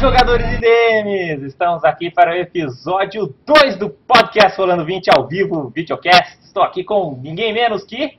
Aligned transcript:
jogadores 0.00 0.46
e 0.54 0.56
DMs! 0.56 1.46
Estamos 1.46 1.84
aqui 1.84 2.10
para 2.10 2.30
o 2.30 2.34
episódio 2.34 3.34
2 3.44 3.76
do 3.76 3.90
podcast 3.90 4.58
Rolando 4.58 4.82
20 4.82 5.10
ao 5.10 5.28
vivo, 5.28 5.68
videocast. 5.68 6.38
Estou 6.42 6.62
aqui 6.62 6.82
com 6.82 7.20
ninguém 7.22 7.52
menos 7.52 7.84
que... 7.84 8.18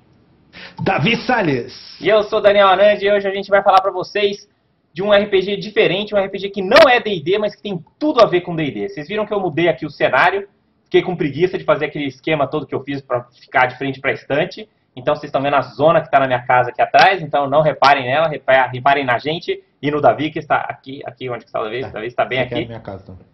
Davi 0.84 1.16
Salles! 1.26 2.00
E 2.00 2.08
eu 2.08 2.22
sou 2.22 2.40
Daniel 2.40 2.68
Anand 2.68 3.00
e 3.02 3.12
hoje 3.12 3.28
a 3.28 3.34
gente 3.34 3.50
vai 3.50 3.64
falar 3.64 3.82
para 3.82 3.92
vocês 3.92 4.48
de 4.94 5.02
um 5.02 5.12
RPG 5.12 5.58
diferente, 5.58 6.14
um 6.14 6.24
RPG 6.24 6.52
que 6.52 6.62
não 6.62 6.88
é 6.88 7.00
D&D, 7.00 7.40
mas 7.40 7.56
que 7.56 7.64
tem 7.64 7.84
tudo 7.98 8.22
a 8.22 8.28
ver 8.28 8.42
com 8.42 8.56
D&D. 8.56 8.90
Vocês 8.90 9.08
viram 9.08 9.26
que 9.26 9.34
eu 9.34 9.40
mudei 9.40 9.68
aqui 9.68 9.84
o 9.84 9.90
cenário, 9.90 10.48
fiquei 10.84 11.02
com 11.02 11.16
preguiça 11.16 11.58
de 11.58 11.64
fazer 11.64 11.86
aquele 11.86 12.06
esquema 12.06 12.46
todo 12.46 12.68
que 12.68 12.76
eu 12.76 12.84
fiz 12.84 13.02
para 13.02 13.24
ficar 13.24 13.66
de 13.66 13.80
frente 13.80 14.00
para 14.00 14.12
a 14.12 14.14
estante. 14.14 14.70
Então 14.96 15.16
vocês 15.16 15.30
estão 15.30 15.42
vendo 15.42 15.56
a 15.56 15.62
zona 15.62 16.02
que 16.02 16.08
está 16.08 16.20
na 16.20 16.28
minha 16.28 16.46
casa 16.46 16.70
aqui 16.70 16.82
atrás, 16.82 17.22
então 17.22 17.50
não 17.50 17.62
reparem 17.62 18.06
nela, 18.06 18.28
reparem 18.28 19.06
na 19.06 19.18
gente 19.18 19.64
e 19.82 19.90
no 19.90 20.02
Davi 20.02 20.30
que 20.32 20.40
está 20.40 20.58
aqui, 20.58 21.02
aqui 21.06 21.30
onde 21.30 21.46
está 21.46 21.60
o 21.60 21.64
Davi, 21.64 21.84
o 21.84 21.92
Davi 21.92 22.08
está 22.08 22.26
bem 22.26 22.40
aqui. 22.40 22.56
É 22.56 22.66
minha 22.66 22.80
casa 22.80 23.06
também. 23.06 23.26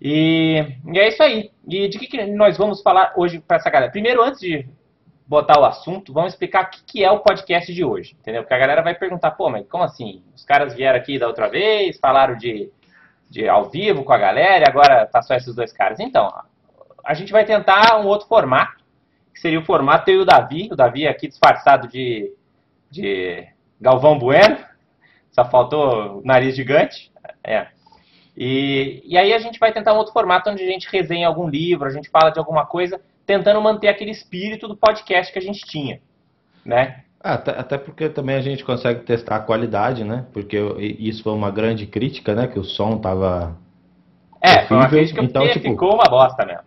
E, 0.00 0.64
e, 0.86 0.98
é 0.98 1.08
isso 1.08 1.22
aí. 1.22 1.50
E 1.66 1.88
de 1.88 1.98
que, 1.98 2.06
que 2.06 2.24
nós 2.26 2.56
vamos 2.56 2.80
falar 2.82 3.12
hoje 3.16 3.40
para 3.40 3.56
essa 3.56 3.68
galera? 3.68 3.90
Primeiro, 3.90 4.22
antes 4.22 4.40
de 4.40 4.66
botar 5.26 5.60
o 5.60 5.64
assunto, 5.64 6.12
vamos 6.12 6.32
explicar 6.32 6.64
o 6.64 6.70
que, 6.70 6.82
que 6.84 7.04
é 7.04 7.10
o 7.10 7.18
podcast 7.18 7.72
de 7.72 7.84
hoje, 7.84 8.16
entendeu? 8.18 8.42
Porque 8.42 8.54
a 8.54 8.58
galera 8.58 8.80
vai 8.80 8.94
perguntar, 8.94 9.32
pô, 9.32 9.50
mas 9.50 9.66
como 9.68 9.84
assim? 9.84 10.22
Os 10.34 10.44
caras 10.44 10.74
vieram 10.74 10.98
aqui 10.98 11.18
da 11.18 11.26
outra 11.26 11.48
vez, 11.48 11.98
falaram 11.98 12.34
de, 12.36 12.70
de 13.28 13.46
ao 13.46 13.68
vivo 13.68 14.04
com 14.04 14.12
a 14.12 14.18
galera 14.18 14.64
e 14.64 14.70
agora 14.70 15.06
tá 15.06 15.20
só 15.20 15.34
esses 15.34 15.54
dois 15.54 15.72
caras. 15.72 16.00
Então, 16.00 16.32
a 17.04 17.14
gente 17.14 17.30
vai 17.30 17.44
tentar 17.44 17.98
um 18.00 18.06
outro 18.06 18.26
formato, 18.26 18.77
que 19.38 19.42
seria 19.42 19.60
o 19.60 19.64
formato 19.64 20.10
eu 20.10 20.18
e 20.18 20.22
o 20.22 20.24
Davi. 20.24 20.68
O 20.70 20.76
Davi 20.76 21.06
aqui 21.06 21.28
disfarçado 21.28 21.86
de, 21.86 22.32
de 22.90 23.46
Galvão 23.80 24.18
Bueno. 24.18 24.58
Só 25.30 25.44
faltou 25.44 26.18
o 26.18 26.22
nariz 26.24 26.56
gigante. 26.56 27.12
É. 27.44 27.68
E, 28.36 29.00
e 29.04 29.16
aí 29.16 29.32
a 29.32 29.38
gente 29.38 29.58
vai 29.58 29.72
tentar 29.72 29.94
um 29.94 29.96
outro 29.96 30.12
formato 30.12 30.50
onde 30.50 30.62
a 30.62 30.66
gente 30.66 30.88
resenha 30.90 31.26
algum 31.26 31.48
livro, 31.48 31.86
a 31.86 31.90
gente 31.90 32.08
fala 32.08 32.30
de 32.30 32.38
alguma 32.38 32.66
coisa, 32.66 33.00
tentando 33.26 33.60
manter 33.60 33.88
aquele 33.88 34.10
espírito 34.10 34.68
do 34.68 34.76
podcast 34.76 35.32
que 35.32 35.38
a 35.38 35.42
gente 35.42 35.64
tinha, 35.66 36.00
né? 36.64 37.02
Até, 37.20 37.50
até 37.50 37.78
porque 37.78 38.08
também 38.08 38.36
a 38.36 38.40
gente 38.40 38.64
consegue 38.64 39.00
testar 39.00 39.36
a 39.36 39.40
qualidade, 39.40 40.04
né? 40.04 40.24
Porque 40.32 40.56
isso 41.00 41.24
foi 41.24 41.32
uma 41.32 41.50
grande 41.50 41.84
crítica, 41.84 42.32
né? 42.32 42.46
Que 42.46 42.60
o 42.60 42.64
som 42.64 42.98
tava. 42.98 43.56
É, 44.40 44.64
foi 44.66 44.76
uma 44.76 44.88
crítica 44.88 45.20
então, 45.20 45.48
tipo, 45.48 45.68
ficou 45.70 45.94
uma 45.94 46.04
bosta 46.04 46.46
mesmo. 46.46 46.62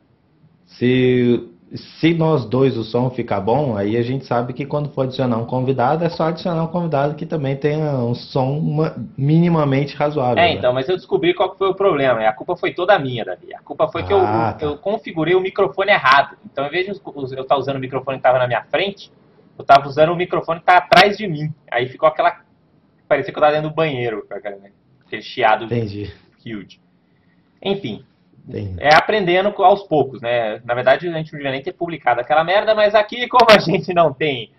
Se 0.66 1.51
se 1.74 2.14
nós 2.14 2.46
dois 2.46 2.78
o 2.78 2.84
som 2.84 3.10
ficar 3.10 3.40
bom, 3.40 3.78
aí 3.78 3.96
a 3.96 4.02
gente 4.02 4.26
sabe 4.26 4.52
que 4.52 4.66
quando 4.66 4.90
for 4.90 5.04
adicionar 5.04 5.38
um 5.38 5.46
convidado, 5.46 6.04
é 6.04 6.10
só 6.10 6.26
adicionar 6.26 6.64
um 6.64 6.68
convidado 6.68 7.16
que 7.16 7.26
também 7.26 7.56
tenha 7.56 7.94
um 7.94 8.14
som 8.14 8.94
minimamente 9.18 9.96
razoável. 9.96 10.44
É, 10.44 10.48
né? 10.48 10.54
então, 10.56 10.74
mas 10.74 10.90
eu 10.90 10.98
descobri 10.98 11.34
qual 11.34 11.56
foi 11.56 11.70
o 11.70 11.74
problema. 11.74 12.28
A 12.28 12.34
culpa 12.34 12.58
foi 12.58 12.74
toda 12.74 13.00
minha, 13.00 13.24
Davi. 13.24 13.54
A 13.54 13.62
culpa 13.62 13.88
foi 13.88 14.04
que 14.04 14.12
ah, 14.12 14.18
eu, 14.18 14.58
tá. 14.58 14.66
eu 14.66 14.78
configurei 14.78 15.34
o 15.34 15.40
microfone 15.40 15.92
errado. 15.92 16.36
Então, 16.52 16.66
em 16.66 16.70
vez 16.70 16.86
de 16.86 16.92
eu 16.92 16.98
estar 16.98 17.46
tá 17.46 17.58
usando 17.58 17.78
o 17.78 17.80
microfone 17.80 18.18
que 18.18 18.28
estava 18.28 18.38
na 18.38 18.48
minha 18.48 18.64
frente, 18.64 19.10
eu 19.58 19.62
estava 19.62 19.88
usando 19.88 20.10
o 20.10 20.16
microfone 20.16 20.60
que 20.60 20.70
estava 20.70 20.86
atrás 20.86 21.18
de 21.18 21.26
mim. 21.26 21.54
Aí 21.72 21.88
ficou 21.88 22.10
aquela. 22.10 22.42
Parecia 23.08 23.32
que 23.32 23.40
eu 23.40 23.42
estava 23.42 23.56
dentro 23.56 23.70
do 23.70 23.76
banheiro, 23.76 24.26
aquele 24.30 25.22
chiado 25.22 25.66
Entendi. 25.66 26.12
huge. 26.46 26.82
Enfim, 27.64 28.04
é 28.80 28.94
aprendendo 28.94 29.54
aos 29.64 29.84
poucos, 29.84 30.22
né? 30.22 30.62
Na 30.66 30.74
verdade, 30.74 31.08
a 31.08 31.12
gente 31.12 31.32
não 31.32 31.40
devia 31.40 31.52
nem 31.52 31.62
ter 31.62 31.74
publicado 31.74 32.22
aquela 32.22 32.44
merda, 32.44 32.74
mas 32.74 32.96
aqui, 32.96 33.28
como 33.30 33.50
a 33.50 33.60
gente 33.60 33.94
não 33.94 34.14
tem 34.14 34.52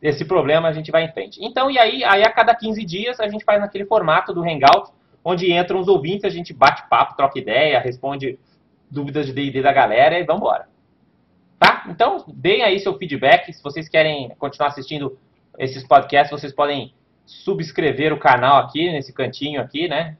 esse 0.00 0.24
problema, 0.24 0.68
a 0.68 0.72
gente 0.72 0.90
vai 0.90 1.04
em 1.04 1.12
frente. 1.12 1.42
Então, 1.42 1.70
e 1.70 1.78
aí, 1.78 2.04
aí 2.04 2.22
a 2.22 2.30
cada 2.30 2.54
15 2.54 2.84
dias 2.84 3.20
a 3.20 3.28
gente 3.28 3.44
faz 3.44 3.60
naquele 3.60 3.86
formato 3.86 4.34
do 4.34 4.42
Hangout, 4.42 4.92
onde 5.24 5.50
entram 5.52 5.80
os 5.80 5.88
ouvintes, 5.88 6.24
a 6.24 6.28
gente 6.28 6.52
bate 6.52 6.86
papo, 6.88 7.16
troca 7.16 7.38
ideia, 7.38 7.80
responde 7.80 8.38
dúvidas 8.90 9.26
de 9.26 9.32
D&D 9.32 9.62
da 9.62 9.72
galera 9.72 10.18
e 10.18 10.24
vamos 10.24 10.42
embora. 10.42 10.68
Tá? 11.58 11.86
Então, 11.88 12.24
deem 12.28 12.62
aí 12.62 12.78
seu 12.80 12.96
feedback. 12.98 13.52
Se 13.52 13.62
vocês 13.62 13.88
querem 13.88 14.28
continuar 14.38 14.68
assistindo 14.68 15.18
esses 15.58 15.86
podcasts, 15.86 16.30
vocês 16.30 16.52
podem 16.52 16.92
subscrever 17.24 18.12
o 18.12 18.18
canal 18.18 18.58
aqui, 18.58 18.92
nesse 18.92 19.12
cantinho 19.12 19.60
aqui, 19.60 19.88
né? 19.88 20.16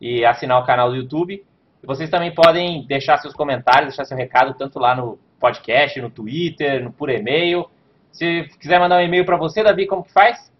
E 0.00 0.24
assinar 0.24 0.62
o 0.62 0.66
canal 0.66 0.90
do 0.90 0.96
YouTube. 0.96 1.44
Vocês 1.86 2.10
também 2.10 2.34
podem 2.34 2.86
deixar 2.86 3.18
seus 3.18 3.34
comentários, 3.34 3.88
deixar 3.88 4.04
seu 4.04 4.16
recado 4.16 4.54
tanto 4.54 4.78
lá 4.78 4.94
no 4.94 5.18
podcast, 5.38 6.00
no 6.00 6.10
Twitter, 6.10 6.82
no, 6.82 6.92
por 6.92 7.10
e-mail. 7.10 7.68
Se 8.12 8.44
quiser 8.60 8.78
mandar 8.78 8.98
um 8.98 9.02
e-mail 9.02 9.24
para 9.24 9.36
você, 9.36 9.62
Davi, 9.62 9.86
como 9.86 10.04
que 10.04 10.12
faz? 10.12 10.52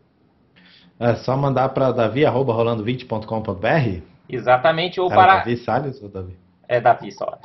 É 0.99 1.15
só 1.15 1.37
mandar 1.37 1.69
para 1.71 1.93
davi@rolando20.com.br. 1.93 4.03
Exatamente, 4.29 5.01
ou 5.01 5.11
Era 5.11 5.17
para 5.17 5.37
Davi 5.37 5.57
Salles 5.57 6.03
ou 6.03 6.09
Davi? 6.09 6.37
É 6.69 6.81
Davi 6.81 7.13
só. 7.13 7.39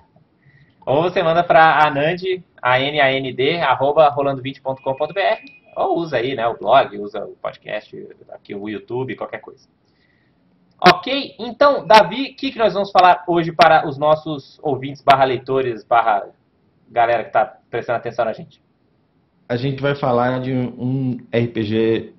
Ou 0.85 1.03
você 1.03 1.21
manda 1.21 1.43
para 1.43 1.85
anand, 1.85 2.41
a 2.61 2.79
n 2.79 2.99
a 2.99 3.11
n 3.11 3.33
d 3.33 3.61
arroba 3.61 4.13
rolando20.com.br, 4.15 5.51
ou 5.75 5.99
usa 5.99 6.17
aí, 6.17 6.35
né, 6.35 6.47
o 6.47 6.57
blog, 6.57 6.97
usa 6.97 7.25
o 7.25 7.35
podcast, 7.41 8.07
aqui 8.31 8.55
o 8.55 8.67
YouTube, 8.67 9.15
qualquer 9.15 9.39
coisa. 9.39 9.67
Ok? 10.81 11.35
Então, 11.39 11.85
Davi, 11.85 12.31
o 12.31 12.35
que, 12.35 12.51
que 12.51 12.57
nós 12.57 12.73
vamos 12.73 12.91
falar 12.91 13.23
hoje 13.27 13.51
para 13.51 13.87
os 13.87 13.97
nossos 13.97 14.59
ouvintes, 14.61 15.01
barra 15.01 15.25
leitores, 15.25 15.83
barra 15.83 16.27
galera 16.89 17.23
que 17.23 17.29
está 17.29 17.57
prestando 17.69 17.97
atenção 17.97 18.25
na 18.25 18.33
gente? 18.33 18.61
A 19.47 19.55
gente 19.55 19.81
vai 19.81 19.95
falar 19.95 20.39
de 20.39 20.53
um 20.53 21.17
RPG 21.33 22.13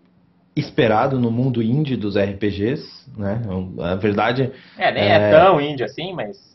esperado 0.54 1.19
no 1.19 1.31
mundo 1.31 1.62
indie 1.62 1.97
dos 1.97 2.16
RPGs, 2.16 3.09
né? 3.16 3.41
A 3.81 3.94
verdade... 3.94 4.53
É, 4.77 4.92
nem 4.92 5.04
é, 5.04 5.15
é 5.15 5.31
tão 5.31 5.60
indie 5.60 5.84
assim, 5.84 6.12
mas 6.12 6.50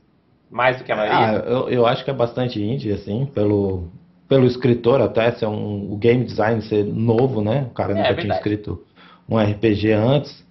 mais 0.50 0.78
do 0.78 0.84
que 0.84 0.92
a 0.92 0.96
maioria. 0.96 1.18
Ah, 1.18 1.34
eu, 1.46 1.70
eu 1.70 1.86
acho 1.86 2.04
que 2.04 2.12
é 2.12 2.14
bastante 2.14 2.62
indie, 2.62 2.92
assim, 2.92 3.26
pelo, 3.26 3.90
pelo 4.28 4.46
escritor 4.46 5.02
até, 5.02 5.32
ser 5.32 5.48
um, 5.48 5.92
o 5.92 5.98
game 5.98 6.24
design 6.24 6.62
ser 6.62 6.84
novo, 6.84 7.42
né? 7.42 7.68
O 7.70 7.74
cara 7.74 7.94
é, 7.94 7.96
nunca 7.96 8.10
é 8.10 8.16
tinha 8.16 8.34
escrito 8.36 8.84
um 9.28 9.38
RPG 9.38 9.92
antes. 9.92 10.45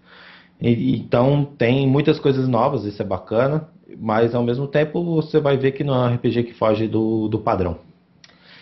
E, 0.61 0.97
então 0.97 1.45
tem 1.45 1.87
muitas 1.87 2.19
coisas 2.19 2.49
novas, 2.49 2.85
isso 2.85 3.03
é 3.03 3.05
bacana, 3.05 3.69
mas 3.99 4.35
ao 4.35 4.43
mesmo 4.43 4.67
tempo 4.67 5.05
você 5.05 5.41
vai 5.41 5.57
ver 5.57 5.73
que 5.73 5.85
não 5.85 5.95
é 5.95 6.09
um 6.09 6.15
RPG 6.15 6.45
que 6.45 6.55
foge 6.55 6.89
do, 6.89 7.29
do 7.29 7.39
padrão. 7.39 7.79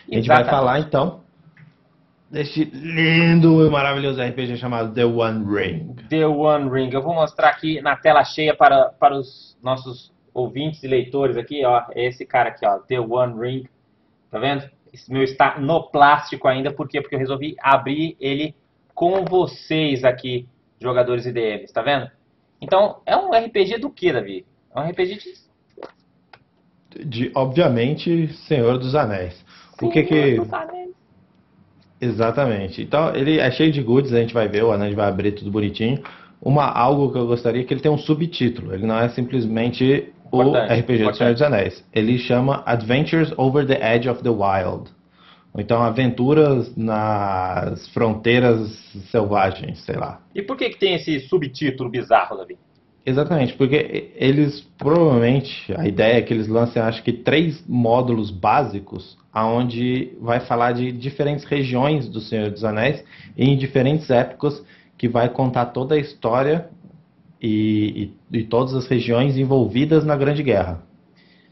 Exatamente. 0.08 0.10
A 0.10 0.14
gente 0.16 0.28
vai 0.28 0.44
falar 0.44 0.80
então 0.80 1.22
deste 2.32 2.64
lindo 2.64 3.66
e 3.66 3.70
maravilhoso 3.70 4.22
RPG 4.22 4.56
chamado 4.56 4.94
The 4.94 5.04
One 5.04 5.44
Ring. 5.44 5.94
The 6.08 6.26
One 6.26 6.70
Ring. 6.70 6.91
Eu 6.91 7.03
vou 7.03 7.14
mostrar 7.14 7.50
aqui 7.50 7.80
na 7.82 7.94
tela 7.94 8.24
cheia 8.24 8.56
para, 8.56 8.86
para 8.88 9.14
os 9.14 9.56
nossos 9.62 10.10
ouvintes 10.32 10.82
e 10.82 10.88
leitores 10.88 11.36
aqui, 11.36 11.62
ó. 11.64 11.84
É 11.94 12.06
esse 12.06 12.24
cara 12.24 12.48
aqui, 12.48 12.66
ó. 12.66 12.78
The 12.78 12.98
One 12.98 13.38
Ring. 13.38 13.69
Tá 14.30 14.38
vendo? 14.38 14.64
Esse 14.91 15.12
meu 15.12 15.22
está 15.22 15.59
no 15.59 15.84
plástico 15.84 16.48
ainda, 16.48 16.72
por 16.72 16.88
quê? 16.88 17.00
Porque 17.03 17.14
eu 17.14 17.19
resolvi 17.19 17.54
abrir 17.60 18.16
ele 18.19 18.54
com 18.94 19.24
vocês 19.24 20.03
aqui 20.04 20.47
jogadores 20.82 21.25
e 21.26 21.32
DMs, 21.32 21.72
tá 21.72 21.82
vendo? 21.82 22.10
Então, 22.60 23.00
é 23.06 23.16
um 23.16 23.31
RPG 23.31 23.78
do 23.78 23.91
que, 23.91 24.12
Davi? 24.12 24.44
É 24.75 24.81
um 24.81 24.88
RPG 24.88 25.19
de... 25.19 27.06
de 27.06 27.32
obviamente, 27.34 28.32
Senhor 28.47 28.78
dos 28.78 28.94
Anéis. 28.94 29.34
Senhor 29.78 29.91
o 29.91 29.92
que 29.92 30.03
que... 30.03 30.37
Dos 30.37 30.53
Anéis. 30.53 30.91
Exatamente. 32.00 32.82
Então, 32.82 33.15
ele 33.15 33.38
é 33.38 33.50
cheio 33.50 33.71
de 33.71 33.81
goodies, 33.81 34.12
a 34.12 34.21
gente 34.21 34.34
vai 34.34 34.48
ver, 34.48 34.65
o 34.65 34.72
Anand 34.72 34.92
vai 34.94 35.09
abrir 35.09 35.32
tudo 35.32 35.50
bonitinho. 35.50 36.03
Uma, 36.41 36.65
algo 36.65 37.12
que 37.12 37.19
eu 37.19 37.26
gostaria 37.26 37.62
é 37.62 37.65
que 37.65 37.72
ele 37.72 37.81
tenha 37.81 37.94
um 37.94 37.98
subtítulo. 37.98 38.75
Ele 38.75 38.84
não 38.84 38.98
é 38.98 39.09
simplesmente 39.09 40.12
importante, 40.26 40.72
o 40.72 40.75
RPG 40.75 40.94
importante. 40.94 41.10
do 41.12 41.16
Senhor 41.16 41.32
dos 41.32 41.42
Anéis. 41.42 41.84
Ele 41.92 42.19
chama 42.19 42.62
Adventures 42.66 43.32
Over 43.37 43.65
the 43.66 43.95
Edge 43.95 44.09
of 44.09 44.22
the 44.22 44.30
Wild. 44.30 44.91
Ou 45.54 45.60
então 45.60 45.83
aventuras 45.83 46.75
nas 46.77 47.87
fronteiras 47.89 48.71
selvagens, 49.10 49.81
sei 49.84 49.97
lá. 49.97 50.21
E 50.34 50.41
por 50.43 50.57
que, 50.57 50.71
que 50.71 50.78
tem 50.78 50.95
esse 50.95 51.21
subtítulo 51.21 51.91
bizarro, 51.91 52.37
Davi? 52.37 52.57
Exatamente, 53.04 53.54
porque 53.54 54.13
eles 54.15 54.60
provavelmente, 54.78 55.75
a 55.77 55.87
ideia 55.87 56.19
é 56.19 56.22
que 56.22 56.33
eles 56.33 56.47
lancem 56.47 56.81
acho 56.81 57.03
que 57.03 57.13
três 57.13 57.63
módulos 57.66 58.31
básicos, 58.31 59.19
aonde 59.33 60.13
vai 60.21 60.39
falar 60.39 60.72
de 60.72 60.93
diferentes 60.93 61.45
regiões 61.45 62.09
do 62.09 62.21
Senhor 62.21 62.51
dos 62.51 62.65
Anéis 62.65 63.04
em 63.37 63.57
diferentes 63.57 64.09
épocas, 64.09 64.65
que 64.97 65.09
vai 65.09 65.28
contar 65.28 65.66
toda 65.66 65.97
a 65.97 65.99
história 65.99 66.69
e, 67.41 68.13
e, 68.33 68.39
e 68.39 68.45
todas 68.45 68.72
as 68.72 68.87
regiões 68.87 69.37
envolvidas 69.37 70.04
na 70.04 70.16
Grande 70.16 70.43
Guerra 70.45 70.81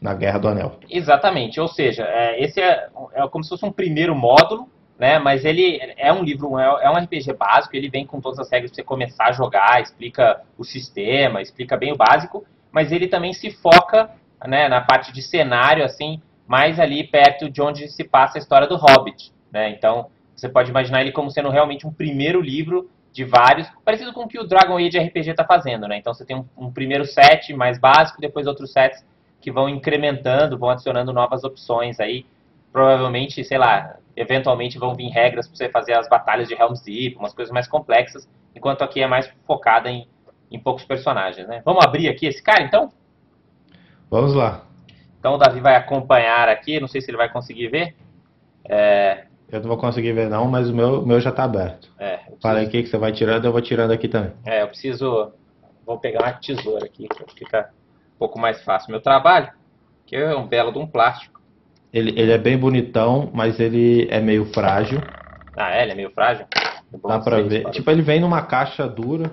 na 0.01 0.15
Guerra 0.15 0.39
do 0.39 0.47
Anel. 0.47 0.79
Exatamente, 0.89 1.61
ou 1.61 1.67
seja, 1.67 2.03
é, 2.03 2.43
esse 2.43 2.59
é, 2.59 2.89
é 3.13 3.27
como 3.27 3.43
se 3.43 3.49
fosse 3.51 3.63
um 3.63 3.71
primeiro 3.71 4.15
módulo, 4.15 4.67
né? 4.97 5.19
Mas 5.19 5.45
ele 5.45 5.79
é 5.97 6.11
um 6.11 6.23
livro, 6.23 6.57
é, 6.57 6.85
é 6.85 6.89
um 6.89 6.97
RPG 6.97 7.33
básico, 7.33 7.75
ele 7.75 7.89
vem 7.89 8.05
com 8.05 8.19
todas 8.19 8.39
as 8.39 8.51
regras 8.51 8.71
para 8.71 8.75
você 8.75 8.83
começar 8.83 9.25
a 9.27 9.31
jogar, 9.31 9.81
explica 9.81 10.41
o 10.57 10.63
sistema, 10.63 11.41
explica 11.41 11.77
bem 11.77 11.93
o 11.93 11.97
básico, 11.97 12.43
mas 12.71 12.91
ele 12.91 13.07
também 13.07 13.33
se 13.33 13.51
foca 13.51 14.09
né, 14.47 14.67
na 14.67 14.81
parte 14.81 15.13
de 15.13 15.21
cenário, 15.21 15.85
assim, 15.85 16.21
mais 16.47 16.79
ali 16.79 17.03
perto 17.03 17.49
de 17.49 17.61
onde 17.61 17.87
se 17.87 18.03
passa 18.03 18.37
a 18.37 18.41
história 18.41 18.67
do 18.67 18.75
Hobbit, 18.75 19.31
né? 19.51 19.69
Então, 19.69 20.07
você 20.35 20.49
pode 20.49 20.71
imaginar 20.71 21.01
ele 21.01 21.11
como 21.11 21.29
sendo 21.29 21.49
realmente 21.49 21.85
um 21.85 21.93
primeiro 21.93 22.41
livro 22.41 22.89
de 23.11 23.23
vários, 23.23 23.67
parecido 23.83 24.13
com 24.13 24.21
o 24.23 24.27
que 24.27 24.39
o 24.39 24.47
Dragon 24.47 24.77
Age 24.77 24.97
RPG 24.97 25.31
está 25.31 25.43
fazendo, 25.43 25.87
né? 25.87 25.97
Então 25.97 26.13
você 26.13 26.25
tem 26.25 26.35
um, 26.35 26.45
um, 26.57 26.71
primeiro 26.71 27.05
set 27.05 27.53
mais 27.53 27.77
básico, 27.77 28.21
depois 28.21 28.47
outros 28.47 28.71
sets 28.71 29.05
que 29.41 29.51
vão 29.51 29.67
incrementando, 29.67 30.57
vão 30.57 30.69
adicionando 30.69 31.11
novas 31.11 31.43
opções 31.43 31.99
aí. 31.99 32.25
Provavelmente, 32.71 33.43
sei 33.43 33.57
lá, 33.57 33.97
eventualmente 34.15 34.77
vão 34.77 34.95
vir 34.95 35.09
regras 35.09 35.47
para 35.47 35.57
você 35.57 35.69
fazer 35.69 35.93
as 35.93 36.07
batalhas 36.07 36.47
de 36.47 36.53
Helm's 36.53 36.81
Deep, 36.81 37.17
umas 37.17 37.33
coisas 37.33 37.51
mais 37.51 37.67
complexas, 37.67 38.29
enquanto 38.55 38.83
aqui 38.83 39.01
é 39.01 39.07
mais 39.07 39.29
focada 39.45 39.89
em, 39.89 40.07
em 40.49 40.59
poucos 40.59 40.85
personagens, 40.85 41.47
né? 41.47 41.61
Vamos 41.65 41.83
abrir 41.83 42.07
aqui 42.07 42.27
esse 42.27 42.41
cara, 42.41 42.61
então? 42.61 42.91
Vamos 44.09 44.33
lá. 44.33 44.63
Então 45.19 45.33
o 45.33 45.37
Davi 45.37 45.59
vai 45.59 45.75
acompanhar 45.75 46.47
aqui, 46.47 46.79
não 46.79 46.87
sei 46.87 47.01
se 47.01 47.09
ele 47.09 47.17
vai 47.17 47.29
conseguir 47.29 47.67
ver. 47.67 47.95
É, 48.63 49.25
eu 49.51 49.59
não 49.59 49.67
vou 49.67 49.77
conseguir 49.77 50.13
ver 50.13 50.29
não, 50.29 50.47
mas 50.47 50.69
o 50.69 50.73
meu, 50.73 51.05
meu 51.05 51.19
já 51.19 51.29
está 51.29 51.43
aberto. 51.43 51.91
É, 51.99 52.17
preciso... 52.17 52.41
Fala 52.41 52.61
aqui 52.61 52.83
que 52.83 52.89
você 52.89 52.97
vai 52.97 53.11
tirando, 53.11 53.45
eu 53.45 53.51
vou 53.51 53.61
tirando 53.61 53.91
aqui 53.91 54.07
também. 54.07 54.31
É, 54.45 54.61
eu 54.61 54.67
preciso... 54.67 55.33
Vou 55.85 55.97
pegar 55.99 56.23
uma 56.23 56.31
tesoura 56.33 56.85
aqui, 56.85 57.07
para 57.07 57.27
ficar 57.35 57.73
pouco 58.21 58.37
mais 58.37 58.61
fácil 58.63 58.91
meu 58.91 59.01
trabalho, 59.01 59.49
que 60.05 60.15
é 60.15 60.35
um 60.35 60.45
belo 60.45 60.71
de 60.71 60.77
um 60.77 60.85
plástico. 60.85 61.41
Ele, 61.91 62.11
ele 62.11 62.31
é 62.31 62.37
bem 62.37 62.55
bonitão, 62.55 63.31
mas 63.33 63.59
ele 63.59 64.07
é 64.11 64.19
meio 64.19 64.45
frágil. 64.53 65.01
Ah, 65.57 65.75
é? 65.75 65.81
Ele 65.81 65.93
é 65.93 65.95
meio 65.95 66.11
frágil? 66.11 66.45
É 66.55 66.97
Dá 67.07 67.17
pra 67.19 67.41
ver. 67.41 67.67
Tipo, 67.71 67.89
ele 67.89 68.03
vem 68.03 68.19
numa 68.19 68.43
caixa 68.43 68.87
dura 68.87 69.31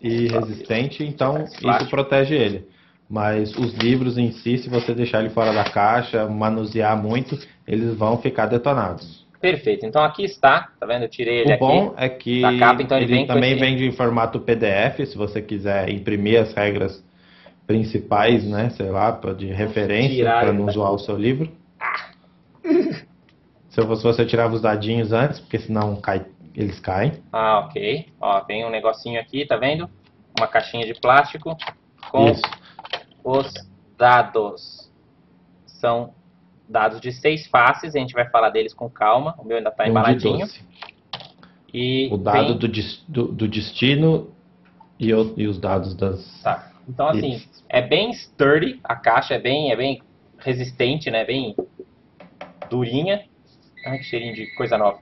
e 0.00 0.26
resistente, 0.28 1.04
então 1.04 1.44
isso 1.44 1.90
protege 1.90 2.34
ele. 2.34 2.66
Mas 3.10 3.54
os 3.56 3.74
livros 3.74 4.16
em 4.16 4.32
si, 4.32 4.56
se 4.56 4.70
você 4.70 4.94
deixar 4.94 5.20
ele 5.20 5.28
fora 5.28 5.52
da 5.52 5.64
caixa, 5.64 6.26
manusear 6.26 6.96
muito, 6.96 7.38
eles 7.68 7.94
vão 7.94 8.16
ficar 8.16 8.46
detonados. 8.46 9.26
Perfeito. 9.38 9.84
Então 9.84 10.02
aqui 10.02 10.24
está, 10.24 10.70
tá 10.80 10.86
vendo? 10.86 11.02
Eu 11.02 11.10
tirei 11.10 11.40
ele 11.40 11.52
aqui. 11.52 11.62
O 11.62 11.66
bom 11.66 11.94
é 11.98 12.08
que 12.08 12.40
capa, 12.58 12.82
então 12.82 12.96
ele, 12.96 13.18
ele 13.18 13.26
também 13.26 13.52
esse... 13.52 13.60
vem 13.60 13.84
em 13.84 13.92
formato 13.92 14.40
PDF, 14.40 15.06
se 15.06 15.16
você 15.18 15.42
quiser 15.42 15.90
imprimir 15.90 16.40
as 16.40 16.54
regras 16.54 17.04
principais, 17.66 18.44
né? 18.44 18.70
Sei 18.70 18.90
lá, 18.90 19.10
de 19.36 19.46
referência 19.46 20.24
para 20.24 20.52
não 20.52 20.70
zoar 20.70 20.92
o 20.92 20.98
seu 20.98 21.16
livro. 21.16 21.50
Se 23.68 23.80
eu 23.80 23.86
fosse 23.86 24.04
você 24.04 24.24
tirava 24.24 24.54
os 24.54 24.60
dadinhos 24.60 25.12
antes, 25.12 25.40
porque 25.40 25.58
senão 25.58 25.96
cai, 25.96 26.24
eles 26.54 26.78
caem. 26.78 27.12
Ah, 27.32 27.60
ok. 27.60 28.06
Ó, 28.20 28.44
vem 28.44 28.64
um 28.64 28.70
negocinho 28.70 29.20
aqui, 29.20 29.44
tá 29.44 29.56
vendo? 29.56 29.90
Uma 30.38 30.46
caixinha 30.46 30.86
de 30.86 30.94
plástico 30.94 31.56
com 32.10 32.28
Isso. 32.28 32.42
os 33.24 33.52
dados. 33.98 34.90
São 35.66 36.14
dados 36.68 37.00
de 37.00 37.12
seis 37.12 37.46
faces, 37.48 37.94
a 37.94 37.98
gente 37.98 38.14
vai 38.14 38.28
falar 38.30 38.50
deles 38.50 38.72
com 38.72 38.88
calma. 38.88 39.34
O 39.38 39.44
meu 39.44 39.56
ainda 39.56 39.70
está 39.70 39.88
embaladinho. 39.88 40.46
E 41.72 42.08
o 42.12 42.16
dado 42.16 42.56
vem... 42.56 42.58
do, 42.58 42.68
do, 43.08 43.32
do, 43.32 43.48
destino 43.48 44.30
e, 44.98 45.12
o, 45.12 45.34
e, 45.36 45.48
os 45.48 45.58
dados 45.58 45.94
das. 45.96 46.40
Tá. 46.42 46.70
Então, 46.88 47.08
assim, 47.08 47.42
é 47.68 47.80
bem 47.80 48.12
sturdy, 48.12 48.80
a 48.84 48.94
caixa 48.94 49.34
é 49.34 49.38
bem, 49.38 49.72
é 49.72 49.76
bem 49.76 50.02
resistente, 50.38 51.10
né? 51.10 51.24
Bem 51.24 51.54
durinha. 52.68 53.24
Ai, 53.86 53.98
que 53.98 54.04
cheirinho 54.04 54.34
de 54.34 54.46
coisa 54.54 54.78
nova. 54.78 54.98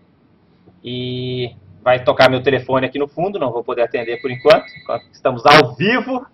E 0.83 1.55
vai 1.83 2.03
tocar 2.03 2.31
meu 2.31 2.43
telefone 2.43 2.87
aqui 2.87 2.99
no 2.99 3.09
fundo, 3.09 3.39
não 3.39 3.53
vou 3.53 3.63
poder 3.63 3.83
atender 3.83 4.21
por 4.21 4.31
enquanto, 4.31 4.67
estamos 5.13 5.45
ao 5.45 5.75
vivo. 5.75 6.27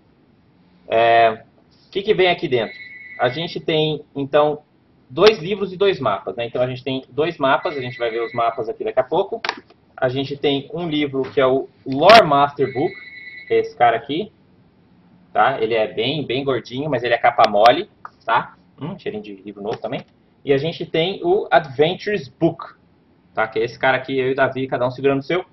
É, 0.86 1.42
o 1.86 1.90
que, 1.90 2.02
que 2.02 2.14
vem 2.14 2.28
aqui 2.28 2.48
dentro? 2.48 2.76
A 3.19 3.28
gente 3.28 3.60
tem, 3.60 4.04
então, 4.14 4.62
dois 5.08 5.38
livros 5.38 5.72
e 5.72 5.76
dois 5.76 5.98
mapas. 5.98 6.36
Né? 6.36 6.46
Então 6.46 6.62
a 6.62 6.66
gente 6.66 6.84
tem 6.84 7.04
dois 7.10 7.38
mapas, 7.38 7.76
a 7.76 7.81
gente 7.81 7.98
vai 7.98 8.10
ver 8.10 8.22
os 8.22 8.32
mapas 8.32 8.69
aqui 8.69 8.84
daqui 8.84 9.00
a 9.00 9.04
pouco. 9.04 9.40
A 9.96 10.08
gente 10.08 10.36
tem 10.36 10.70
um 10.72 10.88
livro 10.88 11.22
que 11.22 11.40
é 11.40 11.46
o 11.46 11.69
Lore 11.84 12.26
Master 12.26 12.72
Book, 12.72 12.94
esse 13.50 13.76
cara 13.76 13.96
aqui. 13.96 14.31
Tá? 15.32 15.60
Ele 15.60 15.75
é 15.75 15.92
bem, 15.92 16.26
bem 16.26 16.44
gordinho, 16.44 16.90
mas 16.90 17.02
ele 17.02 17.14
é 17.14 17.19
capa 17.19 17.48
mole. 17.48 17.88
Tá? 18.25 18.56
Hum, 18.80 18.98
cheirinho 18.98 19.22
de 19.22 19.34
livro 19.36 19.62
novo 19.62 19.78
também. 19.78 20.02
E 20.44 20.52
a 20.52 20.58
gente 20.58 20.86
tem 20.86 21.20
o 21.22 21.46
Adventures 21.50 22.28
Book, 22.28 22.75
tá? 23.34 23.46
que 23.48 23.58
é 23.58 23.64
esse 23.64 23.78
cara 23.78 23.96
aqui, 23.96 24.19
eu 24.19 24.28
e 24.28 24.32
o 24.32 24.36
Davi, 24.36 24.66
cada 24.66 24.86
um 24.86 24.90
segurando 24.90 25.20
o 25.20 25.25
seu. 25.25 25.44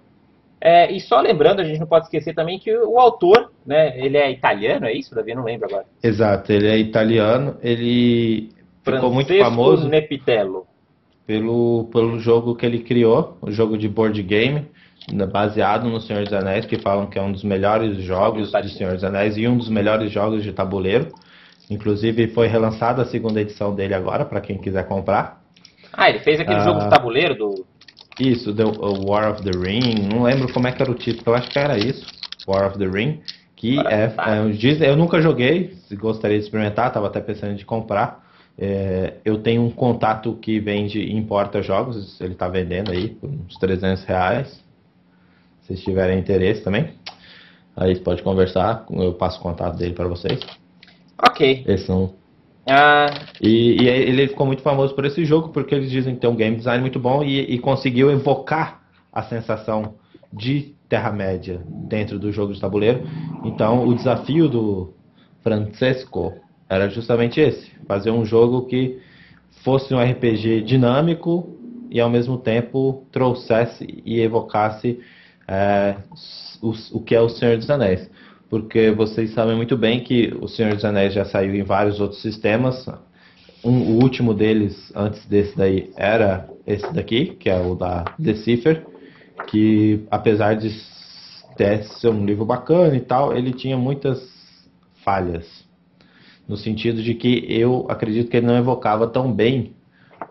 É, 0.59 0.91
e 0.91 0.99
só 0.99 1.19
lembrando, 1.21 1.59
a 1.59 1.63
gente 1.63 1.79
não 1.79 1.87
pode 1.87 2.05
esquecer 2.05 2.33
também 2.33 2.57
que 2.57 2.75
o 2.75 2.97
autor, 2.97 3.51
né, 3.65 3.99
ele 3.99 4.17
é 4.17 4.31
italiano, 4.31 4.85
é 4.85 4.93
isso, 4.93 5.13
Davi? 5.13 5.31
Eu 5.31 5.37
não 5.37 5.43
lembro 5.43 5.67
agora. 5.67 5.85
Exato, 6.01 6.51
ele 6.51 6.67
é 6.67 6.77
italiano. 6.77 7.57
Ele 7.61 8.49
ficou 8.83 9.11
muito 9.11 9.37
famoso 9.37 9.87
Nepitello. 9.87 10.65
Pelo, 11.27 11.89
pelo 11.91 12.19
jogo 12.19 12.55
que 12.55 12.65
ele 12.65 12.79
criou, 12.79 13.37
o 13.41 13.51
jogo 13.51 13.77
de 13.77 13.89
board 13.89 14.21
game, 14.21 14.67
baseado 15.31 15.87
no 15.87 16.01
Senhor 16.01 16.23
dos 16.23 16.33
Anéis, 16.33 16.65
que 16.65 16.79
falam 16.79 17.07
que 17.07 17.19
é 17.19 17.21
um 17.21 17.31
dos 17.31 17.43
melhores 17.43 17.97
jogos 18.03 18.51
de 18.51 18.69
Senhor 18.69 18.93
dos 18.93 19.03
Anéis 19.03 19.37
e 19.37 19.47
um 19.47 19.57
dos 19.57 19.69
melhores 19.69 20.11
jogos 20.11 20.43
de 20.43 20.51
tabuleiro. 20.51 21.09
Inclusive 21.69 22.27
foi 22.29 22.47
relançada 22.47 23.01
a 23.01 23.05
segunda 23.05 23.41
edição 23.41 23.73
dele 23.73 23.93
agora, 23.93 24.25
para 24.25 24.41
quem 24.41 24.57
quiser 24.57 24.87
comprar. 24.87 25.41
Ah, 25.93 26.09
ele 26.09 26.19
fez 26.19 26.39
aquele 26.39 26.59
ah, 26.59 26.63
jogo 26.63 26.79
de 26.79 26.89
tabuleiro 26.89 27.35
do. 27.35 27.65
Isso, 28.19 28.53
The 28.53 28.63
War 29.07 29.31
of 29.31 29.43
the 29.43 29.51
Ring. 29.57 30.07
Não 30.11 30.23
lembro 30.23 30.51
como 30.51 30.67
é 30.67 30.71
que 30.71 30.81
era 30.81 30.91
o 30.91 30.95
título, 30.95 31.23
eu 31.27 31.35
acho 31.35 31.49
que 31.49 31.59
era 31.59 31.77
isso. 31.77 32.05
War 32.47 32.67
of 32.67 32.77
the 32.77 32.85
Ring. 32.85 33.19
Que 33.55 33.79
é, 33.79 34.13
é, 34.17 34.89
eu 34.89 34.95
nunca 34.97 35.21
joguei, 35.21 35.75
gostaria 35.93 36.37
de 36.37 36.43
experimentar, 36.43 36.87
estava 36.87 37.07
até 37.07 37.19
pensando 37.19 37.59
em 37.59 37.63
comprar. 37.63 38.23
É, 38.57 39.15
eu 39.23 39.39
tenho 39.39 39.63
um 39.63 39.69
contato 39.69 40.33
que 40.41 40.59
vende 40.59 40.99
e 40.99 41.13
importa 41.13 41.61
jogos, 41.61 42.19
ele 42.21 42.33
está 42.33 42.47
vendendo 42.47 42.91
aí 42.91 43.09
por 43.09 43.29
uns 43.29 43.57
300 43.57 44.03
reais. 44.03 44.64
Se 45.67 45.75
tiverem 45.75 46.19
interesse 46.19 46.63
também, 46.63 46.91
aí 47.75 47.99
pode 47.99 48.21
conversar, 48.21 48.85
eu 48.91 49.13
passo 49.13 49.39
o 49.39 49.43
contato 49.43 49.77
dele 49.77 49.93
para 49.93 50.07
vocês. 50.07 50.39
Ok. 51.17 51.63
Eles 51.65 51.85
são. 51.85 52.13
Ah. 52.67 53.07
E, 53.41 53.83
e, 53.83 53.87
ele 53.87 54.27
ficou 54.27 54.45
muito 54.45 54.61
famoso 54.61 54.93
por 54.95 55.05
esse 55.05 55.23
jogo 55.25 55.49
porque 55.49 55.73
eles 55.73 55.89
dizem 55.89 56.15
que 56.15 56.21
tem 56.21 56.29
um 56.29 56.35
game 56.35 56.55
design 56.55 56.81
muito 56.81 56.99
bom 56.99 57.23
e, 57.23 57.41
e 57.41 57.59
conseguiu 57.59 58.11
evocar 58.11 58.81
a 59.11 59.23
sensação 59.23 59.95
de 60.31 60.75
Terra-média 60.87 61.61
dentro 61.67 62.19
do 62.19 62.31
jogo 62.31 62.53
de 62.53 62.61
tabuleiro. 62.61 63.03
Então, 63.43 63.87
o 63.87 63.95
desafio 63.95 64.47
do 64.47 64.93
Francesco 65.41 66.33
era 66.69 66.87
justamente 66.89 67.39
esse: 67.39 67.71
fazer 67.87 68.11
um 68.11 68.23
jogo 68.23 68.67
que 68.67 68.99
fosse 69.63 69.93
um 69.95 69.99
RPG 69.99 70.61
dinâmico 70.61 71.57
e 71.89 71.99
ao 71.99 72.09
mesmo 72.09 72.37
tempo 72.37 73.03
trouxesse 73.11 74.03
e 74.05 74.19
evocasse 74.19 74.99
é, 75.47 75.95
o, 76.61 76.73
o 76.93 77.01
que 77.01 77.15
é 77.15 77.21
o 77.21 77.29
Senhor 77.29 77.57
dos 77.57 77.69
Anéis. 77.69 78.09
Porque 78.49 78.91
vocês 78.91 79.33
sabem 79.33 79.55
muito 79.55 79.75
bem 79.77 80.03
que 80.03 80.33
o 80.39 80.47
Senhor 80.47 80.73
dos 80.73 80.85
Anéis 80.85 81.13
já 81.13 81.25
saiu 81.25 81.55
em 81.55 81.63
vários 81.63 81.99
outros 81.99 82.21
sistemas. 82.21 82.87
Um, 83.63 83.97
o 83.97 84.03
último 84.03 84.33
deles, 84.33 84.91
antes 84.95 85.25
desse 85.25 85.57
daí, 85.57 85.91
era 85.95 86.47
esse 86.65 86.91
daqui, 86.93 87.35
que 87.39 87.49
é 87.49 87.59
o 87.59 87.75
da 87.75 88.05
Decipher, 88.19 88.85
que 89.47 90.05
apesar 90.11 90.55
de 90.55 90.69
ser 90.69 92.09
um 92.09 92.25
livro 92.25 92.45
bacana 92.45 92.95
e 92.95 93.01
tal, 93.01 93.35
ele 93.35 93.53
tinha 93.53 93.77
muitas 93.77 94.21
falhas 95.03 95.65
no 96.47 96.55
sentido 96.55 97.01
de 97.01 97.13
que 97.15 97.45
eu 97.49 97.85
acredito 97.89 98.29
que 98.29 98.37
ele 98.37 98.45
não 98.45 98.57
evocava 98.57 99.07
tão 99.07 99.31
bem 99.31 99.73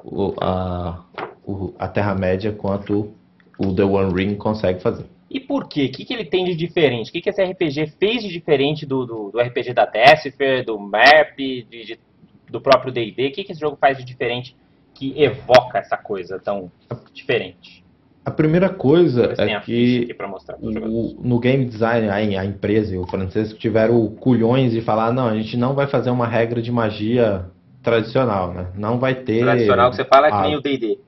o, 0.05 0.33
a, 0.41 1.03
o, 1.45 1.75
a 1.79 1.89
Terra-média 1.89 2.53
quanto 2.53 3.13
o 3.59 3.75
The 3.75 3.85
One 3.85 4.13
Ring 4.13 4.37
consegue 4.37 4.81
fazer. 4.81 5.07
E 5.31 5.41
por 5.41 5.69
quê? 5.69 5.87
O 5.87 5.91
que, 5.91 6.05
que 6.05 6.15
ele 6.15 6.25
tem 6.25 6.45
de 6.45 6.55
diferente? 6.55 7.11
O 7.11 7.13
que, 7.13 7.21
que 7.21 7.29
esse 7.29 7.43
RPG 7.43 7.95
fez 7.99 8.23
de 8.23 8.29
diferente 8.29 8.87
do, 8.87 9.05
do, 9.05 9.31
do 9.31 9.41
RPG 9.41 9.73
da 9.73 9.85
Decipher, 9.85 10.65
do 10.65 10.79
MERP, 10.79 11.67
de, 11.69 11.85
de, 11.85 12.01
do 12.49 12.61
próprio 12.61 12.93
D&D? 12.93 13.29
O 13.29 13.33
que, 13.33 13.43
que 13.43 13.53
esse 13.53 13.61
jogo 13.61 13.77
faz 13.81 13.99
de 13.99 14.05
diferente 14.05 14.57
que 14.95 15.21
evoca 15.21 15.79
essa 15.79 15.97
coisa 15.97 16.39
tão 16.39 16.71
diferente? 17.13 17.85
A 18.25 18.31
primeira 18.31 18.71
coisa 18.71 19.35
é 19.37 19.61
que 19.61 20.17
o, 20.63 21.17
no 21.21 21.39
game 21.39 21.65
design 21.67 22.09
a, 22.09 22.15
a 22.15 22.45
empresa 22.45 22.95
e 22.95 22.99
o 22.99 23.07
Francisco 23.07 23.59
tiveram 23.59 24.07
culhões 24.15 24.73
de 24.73 24.81
falar 24.81 25.13
não, 25.13 25.27
a 25.27 25.35
gente 25.35 25.57
não 25.57 25.75
vai 25.75 25.87
fazer 25.87 26.11
uma 26.11 26.27
regra 26.27 26.63
de 26.63 26.73
magia 26.73 27.45
tradicional, 27.83 28.55
né? 28.55 28.69
Não 28.75 28.99
vai 28.99 29.15
ter. 29.15 29.41
Tradicional 29.41 29.91
que 29.91 29.97
você 29.97 30.05
fala 30.05 30.29
é 30.29 30.31
que 30.31 30.41
nem 30.41 30.57
o 30.57 30.61
D&D. 30.63 30.99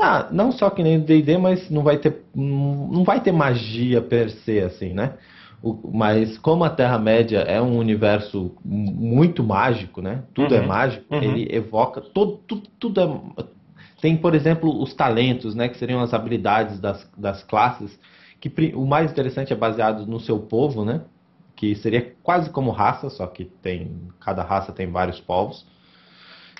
Ah, 0.00 0.28
não 0.30 0.50
só 0.50 0.70
que 0.70 0.82
nem 0.82 0.96
o 0.96 1.00
D&D, 1.00 1.36
mas 1.36 1.68
não 1.70 1.82
vai 1.82 1.98
ter 1.98 2.22
não 2.34 3.04
vai 3.04 3.20
ter 3.20 3.32
magia 3.32 4.00
per 4.00 4.30
se 4.30 4.58
assim, 4.60 4.94
né? 4.94 5.14
O, 5.62 5.90
mas 5.92 6.38
como 6.38 6.64
a 6.64 6.70
Terra 6.70 6.98
Média 6.98 7.40
é 7.40 7.60
um 7.60 7.76
universo 7.76 8.52
muito 8.64 9.44
mágico, 9.44 10.00
né? 10.00 10.22
Tudo 10.32 10.54
é 10.54 10.58
uhum, 10.58 10.64
é 10.64 10.66
mágico. 10.66 11.14
Uhum. 11.14 11.22
Ele 11.22 11.54
evoca 11.54 12.00
todo 12.00 12.38
tudo, 12.46 12.68
tudo 12.78 13.00
é 13.00 13.44
tem, 14.00 14.16
por 14.16 14.34
exemplo, 14.34 14.82
os 14.82 14.94
talentos, 14.94 15.54
né, 15.54 15.68
que 15.68 15.76
seriam 15.76 16.00
as 16.00 16.14
habilidades 16.14 16.80
das, 16.80 17.08
das 17.16 17.42
classes, 17.42 17.98
que 18.40 18.50
o 18.74 18.86
mais 18.86 19.10
interessante 19.10 19.52
é 19.52 19.56
baseado 19.56 20.06
no 20.06 20.18
seu 20.18 20.38
povo, 20.38 20.84
né, 20.84 21.02
que 21.54 21.74
seria 21.76 22.14
quase 22.22 22.48
como 22.48 22.70
raça, 22.70 23.10
só 23.10 23.26
que 23.26 23.44
tem 23.44 24.08
cada 24.18 24.42
raça 24.42 24.72
tem 24.72 24.90
vários 24.90 25.20
povos. 25.20 25.66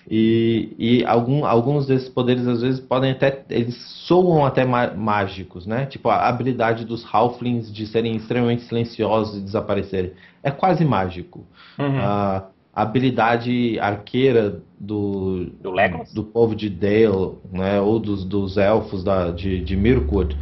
E, 0.09 0.75
e 0.79 1.05
algum, 1.05 1.45
alguns 1.45 1.87
desses 1.87 2.09
poderes, 2.09 2.47
às 2.47 2.63
vezes, 2.63 2.81
podem 2.81 3.13
até. 3.13 3.45
Eles 3.51 3.77
soam 4.07 4.45
até 4.45 4.65
mágicos, 4.65 5.67
né? 5.67 5.87
Tipo, 5.87 6.09
a 6.09 6.29
habilidade 6.29 6.85
dos 6.85 7.05
Halflings 7.05 7.73
de 7.73 7.87
serem 7.87 8.17
extremamente 8.17 8.63
silenciosos 8.63 9.39
e 9.39 9.41
desaparecerem. 9.43 10.13
É 10.43 10.51
quase 10.51 10.85
mágico. 10.85 11.47
Uhum. 11.79 11.99
A, 12.01 12.47
a 12.75 12.83
habilidade 12.83 13.79
arqueira 13.79 14.63
do, 14.79 15.47
do, 15.61 15.73
do, 16.15 16.25
povo 16.25 16.55
de 16.55 16.71
Dale, 16.71 17.35
né? 17.53 17.81
Ou 17.81 17.99
dos, 17.99 18.25
dos 18.25 18.57
elfos 18.57 19.05
da, 19.05 19.31
de, 19.31 19.63
de 19.63 19.77
Mirkwood. 19.77 20.37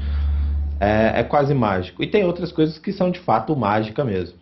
É, 0.80 1.20
é 1.20 1.24
quase 1.24 1.52
mágico. 1.52 2.02
E 2.02 2.06
tem 2.06 2.24
outras 2.24 2.52
coisas 2.52 2.78
que 2.78 2.92
são 2.92 3.10
de 3.10 3.18
fato 3.18 3.56
mágica 3.56 4.04
mesmo. 4.04 4.38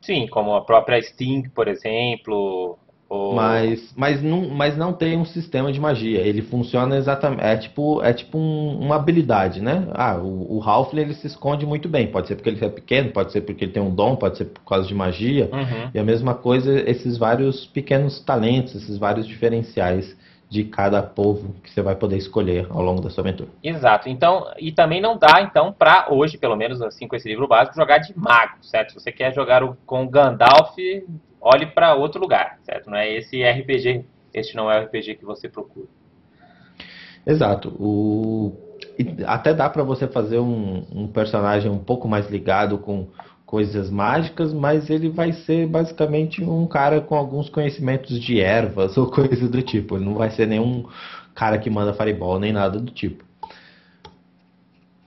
Sim, 0.00 0.26
como 0.28 0.54
a 0.54 0.62
própria 0.62 1.00
Sting, 1.00 1.48
por 1.54 1.68
exemplo, 1.68 2.78
mas, 3.10 3.92
mas, 3.96 4.22
não, 4.22 4.48
mas 4.48 4.76
não 4.76 4.92
tem 4.92 5.18
um 5.18 5.24
sistema 5.24 5.72
de 5.72 5.80
magia. 5.80 6.20
Ele 6.20 6.42
funciona 6.42 6.96
exatamente. 6.96 7.42
É 7.42 7.56
tipo, 7.56 8.00
é 8.02 8.12
tipo 8.12 8.38
um, 8.38 8.78
uma 8.78 8.94
habilidade, 8.94 9.60
né? 9.60 9.88
Ah, 9.94 10.16
o, 10.16 10.56
o 10.56 10.58
Ralph 10.60 10.94
ele 10.94 11.12
se 11.14 11.26
esconde 11.26 11.66
muito 11.66 11.88
bem. 11.88 12.06
Pode 12.06 12.28
ser 12.28 12.36
porque 12.36 12.50
ele 12.50 12.64
é 12.64 12.68
pequeno, 12.68 13.10
pode 13.10 13.32
ser 13.32 13.40
porque 13.40 13.64
ele 13.64 13.72
tem 13.72 13.82
um 13.82 13.92
dom, 13.92 14.14
pode 14.14 14.38
ser 14.38 14.44
por 14.44 14.64
causa 14.64 14.86
de 14.86 14.94
magia. 14.94 15.50
Uhum. 15.52 15.90
E 15.92 15.98
a 15.98 16.04
mesma 16.04 16.34
coisa, 16.34 16.72
esses 16.88 17.18
vários 17.18 17.66
pequenos 17.66 18.20
talentos, 18.20 18.76
esses 18.76 18.96
vários 18.96 19.26
diferenciais 19.26 20.16
de 20.48 20.64
cada 20.64 21.02
povo 21.02 21.54
que 21.62 21.70
você 21.70 21.80
vai 21.80 21.94
poder 21.94 22.16
escolher 22.16 22.66
ao 22.70 22.82
longo 22.82 23.00
da 23.00 23.08
sua 23.08 23.22
aventura. 23.22 23.48
Exato. 23.62 24.08
Então, 24.08 24.46
e 24.58 24.72
também 24.72 25.00
não 25.00 25.16
dá, 25.16 25.40
então, 25.40 25.72
para 25.72 26.08
hoje, 26.10 26.36
pelo 26.36 26.56
menos 26.56 26.82
assim 26.82 27.06
com 27.06 27.14
esse 27.14 27.28
livro 27.28 27.46
básico, 27.46 27.76
jogar 27.76 27.98
de 27.98 28.12
mago, 28.18 28.54
certo? 28.62 28.90
Se 28.90 29.00
você 29.00 29.12
quer 29.12 29.32
jogar 29.32 29.62
o, 29.62 29.76
com 29.86 30.08
Gandalf, 30.08 30.76
olhe 31.40 31.66
para 31.66 31.94
outro 31.94 32.20
lugar, 32.20 32.58
certo? 32.62 32.90
Não 32.90 32.98
é 32.98 33.10
esse 33.16 33.42
RPG, 33.42 34.04
este 34.34 34.54
não 34.54 34.70
é 34.70 34.78
o 34.78 34.84
RPG 34.84 35.16
que 35.16 35.24
você 35.24 35.48
procura. 35.48 35.86
Exato. 37.26 37.68
O... 37.78 38.52
Até 39.26 39.54
dá 39.54 39.68
para 39.68 39.82
você 39.82 40.06
fazer 40.06 40.38
um, 40.38 40.84
um, 40.92 41.08
personagem 41.08 41.70
um 41.70 41.78
pouco 41.78 42.06
mais 42.08 42.28
ligado 42.28 42.78
com 42.78 43.08
coisas 43.46 43.90
mágicas, 43.90 44.52
mas 44.52 44.88
ele 44.90 45.08
vai 45.08 45.32
ser 45.32 45.66
basicamente 45.66 46.42
um 46.42 46.66
cara 46.66 47.00
com 47.00 47.14
alguns 47.14 47.48
conhecimentos 47.48 48.20
de 48.20 48.40
ervas 48.40 48.96
ou 48.98 49.10
coisa 49.10 49.48
do 49.48 49.62
tipo. 49.62 49.96
Ele 49.96 50.04
não 50.04 50.14
vai 50.14 50.30
ser 50.30 50.46
nenhum 50.46 50.86
cara 51.34 51.58
que 51.58 51.70
manda 51.70 51.94
fireball 51.94 52.38
nem 52.38 52.52
nada 52.52 52.78
do 52.78 52.92
tipo. 52.92 53.24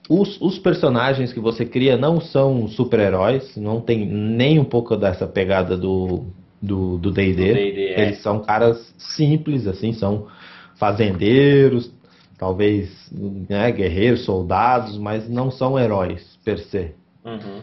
Os, 0.10 0.40
os, 0.42 0.60
personagens 0.60 1.32
que 1.32 1.40
você 1.40 1.66
cria 1.66 1.96
não 1.96 2.20
são 2.20 2.68
super-heróis, 2.68 3.56
não 3.56 3.80
tem 3.80 4.06
nem 4.06 4.60
um 4.60 4.66
pouco 4.66 4.98
dessa 4.98 5.26
pegada 5.26 5.78
do 5.78 6.26
do 6.98 7.12
D&D. 7.12 7.52
É. 7.52 8.02
Eles 8.04 8.22
são 8.22 8.40
caras 8.40 8.96
simples, 8.98 9.68
assim, 9.68 9.92
são 9.92 10.28
fazendeiros, 10.76 11.92
talvez 12.38 12.90
né, 13.50 13.72
guerreiros, 13.72 14.24
soldados, 14.24 14.98
mas 14.98 15.30
não 15.30 15.52
são 15.52 15.78
heróis 15.78 16.40
per 16.44 16.60
se. 16.60 16.92
Uhum. 17.26 17.62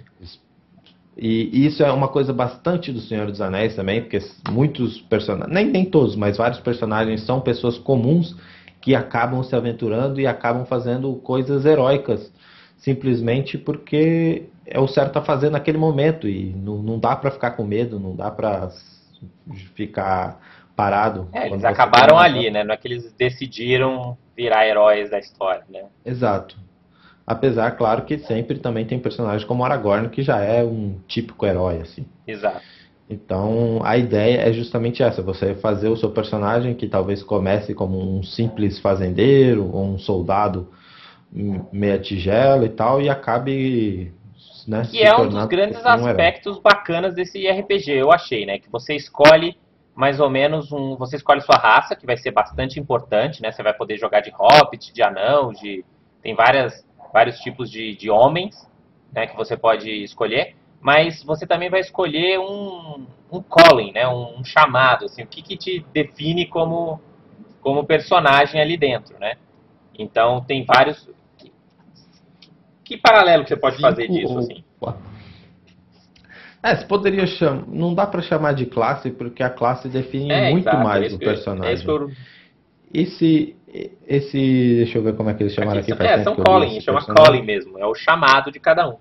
E 1.16 1.66
isso 1.66 1.82
é 1.82 1.92
uma 1.92 2.08
coisa 2.08 2.32
bastante 2.32 2.92
do 2.92 3.00
Senhor 3.00 3.26
dos 3.26 3.40
Anéis 3.40 3.74
também, 3.74 4.00
porque 4.00 4.18
muitos 4.50 5.00
personagens, 5.02 5.52
nem, 5.52 5.66
nem 5.66 5.84
todos, 5.84 6.16
mas 6.16 6.36
vários 6.36 6.60
personagens 6.60 7.22
são 7.22 7.40
pessoas 7.40 7.76
comuns 7.76 8.34
que 8.80 8.94
acabam 8.94 9.42
se 9.42 9.54
aventurando 9.54 10.20
e 10.20 10.26
acabam 10.26 10.64
fazendo 10.64 11.14
coisas 11.16 11.64
heróicas 11.64 12.32
simplesmente 12.80 13.58
porque 13.58 14.48
é 14.66 14.80
o 14.80 14.88
certo 14.88 15.18
a 15.18 15.22
fazer 15.22 15.50
naquele 15.50 15.78
momento 15.78 16.28
e 16.28 16.52
não, 16.56 16.78
não 16.78 16.98
dá 16.98 17.14
para 17.14 17.30
ficar 17.30 17.52
com 17.52 17.64
medo, 17.64 18.00
não 18.00 18.16
dá 18.16 18.30
para 18.30 18.70
ficar 19.74 20.40
parado. 20.74 21.28
É, 21.32 21.46
eles 21.46 21.64
acabaram 21.64 22.18
ali, 22.18 22.50
né? 22.50 22.64
Não 22.64 22.72
é 22.72 22.76
que 22.76 22.88
eles 22.88 23.12
decidiram 23.12 24.16
virar 24.34 24.66
heróis 24.66 25.10
da 25.10 25.18
história, 25.18 25.62
né? 25.68 25.84
Exato. 26.04 26.56
Apesar, 27.26 27.72
claro, 27.72 28.02
que 28.02 28.18
sempre 28.18 28.58
também 28.58 28.86
tem 28.86 28.98
personagens 28.98 29.44
como 29.44 29.64
Aragorn, 29.64 30.08
que 30.08 30.22
já 30.22 30.40
é 30.40 30.64
um 30.64 30.98
típico 31.06 31.44
herói, 31.44 31.80
assim. 31.80 32.06
Exato. 32.26 32.62
Então, 33.10 33.80
a 33.82 33.98
ideia 33.98 34.48
é 34.48 34.52
justamente 34.52 35.02
essa: 35.02 35.20
você 35.20 35.52
fazer 35.56 35.88
o 35.88 35.96
seu 35.96 36.10
personagem 36.12 36.74
que 36.74 36.86
talvez 36.86 37.24
comece 37.24 37.74
como 37.74 37.98
um 37.98 38.22
simples 38.22 38.78
fazendeiro 38.78 39.68
ou 39.72 39.84
um 39.84 39.98
soldado 39.98 40.70
meia 41.32 41.98
tigela 41.98 42.64
e 42.64 42.68
tal, 42.68 43.02
e 43.02 43.08
acabe. 43.08 44.12
Né, 44.68 44.82
que 44.88 45.02
é 45.02 45.16
um 45.16 45.28
dos 45.28 45.46
grandes 45.46 45.84
aspectos 45.84 46.58
um 46.58 46.60
bacanas 46.60 47.14
desse 47.14 47.48
RPG, 47.48 47.92
eu 47.92 48.12
achei, 48.12 48.46
né? 48.46 48.58
Que 48.58 48.70
você 48.70 48.94
escolhe 48.94 49.56
mais 49.92 50.20
ou 50.20 50.30
menos 50.30 50.70
um. 50.70 50.96
Você 50.96 51.16
escolhe 51.16 51.40
sua 51.40 51.56
raça, 51.56 51.96
que 51.96 52.06
vai 52.06 52.16
ser 52.16 52.30
bastante 52.30 52.78
importante, 52.78 53.42
né? 53.42 53.50
Você 53.50 53.62
vai 53.62 53.74
poder 53.74 53.98
jogar 53.98 54.20
de 54.20 54.30
hobbit, 54.30 54.92
de 54.92 55.02
anão, 55.02 55.52
de. 55.52 55.84
Tem 56.22 56.34
várias, 56.34 56.86
vários 57.12 57.40
tipos 57.40 57.68
de, 57.68 57.96
de 57.96 58.08
homens 58.08 58.68
né, 59.12 59.26
que 59.26 59.36
você 59.36 59.56
pode 59.56 59.90
escolher. 60.04 60.54
Mas 60.80 61.22
você 61.22 61.46
também 61.46 61.68
vai 61.68 61.80
escolher 61.80 62.38
um, 62.38 63.06
um 63.30 63.42
calling, 63.42 63.92
né? 63.92 64.08
Um, 64.08 64.40
um 64.40 64.44
chamado, 64.44 65.04
assim, 65.04 65.22
o 65.22 65.26
que, 65.26 65.42
que 65.42 65.56
te 65.56 65.84
define 65.92 66.46
como, 66.46 67.00
como 67.60 67.84
personagem 67.84 68.60
ali 68.60 68.76
dentro, 68.76 69.18
né? 69.18 69.34
Então 69.98 70.40
tem 70.40 70.64
vários. 70.64 71.08
Que 72.82 72.96
paralelo 72.96 73.44
que 73.44 73.50
você 73.50 73.56
pode 73.56 73.78
fazer 73.80 74.08
disso, 74.08 74.38
assim? 74.38 74.64
É, 76.62 76.76
você 76.76 76.86
poderia 76.86 77.26
chamar. 77.26 77.64
Não 77.68 77.94
dá 77.94 78.06
para 78.06 78.22
chamar 78.22 78.52
de 78.54 78.66
classe, 78.66 79.10
porque 79.10 79.42
a 79.42 79.50
classe 79.50 79.88
define 79.88 80.32
é, 80.32 80.50
muito 80.50 80.68
exato, 80.68 80.84
mais 80.84 81.12
é 81.12 81.16
o 81.16 81.18
personagem. 81.18 81.86
É 81.86 81.90
eu... 81.90 82.10
Esse. 82.92 83.56
Esse. 84.06 84.76
Deixa 84.76 84.98
eu 84.98 85.02
ver 85.02 85.14
como 85.14 85.30
é 85.30 85.34
que 85.34 85.42
eles 85.42 85.54
chamaram 85.54 85.80
aqui. 85.80 85.92
aqui 85.92 86.02
é, 86.02 86.24
são 86.24 86.36
calling, 86.36 86.80
chama 86.80 87.04
calling 87.04 87.42
mesmo. 87.42 87.78
É 87.78 87.86
o 87.86 87.94
chamado 87.94 88.50
de 88.50 88.58
cada 88.58 88.88
um. 88.88 88.96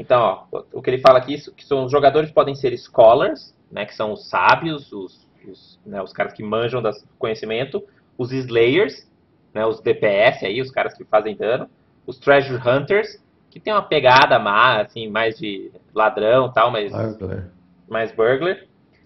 Então, 0.00 0.46
ó, 0.50 0.62
o 0.72 0.80
que 0.80 0.88
ele 0.88 1.02
fala 1.02 1.18
aqui, 1.18 1.36
que 1.52 1.62
são 1.62 1.84
os 1.84 1.92
jogadores 1.92 2.30
podem 2.30 2.54
ser 2.54 2.74
scholars, 2.78 3.54
né, 3.70 3.84
que 3.84 3.94
são 3.94 4.14
os 4.14 4.30
sábios, 4.30 4.90
os, 4.90 5.28
os, 5.46 5.78
né, 5.84 6.00
os 6.00 6.10
caras 6.10 6.32
que 6.32 6.42
manjam 6.42 6.80
do 6.80 6.90
conhecimento, 7.18 7.84
os 8.16 8.32
slayers, 8.32 9.06
né, 9.52 9.66
os 9.66 9.78
DPS 9.78 10.42
aí, 10.42 10.58
os 10.58 10.70
caras 10.70 10.94
que 10.94 11.04
fazem 11.04 11.36
dano, 11.36 11.68
os 12.06 12.18
Treasure 12.18 12.66
Hunters, 12.66 13.22
que 13.50 13.60
tem 13.60 13.74
uma 13.74 13.82
pegada 13.82 14.38
má, 14.38 14.80
assim, 14.80 15.06
mais 15.06 15.38
de 15.38 15.70
ladrão 15.94 16.50
tal, 16.50 16.70
mas 16.70 16.92
burglar. 16.92 17.50
mais 17.86 18.10
burglar. 18.10 18.56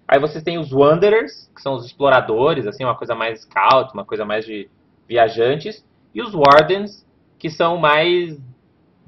Aí 0.06 0.20
você 0.20 0.40
tem 0.40 0.58
os 0.58 0.72
Wanderers, 0.72 1.50
que 1.52 1.60
são 1.60 1.74
os 1.74 1.84
exploradores, 1.84 2.68
assim, 2.68 2.84
uma 2.84 2.94
coisa 2.94 3.16
mais 3.16 3.40
scout, 3.40 3.92
uma 3.92 4.04
coisa 4.04 4.24
mais 4.24 4.46
de 4.46 4.70
viajantes, 5.08 5.84
e 6.14 6.22
os 6.22 6.32
Wardens, 6.32 7.04
que 7.36 7.50
são 7.50 7.78
mais 7.78 8.38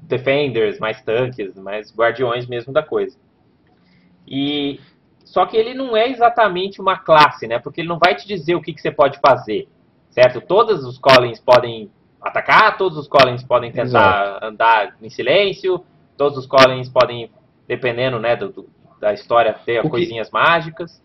defenders, 0.01 0.79
mais 0.79 1.01
tanques, 1.01 1.55
mais 1.55 1.93
guardiões 1.95 2.47
mesmo 2.47 2.71
da 2.71 2.83
coisa. 2.83 3.17
E 4.27 4.79
só 5.23 5.45
que 5.45 5.57
ele 5.57 5.73
não 5.73 5.95
é 5.95 6.09
exatamente 6.09 6.81
uma 6.81 6.97
classe, 6.97 7.47
né? 7.47 7.59
Porque 7.59 7.81
ele 7.81 7.89
não 7.89 7.99
vai 7.99 8.15
te 8.15 8.27
dizer 8.27 8.55
o 8.55 8.61
que, 8.61 8.73
que 8.73 8.81
você 8.81 8.91
pode 8.91 9.19
fazer, 9.19 9.67
certo? 10.09 10.41
Todos 10.41 10.85
os 10.85 10.97
Collins 10.97 11.39
podem 11.39 11.91
atacar, 12.21 12.77
todos 12.77 12.97
os 12.97 13.07
Collins 13.07 13.43
podem 13.43 13.71
tentar 13.71 13.83
Exato. 13.85 14.45
andar 14.45 14.95
em 15.01 15.09
silêncio, 15.09 15.83
todos 16.17 16.37
os 16.37 16.45
Collins 16.45 16.89
podem, 16.89 17.29
dependendo 17.67 18.19
né, 18.19 18.35
do, 18.35 18.49
do 18.49 18.77
da 18.99 19.13
história, 19.13 19.53
ter 19.65 19.85
o 19.85 19.89
coisinhas 19.89 20.27
que... 20.27 20.33
mágicas. 20.33 21.01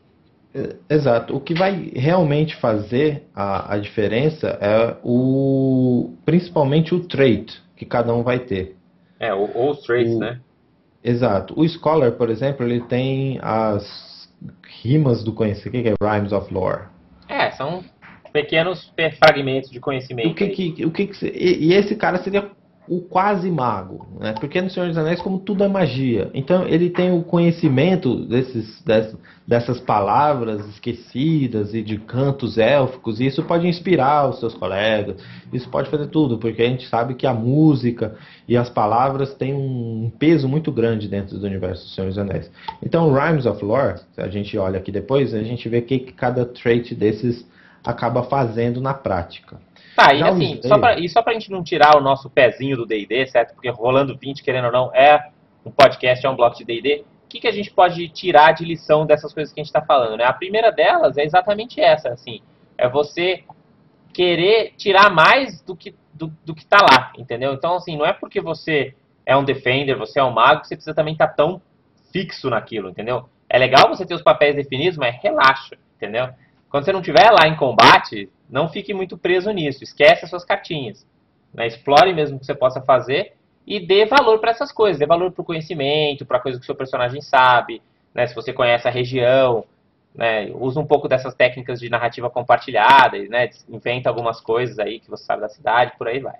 É, 0.54 0.76
exato. 0.94 1.36
O 1.36 1.40
que 1.40 1.54
vai 1.54 1.90
realmente 1.94 2.56
fazer 2.56 3.28
a, 3.34 3.74
a 3.74 3.78
diferença 3.78 4.48
é 4.60 4.96
o 5.02 6.14
principalmente 6.24 6.94
o 6.94 7.00
trait 7.00 7.62
que 7.76 7.84
cada 7.84 8.14
um 8.14 8.22
vai 8.22 8.38
ter. 8.38 8.76
É, 9.22 9.32
ou 9.32 9.70
os 9.70 9.82
traits, 9.82 10.14
o... 10.14 10.18
né? 10.18 10.40
Exato. 11.02 11.58
O 11.58 11.66
Scholar, 11.66 12.12
por 12.12 12.28
exemplo, 12.28 12.66
ele 12.66 12.80
tem 12.80 13.38
as 13.40 14.28
rimas 14.82 15.22
do 15.22 15.32
conhecimento. 15.32 15.78
O 15.78 15.82
que 15.82 15.88
é 15.88 16.14
Rhymes 16.14 16.32
of 16.32 16.52
Lore? 16.52 16.82
É, 17.28 17.52
são 17.52 17.84
pequenos 18.32 18.92
fragmentos 19.18 19.70
de 19.70 19.78
conhecimento. 19.78 20.30
O 20.30 20.34
que 20.34 20.48
que, 20.48 20.84
o 20.84 20.90
que, 20.90 21.06
que 21.06 21.26
e, 21.26 21.68
e 21.68 21.72
esse 21.72 21.94
cara 21.94 22.18
seria 22.18 22.50
o 22.88 23.00
quase 23.00 23.48
mago, 23.48 24.08
né? 24.18 24.34
Porque 24.40 24.60
no 24.60 24.68
Senhor 24.68 24.88
dos 24.88 24.98
Anéis, 24.98 25.20
como 25.22 25.38
tudo 25.38 25.62
é 25.62 25.68
magia, 25.68 26.30
então 26.34 26.66
ele 26.66 26.90
tem 26.90 27.16
o 27.16 27.22
conhecimento 27.22 28.26
desses, 28.26 28.82
dessas, 28.82 29.16
dessas 29.46 29.80
palavras 29.80 30.66
esquecidas 30.68 31.74
e 31.74 31.82
de 31.82 31.96
cantos 31.98 32.58
élficos, 32.58 33.20
e 33.20 33.26
isso 33.26 33.42
pode 33.44 33.68
inspirar 33.68 34.28
os 34.28 34.40
seus 34.40 34.52
colegas, 34.54 35.16
isso 35.52 35.68
pode 35.68 35.90
fazer 35.90 36.08
tudo, 36.08 36.38
porque 36.38 36.60
a 36.60 36.68
gente 36.68 36.88
sabe 36.88 37.14
que 37.14 37.26
a 37.26 37.32
música 37.32 38.16
e 38.48 38.56
as 38.56 38.68
palavras 38.68 39.32
têm 39.34 39.54
um 39.54 40.10
peso 40.18 40.48
muito 40.48 40.72
grande 40.72 41.06
dentro 41.06 41.38
do 41.38 41.46
universo 41.46 41.84
do 41.84 41.90
Senhor 41.90 42.08
dos 42.08 42.18
Anéis. 42.18 42.50
Então, 42.82 43.12
Rhymes 43.12 43.46
of 43.46 43.64
Lore, 43.64 44.00
se 44.12 44.20
a 44.20 44.28
gente 44.28 44.58
olha 44.58 44.78
aqui 44.78 44.90
depois, 44.90 45.32
a 45.32 45.42
gente 45.42 45.68
vê 45.68 45.80
que 45.82 46.00
cada 46.00 46.44
trait 46.44 46.94
desses 46.96 47.46
acaba 47.84 48.22
fazendo 48.22 48.80
na 48.80 48.94
prática. 48.94 49.60
Tá, 49.96 50.14
e 50.14 50.22
assim, 50.22 50.60
só 50.62 50.78
pra, 50.78 50.98
e 50.98 51.08
só 51.08 51.22
pra 51.22 51.34
gente 51.34 51.50
não 51.50 51.62
tirar 51.62 51.96
o 51.96 52.00
nosso 52.00 52.30
pezinho 52.30 52.76
do 52.76 52.86
D&D, 52.86 53.26
certo? 53.26 53.54
Porque 53.54 53.68
Rolando 53.68 54.16
20, 54.16 54.42
querendo 54.42 54.66
ou 54.66 54.72
não, 54.72 54.94
é 54.94 55.30
um 55.64 55.70
podcast, 55.70 56.24
é 56.24 56.30
um 56.30 56.36
bloco 56.36 56.56
de 56.56 56.64
D&D. 56.64 57.04
O 57.24 57.28
que, 57.28 57.40
que 57.40 57.48
a 57.48 57.52
gente 57.52 57.70
pode 57.70 58.08
tirar 58.08 58.52
de 58.52 58.64
lição 58.64 59.04
dessas 59.04 59.32
coisas 59.32 59.52
que 59.52 59.60
a 59.60 59.62
gente 59.62 59.70
está 59.70 59.82
falando, 59.82 60.16
né? 60.16 60.24
A 60.24 60.32
primeira 60.32 60.70
delas 60.70 61.16
é 61.16 61.24
exatamente 61.24 61.80
essa, 61.80 62.10
assim. 62.10 62.40
É 62.76 62.88
você 62.88 63.44
querer 64.12 64.74
tirar 64.76 65.10
mais 65.10 65.60
do 65.62 65.74
que 65.74 65.94
do, 66.12 66.32
do 66.44 66.54
que 66.54 66.64
tá 66.66 66.78
lá, 66.78 67.12
entendeu? 67.18 67.52
Então, 67.54 67.74
assim, 67.76 67.96
não 67.96 68.04
é 68.04 68.12
porque 68.12 68.40
você 68.40 68.94
é 69.24 69.36
um 69.36 69.44
defender, 69.44 69.96
você 69.96 70.20
é 70.20 70.24
um 70.24 70.30
mago, 70.30 70.60
que 70.60 70.68
você 70.68 70.76
precisa 70.76 70.94
também 70.94 71.14
estar 71.14 71.28
tá 71.28 71.34
tão 71.34 71.60
fixo 72.12 72.50
naquilo, 72.50 72.90
entendeu? 72.90 73.28
É 73.48 73.58
legal 73.58 73.88
você 73.88 74.04
ter 74.04 74.14
os 74.14 74.22
papéis 74.22 74.54
definidos, 74.54 74.98
mas 74.98 75.16
relaxa, 75.22 75.76
entendeu? 75.96 76.28
Quando 76.72 76.86
você 76.86 76.92
não 76.92 77.00
estiver 77.00 77.30
lá 77.30 77.46
em 77.46 77.54
combate, 77.54 78.30
não 78.48 78.66
fique 78.66 78.94
muito 78.94 79.18
preso 79.18 79.50
nisso. 79.50 79.84
Esquece 79.84 80.24
as 80.24 80.30
suas 80.30 80.42
cartinhas. 80.42 81.06
Né? 81.52 81.66
Explore 81.66 82.14
mesmo 82.14 82.38
o 82.38 82.40
que 82.40 82.46
você 82.46 82.54
possa 82.54 82.80
fazer 82.80 83.34
e 83.66 83.78
dê 83.78 84.06
valor 84.06 84.38
para 84.38 84.52
essas 84.52 84.72
coisas. 84.72 84.98
Dê 84.98 85.04
valor 85.04 85.30
para 85.32 85.42
o 85.42 85.44
conhecimento, 85.44 86.24
para 86.24 86.40
coisa 86.40 86.58
que 86.58 86.62
o 86.62 86.66
seu 86.66 86.74
personagem 86.74 87.20
sabe. 87.20 87.82
Né? 88.14 88.26
Se 88.26 88.34
você 88.34 88.54
conhece 88.54 88.88
a 88.88 88.90
região, 88.90 89.66
né? 90.14 90.50
usa 90.54 90.80
um 90.80 90.86
pouco 90.86 91.08
dessas 91.08 91.34
técnicas 91.34 91.78
de 91.78 91.90
narrativa 91.90 92.30
compartilhada, 92.30 93.18
né? 93.28 93.50
inventa 93.68 94.08
algumas 94.08 94.40
coisas 94.40 94.78
aí 94.78 94.98
que 94.98 95.10
você 95.10 95.24
sabe 95.24 95.42
da 95.42 95.50
cidade, 95.50 95.92
por 95.98 96.08
aí 96.08 96.20
vai. 96.20 96.38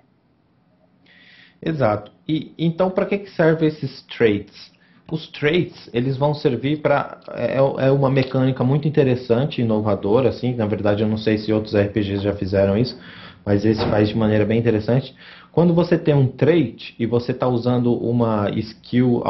Exato. 1.61 2.11
E 2.27 2.55
então, 2.57 2.89
para 2.89 3.05
que, 3.05 3.19
que 3.19 3.29
servem 3.29 3.67
esses 3.67 4.01
traits? 4.07 4.72
Os 5.13 5.27
traits, 5.27 5.91
eles 5.93 6.17
vão 6.17 6.33
servir 6.33 6.81
para 6.81 7.19
é, 7.35 7.57
é, 7.57 7.91
uma 7.91 8.09
mecânica 8.09 8.63
muito 8.63 8.87
interessante, 8.87 9.61
inovadora, 9.61 10.29
assim. 10.29 10.55
Na 10.55 10.65
verdade, 10.65 11.03
eu 11.03 11.07
não 11.07 11.17
sei 11.17 11.37
se 11.37 11.53
outros 11.53 11.75
RPGs 11.75 12.23
já 12.23 12.33
fizeram 12.33 12.75
isso, 12.75 12.99
mas 13.45 13.63
esse 13.63 13.85
faz 13.91 14.09
de 14.09 14.17
maneira 14.17 14.43
bem 14.43 14.57
interessante. 14.57 15.15
Quando 15.51 15.71
você 15.71 15.99
tem 15.99 16.15
um 16.15 16.25
trait 16.25 16.95
e 16.97 17.05
você 17.05 17.31
está 17.31 17.47
usando 17.47 17.93
uma 17.93 18.49
skill, 18.55 19.21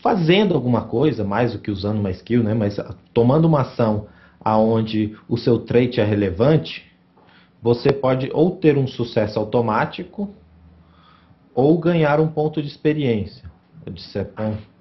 fazendo 0.00 0.52
alguma 0.52 0.80
coisa, 0.80 1.22
mais 1.22 1.52
do 1.52 1.60
que 1.60 1.70
usando 1.70 2.00
uma 2.00 2.10
skill, 2.10 2.42
né? 2.42 2.52
Mas 2.52 2.80
tomando 3.14 3.44
uma 3.44 3.60
ação 3.60 4.08
aonde 4.40 5.16
o 5.28 5.36
seu 5.36 5.60
trait 5.60 6.00
é 6.00 6.04
relevante, 6.04 6.90
você 7.62 7.92
pode 7.92 8.28
ou 8.32 8.56
ter 8.56 8.76
um 8.76 8.88
sucesso 8.88 9.38
automático 9.38 10.34
ou 11.54 11.78
ganhar 11.78 12.18
um 12.18 12.26
ponto 12.26 12.60
de 12.60 12.66
experiência. 12.66 13.48
De 13.86 14.02
ser, 14.02 14.28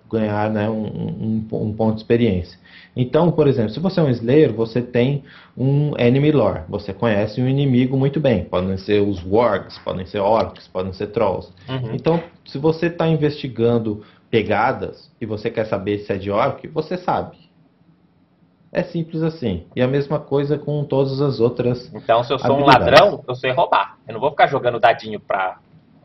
ganhar 0.10 0.50
né, 0.50 0.70
um, 0.70 0.86
um, 0.86 1.48
um, 1.52 1.74
ponto 1.74 1.96
de 1.96 2.02
experiência. 2.02 2.58
Então, 2.96 3.32
por 3.32 3.48
exemplo, 3.48 3.70
se 3.70 3.80
você 3.80 4.00
é 4.00 4.04
um 4.04 4.10
Slayer, 4.10 4.52
você 4.52 4.82
tem 4.82 5.24
um 5.56 5.94
enemy 5.98 6.32
lore. 6.32 6.62
Você 6.68 6.92
conhece 6.94 7.42
um 7.42 7.48
inimigo 7.48 7.96
muito 7.96 8.20
bem. 8.20 8.44
Podem 8.44 8.78
ser 8.78 9.02
os 9.02 9.24
wargs, 9.24 9.78
podem 9.80 10.06
ser 10.06 10.20
orcs, 10.20 10.68
podem 10.68 10.92
ser 10.92 11.08
trolls. 11.08 11.54
Uhum. 11.70 11.94
Então, 11.94 12.22
se 12.46 12.58
você 12.58 12.88
está 12.88 13.08
investigando 13.08 14.04
pegadas 14.30 15.12
e 15.22 15.26
você 15.26 15.50
quer 15.50 15.66
saber 15.66 16.00
se 16.00 16.12
é 16.12 16.18
de 16.18 16.32
orc, 16.32 16.68
você 16.68 16.98
sabe. 16.98 17.38
É 18.72 18.84
simples 18.84 19.24
assim. 19.24 19.66
E 19.76 19.82
a 19.82 19.88
mesma 19.88 20.20
coisa 20.20 20.58
com 20.58 20.84
todas 20.84 21.22
as 21.22 21.40
outras. 21.40 21.92
Então, 21.94 22.24
se 22.24 22.32
eu 22.32 22.38
sou 22.38 22.58
um 22.58 22.66
ladrão, 22.66 23.24
eu 23.28 23.36
sei 23.36 23.52
roubar. 23.52 23.98
Eu 24.08 24.14
não 24.14 24.22
vou 24.22 24.30
ficar 24.32 24.48
jogando 24.48 24.80
dadinho 24.80 25.20
para 25.20 25.58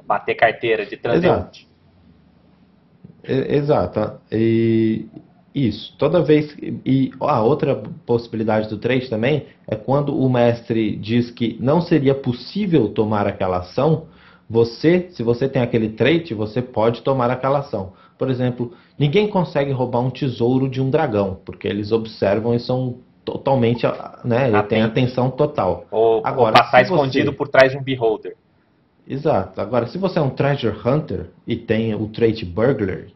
bater 0.06 0.34
carteira 0.34 0.87
de 0.87 0.96
transeunte. 0.96 1.62
Exato. 1.62 1.74
E 4.31 5.07
isso. 5.54 5.95
Toda 5.99 6.23
vez. 6.23 6.54
E 6.85 7.12
a 7.21 7.43
outra 7.43 7.76
possibilidade 8.04 8.69
do 8.69 8.78
trade 8.78 9.09
também 9.09 9.47
é 9.66 9.76
quando 9.76 10.19
o 10.19 10.28
mestre 10.28 10.97
diz 10.97 11.31
que 11.31 11.57
não 11.61 11.81
seria 11.81 12.14
possível 12.14 12.88
tomar 12.88 13.26
aquela 13.26 13.59
ação. 13.59 14.07
Você, 14.50 15.09
se 15.11 15.23
você 15.23 15.49
tem 15.49 15.62
aquele 15.62 15.90
trait, 15.90 16.35
você 16.35 16.61
pode 16.61 17.02
tomar 17.02 17.31
aquela 17.31 17.61
ação. 17.61 17.93
Por 18.19 18.31
exemplo, 18.31 18.73
ninguém 18.99 19.28
consegue 19.28 19.73
roubar 19.73 20.00
um 20.00 20.11
tesouro 20.11 20.69
de 20.69 20.81
um 20.81 20.90
dragão, 20.90 21.38
porque 21.45 21.66
eles 21.66 21.93
observam 21.93 22.54
e 22.54 22.61
são 22.61 22.99
totalmente, 23.25 23.87
né, 24.23 24.49
ele 24.49 24.62
tem 24.64 24.83
atenção 24.83 25.31
total. 25.31 25.87
Ou, 25.90 26.21
Agora, 26.25 26.57
ou 26.57 26.62
passar 26.62 26.83
escondido 26.83 27.31
você... 27.31 27.37
por 27.37 27.49
trás 27.49 27.73
de 27.73 27.78
um 27.78 27.83
beholder. 27.83 28.37
Exato. 29.09 29.61
Agora, 29.61 29.87
se 29.87 29.99
você 29.99 30.19
é 30.19 30.23
um 30.23 30.31
treasure 30.31 30.77
hunter 30.85 31.31
e 31.46 31.57
tem 31.57 31.94
o 31.94 32.07
trait 32.09 32.44
burglar, 32.44 33.07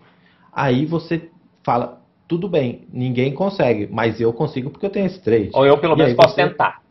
aí 0.59 0.85
você 0.85 1.31
fala, 1.63 2.01
tudo 2.27 2.49
bem, 2.49 2.83
ninguém 2.93 3.33
consegue, 3.33 3.89
mas 3.91 4.21
eu 4.21 4.33
consigo 4.33 4.71
porque 4.71 4.85
eu 4.85 4.91
tenho 4.91 5.07
esse 5.07 5.21
trait. 5.21 5.51
Ou 5.55 5.65
eu 5.65 5.79
pelo 5.79 5.97
menos 5.97 6.15
posso 6.15 6.35
você... 6.35 6.49
tentar. 6.49 6.83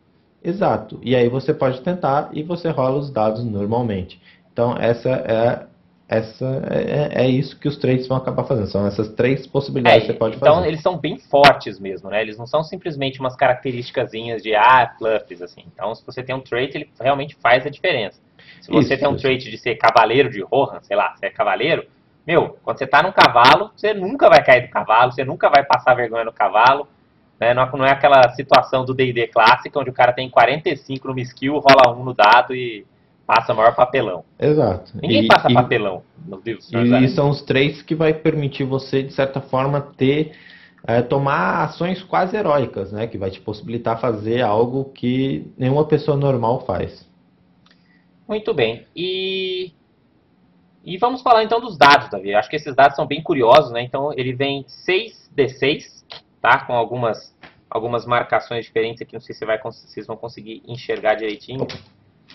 Exato. 0.42 0.98
E 1.02 1.14
aí 1.14 1.28
você 1.28 1.52
pode 1.52 1.80
tentar 1.82 2.30
e 2.32 2.42
você 2.42 2.70
rola 2.70 2.96
os 2.96 3.10
dados 3.10 3.44
normalmente. 3.44 4.20
Então 4.52 4.74
essa 4.78 5.10
é 5.10 5.68
essa 6.08 6.62
é, 6.70 7.24
é 7.24 7.28
isso 7.28 7.60
que 7.60 7.68
os 7.68 7.76
traits 7.76 8.08
vão 8.08 8.16
acabar 8.16 8.44
fazendo. 8.44 8.66
São 8.68 8.86
essas 8.86 9.08
três 9.10 9.46
possibilidades 9.46 10.04
é, 10.04 10.06
que 10.06 10.12
você 10.12 10.18
pode 10.18 10.36
então, 10.36 10.46
fazer. 10.48 10.60
Então 10.60 10.68
eles 10.68 10.80
são 10.80 10.96
bem 10.96 11.18
fortes 11.18 11.78
mesmo, 11.78 12.08
né? 12.08 12.22
Eles 12.22 12.38
não 12.38 12.46
são 12.46 12.62
simplesmente 12.62 13.20
umas 13.20 13.36
características 13.36 14.10
de 14.10 14.54
ah, 14.54 14.94
fluffs, 14.96 15.42
assim. 15.42 15.64
Então 15.74 15.94
se 15.94 16.06
você 16.06 16.22
tem 16.22 16.34
um 16.34 16.40
trait, 16.40 16.74
ele 16.74 16.88
realmente 16.98 17.36
faz 17.42 17.66
a 17.66 17.70
diferença. 17.70 18.18
Se 18.62 18.70
você 18.70 18.94
isso, 18.94 19.02
tem 19.02 19.08
um 19.08 19.14
isso. 19.14 19.22
trait 19.22 19.50
de 19.50 19.58
ser 19.58 19.74
cavaleiro 19.76 20.30
de 20.30 20.40
Rohan, 20.40 20.80
sei 20.82 20.96
lá, 20.96 21.14
você 21.14 21.26
é 21.26 21.30
cavaleiro, 21.30 21.84
meu, 22.28 22.58
quando 22.62 22.76
você 22.76 22.86
tá 22.86 23.02
num 23.02 23.10
cavalo, 23.10 23.70
você 23.74 23.94
nunca 23.94 24.28
vai 24.28 24.44
cair 24.44 24.66
do 24.66 24.70
cavalo, 24.70 25.12
você 25.12 25.24
nunca 25.24 25.48
vai 25.48 25.64
passar 25.64 25.94
vergonha 25.94 26.26
no 26.26 26.32
cavalo. 26.32 26.86
Né? 27.40 27.54
Não, 27.54 27.66
não 27.72 27.86
é 27.86 27.90
aquela 27.90 28.28
situação 28.34 28.84
do 28.84 28.92
D&D 28.92 29.28
clássica, 29.28 29.80
onde 29.80 29.88
o 29.88 29.94
cara 29.94 30.12
tem 30.12 30.28
45 30.28 31.08
no 31.08 31.18
skill, 31.20 31.58
rola 31.58 31.96
um 31.96 32.04
no 32.04 32.12
dado 32.12 32.54
e 32.54 32.84
passa 33.26 33.54
maior 33.54 33.74
papelão. 33.74 34.26
Exato. 34.38 34.92
Ninguém 35.00 35.24
e, 35.24 35.26
passa 35.26 35.50
e, 35.50 35.54
papelão 35.54 36.02
nos 36.26 36.44
livros. 36.44 36.70
E, 36.70 36.76
e 36.76 37.08
são 37.08 37.30
os 37.30 37.40
três 37.40 37.80
que 37.80 37.94
vai 37.94 38.12
permitir 38.12 38.64
você, 38.64 39.02
de 39.02 39.14
certa 39.14 39.40
forma, 39.40 39.80
ter 39.80 40.32
é, 40.86 41.00
tomar 41.00 41.64
ações 41.64 42.02
quase 42.02 42.36
heróicas, 42.36 42.92
né? 42.92 43.06
Que 43.06 43.16
vai 43.16 43.30
te 43.30 43.40
possibilitar 43.40 43.98
fazer 43.98 44.42
algo 44.42 44.84
que 44.92 45.50
nenhuma 45.56 45.86
pessoa 45.86 46.14
normal 46.14 46.66
faz. 46.66 47.08
Muito 48.28 48.52
bem. 48.52 48.84
E 48.94 49.72
e 50.94 50.96
vamos 50.96 51.22
falar 51.22 51.44
então 51.44 51.60
dos 51.60 51.76
dados, 51.76 52.08
Davi. 52.08 52.34
Acho 52.34 52.48
que 52.48 52.56
esses 52.56 52.74
dados 52.74 52.96
são 52.96 53.06
bem 53.06 53.22
curiosos, 53.22 53.70
né? 53.70 53.82
Então 53.82 54.12
ele 54.16 54.32
vem 54.32 54.64
6d6, 54.64 56.04
tá? 56.40 56.64
Com 56.64 56.72
algumas, 56.72 57.36
algumas 57.68 58.06
marcações 58.06 58.64
diferentes 58.64 59.02
aqui. 59.02 59.12
Não 59.12 59.20
sei 59.20 59.34
se 59.34 59.44
vai, 59.44 59.58
vocês 59.60 60.06
vão 60.06 60.16
conseguir 60.16 60.62
enxergar 60.66 61.14
direitinho, 61.14 61.66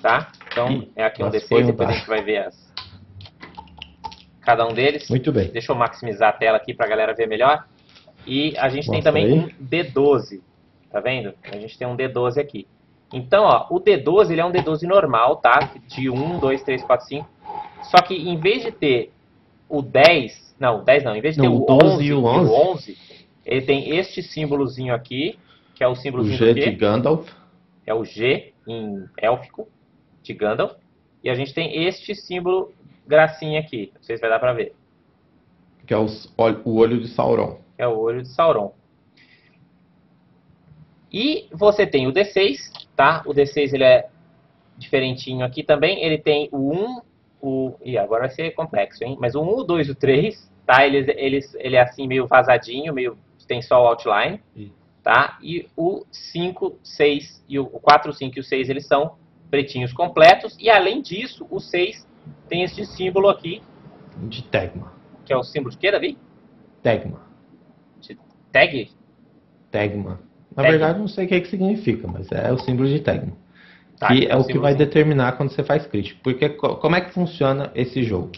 tá? 0.01 0.31
Então 0.51 0.87
é 0.95 1.03
aqui 1.03 1.23
um 1.23 1.29
d6, 1.29 1.65
depois 1.65 1.89
a 1.89 1.93
gente 1.93 2.07
vai 2.07 2.21
ver 2.21 2.47
as, 2.47 2.73
cada 4.41 4.67
um 4.67 4.73
deles. 4.73 5.09
Muito 5.09 5.31
bem. 5.31 5.49
Deixa 5.49 5.71
eu 5.71 5.75
maximizar 5.75 6.29
a 6.29 6.33
tela 6.33 6.57
aqui 6.57 6.73
para 6.73 6.85
a 6.85 6.89
galera 6.89 7.13
ver 7.13 7.27
melhor. 7.27 7.65
E 8.25 8.55
a 8.57 8.69
gente 8.69 8.87
Mostra 8.87 8.93
tem 8.93 9.01
também 9.01 9.25
aí. 9.25 9.33
um 9.33 9.47
D12, 9.65 10.41
tá 10.91 10.99
vendo? 10.99 11.33
A 11.43 11.57
gente 11.57 11.77
tem 11.77 11.87
um 11.87 11.97
D12 11.97 12.39
aqui. 12.39 12.67
Então, 13.13 13.43
ó, 13.43 13.67
o 13.69 13.80
D12 13.80 14.32
ele 14.32 14.41
é 14.41 14.45
um 14.45 14.52
D12 14.52 14.82
normal, 14.88 15.36
tá? 15.36 15.71
De 15.88 16.10
1, 16.10 16.39
2, 16.39 16.63
3, 16.63 16.84
4, 16.84 17.08
5. 17.08 17.30
Só 17.84 18.02
que 18.02 18.15
em 18.15 18.38
vez 18.38 18.63
de 18.63 18.71
ter 18.71 19.13
o 19.69 19.84
10, 19.84 20.56
não, 20.60 20.80
o 20.80 20.82
10 20.82 21.04
não, 21.04 21.15
em 21.15 21.21
vez 21.21 21.36
de 21.36 21.41
ter 21.41 21.47
não, 21.47 21.58
o 21.58 21.65
11, 21.71 21.86
11 21.86 22.04
e 22.06 22.13
o 22.13 22.26
11, 22.26 22.52
11, 22.52 22.97
ele 23.45 23.62
tem 23.62 23.95
este 23.97 24.23
símbolozinho 24.23 24.95
aqui, 24.95 25.38
que 25.76 25.84
é 25.84 25.88
o 25.88 25.95
símbolozinho 25.95 26.36
o 26.36 26.38
G 26.38 26.54
de 26.56 26.71
Gandalf. 26.71 27.30
É 27.86 27.93
o 27.93 28.04
G 28.04 28.54
em 28.67 29.06
élfico 29.17 29.67
de 30.23 30.34
Gandalf. 30.34 30.73
E 31.23 31.30
a 31.30 31.36
gente 31.36 31.54
tem 31.54 31.84
este 31.86 32.15
símbolo 32.15 32.73
gracinha 33.06 33.60
aqui. 33.60 33.91
Não 33.93 34.02
sei 34.02 34.15
se 34.15 34.21
vai 34.21 34.30
dar 34.30 34.39
pra 34.39 34.54
ver. 34.54 34.73
Que 35.86 35.93
é 35.93 35.97
o, 35.97 36.08
o 36.65 36.78
olho 36.78 36.99
de 36.99 37.10
Sauron. 37.10 37.60
É 37.78 37.88
o 37.88 37.99
olho 37.99 38.23
de 38.23 38.30
Sauron. 38.30 38.73
E 41.12 41.47
você 41.52 41.86
tem 41.86 42.08
o 42.08 42.12
D6, 42.12 42.82
tá? 42.95 43.23
O 43.25 43.34
D6 43.34 43.73
ele 43.73 43.84
é 43.84 44.10
diferentinho 44.77 45.45
aqui 45.45 45.63
também. 45.63 46.03
Ele 46.03 46.17
tem 46.17 46.49
o 46.51 46.71
1, 46.71 47.01
o. 47.41 47.75
e 47.84 47.97
agora 47.97 48.21
vai 48.21 48.29
ser 48.29 48.51
complexo, 48.51 49.03
hein? 49.03 49.17
Mas 49.19 49.36
o 49.36 49.41
1, 49.41 49.58
o 49.60 49.63
2 49.63 49.88
e 49.88 49.91
o 49.91 49.95
3, 49.95 50.51
tá? 50.65 50.86
Eles, 50.86 51.08
eles, 51.17 51.56
ele 51.56 51.75
é 51.75 51.82
assim 51.82 52.08
meio 52.08 52.27
vazadinho, 52.27 52.93
meio. 52.93 53.17
tem 53.47 53.62
só 53.62 53.84
o 53.84 53.88
outline. 53.88 54.41
Tá? 55.03 55.38
E 55.41 55.67
o 55.75 56.06
5, 56.10 56.77
6 56.82 57.43
e 57.49 57.60
o 57.60 57.65
4, 57.65 58.10
o 58.10 58.13
5 58.13 58.38
e 58.38 58.39
o 58.39 58.43
6 58.43 58.69
eles 58.69 58.88
são 58.88 59.17
pretinhos 59.51 59.91
completos. 59.91 60.56
E 60.58 60.69
além 60.69 61.01
disso, 61.01 61.45
o 61.49 61.60
6 61.60 62.08
tem 62.47 62.63
este 62.63 62.86
símbolo 62.86 63.29
aqui. 63.29 63.62
De 64.17 64.43
Tegma. 64.43 64.93
Que 65.25 65.34
é 65.34 65.38
o 65.38 65.43
símbolo 65.43 65.71
de 65.71 65.77
quê, 65.77 65.91
Davi? 65.91 66.17
Tegma. 66.82 67.21
De 67.99 68.17
tag? 68.51 68.91
Tegma. 69.71 70.19
Na 70.55 70.63
verdade, 70.63 70.99
não 70.99 71.07
sei 71.07 71.25
o 71.25 71.27
que, 71.27 71.35
é 71.35 71.39
que 71.39 71.47
significa, 71.47 72.07
mas 72.07 72.31
é 72.31 72.51
o 72.51 72.57
símbolo 72.59 72.87
de 72.87 72.99
Tegma. 72.99 73.33
Tá, 73.99 74.07
que 74.07 74.25
é 74.25 74.35
o 74.35 74.43
que 74.43 74.57
vai 74.57 74.75
determinar 74.75 75.33
quando 75.33 75.51
você 75.51 75.63
faz 75.63 75.85
crítico. 75.85 76.19
Porque 76.23 76.49
como 76.49 76.95
é 76.95 77.01
que 77.01 77.13
funciona 77.13 77.71
esse 77.75 78.03
jogo? 78.03 78.31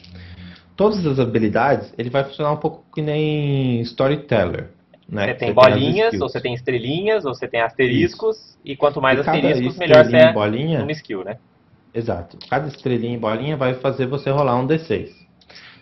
Todas 0.75 1.05
as 1.05 1.19
habilidades, 1.19 1.93
ele 1.97 2.09
vai 2.09 2.23
funcionar 2.23 2.51
um 2.51 2.57
pouco 2.57 2.83
que 2.93 3.01
nem 3.01 3.81
storyteller. 3.81 4.69
Né? 5.07 5.27
Você 5.27 5.33
tem 5.35 5.47
você 5.49 5.53
bolinhas, 5.53 6.11
tem 6.11 6.21
ou 6.21 6.29
você 6.29 6.41
tem 6.41 6.53
estrelinhas, 6.53 7.25
ou 7.25 7.33
você 7.33 7.47
tem 7.47 7.61
asteriscos, 7.61 8.37
Isso. 8.37 8.59
e 8.65 8.75
quanto 8.75 9.01
mais 9.01 9.17
e 9.17 9.21
asteriscos, 9.21 9.77
melhor 9.77 10.05
você 10.05 10.17
é 10.17 10.33
bolinha, 10.33 10.79
numa 10.79 10.91
skill, 10.91 11.23
né? 11.23 11.37
Exato. 11.93 12.37
Cada 12.49 12.67
estrelinha 12.67 13.15
e 13.15 13.17
bolinha 13.17 13.55
vai 13.55 13.75
fazer 13.75 14.07
você 14.07 14.29
rolar 14.29 14.57
um 14.57 14.67
D6. 14.67 15.24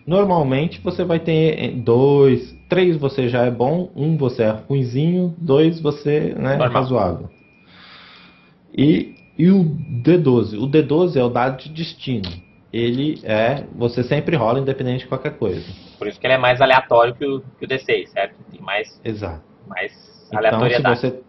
Normalmente 0.06 0.82
você 0.82 1.04
vai 1.04 1.20
ter 1.20 1.72
dois, 1.78 2.54
três 2.68 2.98
você 2.98 3.30
já 3.30 3.46
é 3.46 3.52
bom, 3.52 3.90
um 3.96 4.18
você 4.18 4.44
é 4.44 4.50
ruinzinho, 4.50 5.34
dois 5.38 5.80
você 5.80 6.36
né, 6.38 6.58
é 6.60 6.66
razoável. 6.68 7.30
E 8.76 9.16
E 9.38 9.50
o 9.50 9.64
D12? 10.04 10.62
O 10.62 10.68
D12 10.68 11.16
é 11.16 11.24
o 11.24 11.30
dado 11.30 11.58
de 11.62 11.70
destino. 11.70 12.30
Ele 12.72 13.20
é. 13.24 13.66
Você 13.76 14.04
sempre 14.04 14.36
rola 14.36 14.60
independente 14.60 15.02
de 15.02 15.08
qualquer 15.08 15.38
coisa. 15.38 15.66
Por 15.98 16.08
isso 16.08 16.20
que 16.20 16.26
ele 16.26 16.34
é 16.34 16.38
mais 16.38 16.60
aleatório 16.60 17.14
que 17.16 17.26
o, 17.26 17.42
que 17.60 17.66
o 17.66 17.68
D6, 17.68 18.08
certo? 18.08 18.36
Tem 18.52 18.62
mais. 18.62 19.00
Exato. 19.04 19.44
Mais 19.68 20.28
aleatoriedade. 20.32 20.82
Então, 20.82 20.96
se 20.96 21.08
você... 21.08 21.24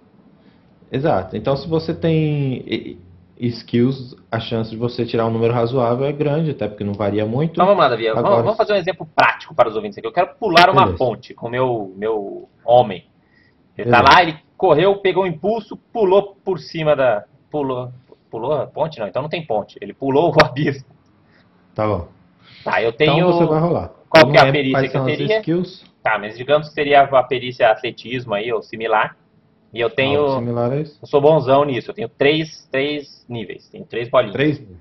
Exato. 0.91 1.37
Então 1.37 1.57
se 1.57 1.69
você 1.69 1.95
tem 1.95 2.99
skills, 3.39 4.17
a 4.31 4.39
chance 4.39 4.71
de 4.71 4.77
você 4.77 5.05
tirar 5.05 5.27
um 5.27 5.31
número 5.31 5.53
razoável 5.53 6.07
é 6.07 6.13
grande, 6.13 6.51
até 6.51 6.69
porque 6.69 6.85
não 6.85 6.95
varia 6.95 7.27
muito. 7.27 7.53
Então 7.53 7.67
vamos 7.67 7.81
lá, 7.81 7.89
Davi. 7.89 8.09
Agora... 8.09 8.43
Vamos, 8.43 8.57
fazer 8.57 8.73
um 8.73 8.77
exemplo 8.77 9.07
prático 9.15 9.55
para 9.55 9.69
os 9.69 9.77
ouvintes 9.77 9.99
aqui. 9.99 10.07
Eu 10.07 10.13
quero 10.13 10.35
pular 10.39 10.71
uma 10.71 10.83
Beleza. 10.83 10.99
ponte 10.99 11.35
com 11.35 11.49
o 11.49 11.51
meu, 11.51 11.93
meu 11.97 12.49
homem. 12.65 13.07
Ele 13.77 13.91
Beleza. 13.91 14.05
tá 14.05 14.15
lá, 14.15 14.23
ele 14.23 14.37
correu, 14.57 14.97
pegou 14.99 15.25
um 15.25 15.27
impulso, 15.27 15.77
pulou 15.93 16.37
por 16.45 16.59
cima 16.59 16.95
da. 16.95 17.25
Pulou. 17.51 17.93
Pulou 18.31 18.53
a 18.53 18.67
ponte? 18.67 18.99
Não, 18.99 19.07
então 19.07 19.23
não 19.23 19.29
tem 19.29 19.45
ponte. 19.45 19.79
Ele 19.81 19.93
pulou 19.93 20.35
o 20.35 20.35
abismo. 20.45 20.87
Tá 21.75 21.87
bom. 21.87 22.09
Tá, 22.65 22.83
eu 22.83 22.93
tenho. 22.93 23.17
Então 23.17 23.33
você 23.33 23.45
vai 23.47 23.61
rolar. 23.61 23.93
Qual 24.09 24.31
que 24.31 24.37
é 24.37 24.41
a 24.41 24.53
perícia 24.53 24.89
que 24.89 24.97
eu 24.97 25.05
teria? 25.05 25.39
Skills. 25.39 25.85
Tá, 26.03 26.19
mas 26.19 26.37
digamos 26.37 26.69
que 26.69 26.75
seria 26.75 27.03
a 27.03 27.23
perícia 27.23 27.71
atletismo 27.71 28.35
aí, 28.35 28.53
ou 28.53 28.63
similar. 28.63 29.17
E 29.75 29.81
eu 29.81 29.91
tenho. 29.91 30.21
Algo 30.21 30.39
similar 30.39 30.73
a 30.73 30.81
isso? 30.81 30.97
Eu 31.03 31.09
sou 31.09 31.21
bonzão 31.21 31.65
nisso. 31.65 31.91
Eu 31.91 31.95
tenho 31.95 32.09
três, 32.09 32.69
três 32.71 33.27
níveis. 33.29 33.69
Tenho 33.69 33.85
três 33.85 34.09
bolinhas. 34.09 34.35
Três 34.35 34.61
níveis. 34.61 34.79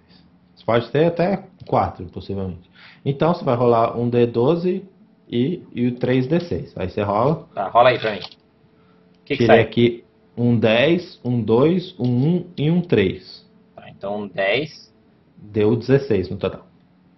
Você 0.56 0.64
pode 0.64 0.92
ter 0.92 1.06
até 1.06 1.44
quatro, 1.66 2.06
possivelmente. 2.06 2.70
Então 3.04 3.34
você 3.34 3.44
vai 3.44 3.56
rolar 3.56 3.98
um 3.98 4.10
D12 4.10 4.84
e, 5.28 5.64
e 5.74 5.88
o 5.88 5.96
3D6. 5.96 6.74
Aí 6.76 6.90
você 6.90 7.02
rola. 7.02 7.48
Tá, 7.56 7.70
rola 7.70 7.90
aí 7.90 8.00
pra 8.00 8.12
mim. 8.12 8.20
O 8.20 9.26
que, 9.26 9.36
que 9.38 9.46
sai? 9.48 9.62
aqui 9.62 10.06
um 10.38 10.58
10, 10.58 11.22
um 11.26 11.42
2, 11.42 11.96
um 12.00 12.38
1 12.38 12.46
e 12.56 12.70
um 12.70 12.82
3. 12.82 13.50
Tá, 13.76 13.90
então 13.90 14.22
um 14.22 14.28
10. 14.28 14.94
Deu 15.38 15.76
16 15.76 16.30
no 16.30 16.38
total. 16.38 16.68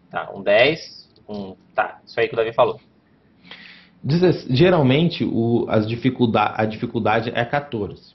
Tá, 0.10 0.32
um 0.34 0.42
10, 0.42 1.10
um. 1.28 1.56
Tá, 1.76 2.00
isso 2.06 2.18
aí 2.20 2.30
que 2.30 2.34
o 2.34 2.38
Davi 2.38 2.54
falou. 2.54 2.80
Geralmente 4.08 5.26
o, 5.26 5.66
as 5.68 5.88
dificuldade, 5.88 6.54
a 6.58 6.66
dificuldade 6.66 7.32
é 7.34 7.44
14. 7.44 8.14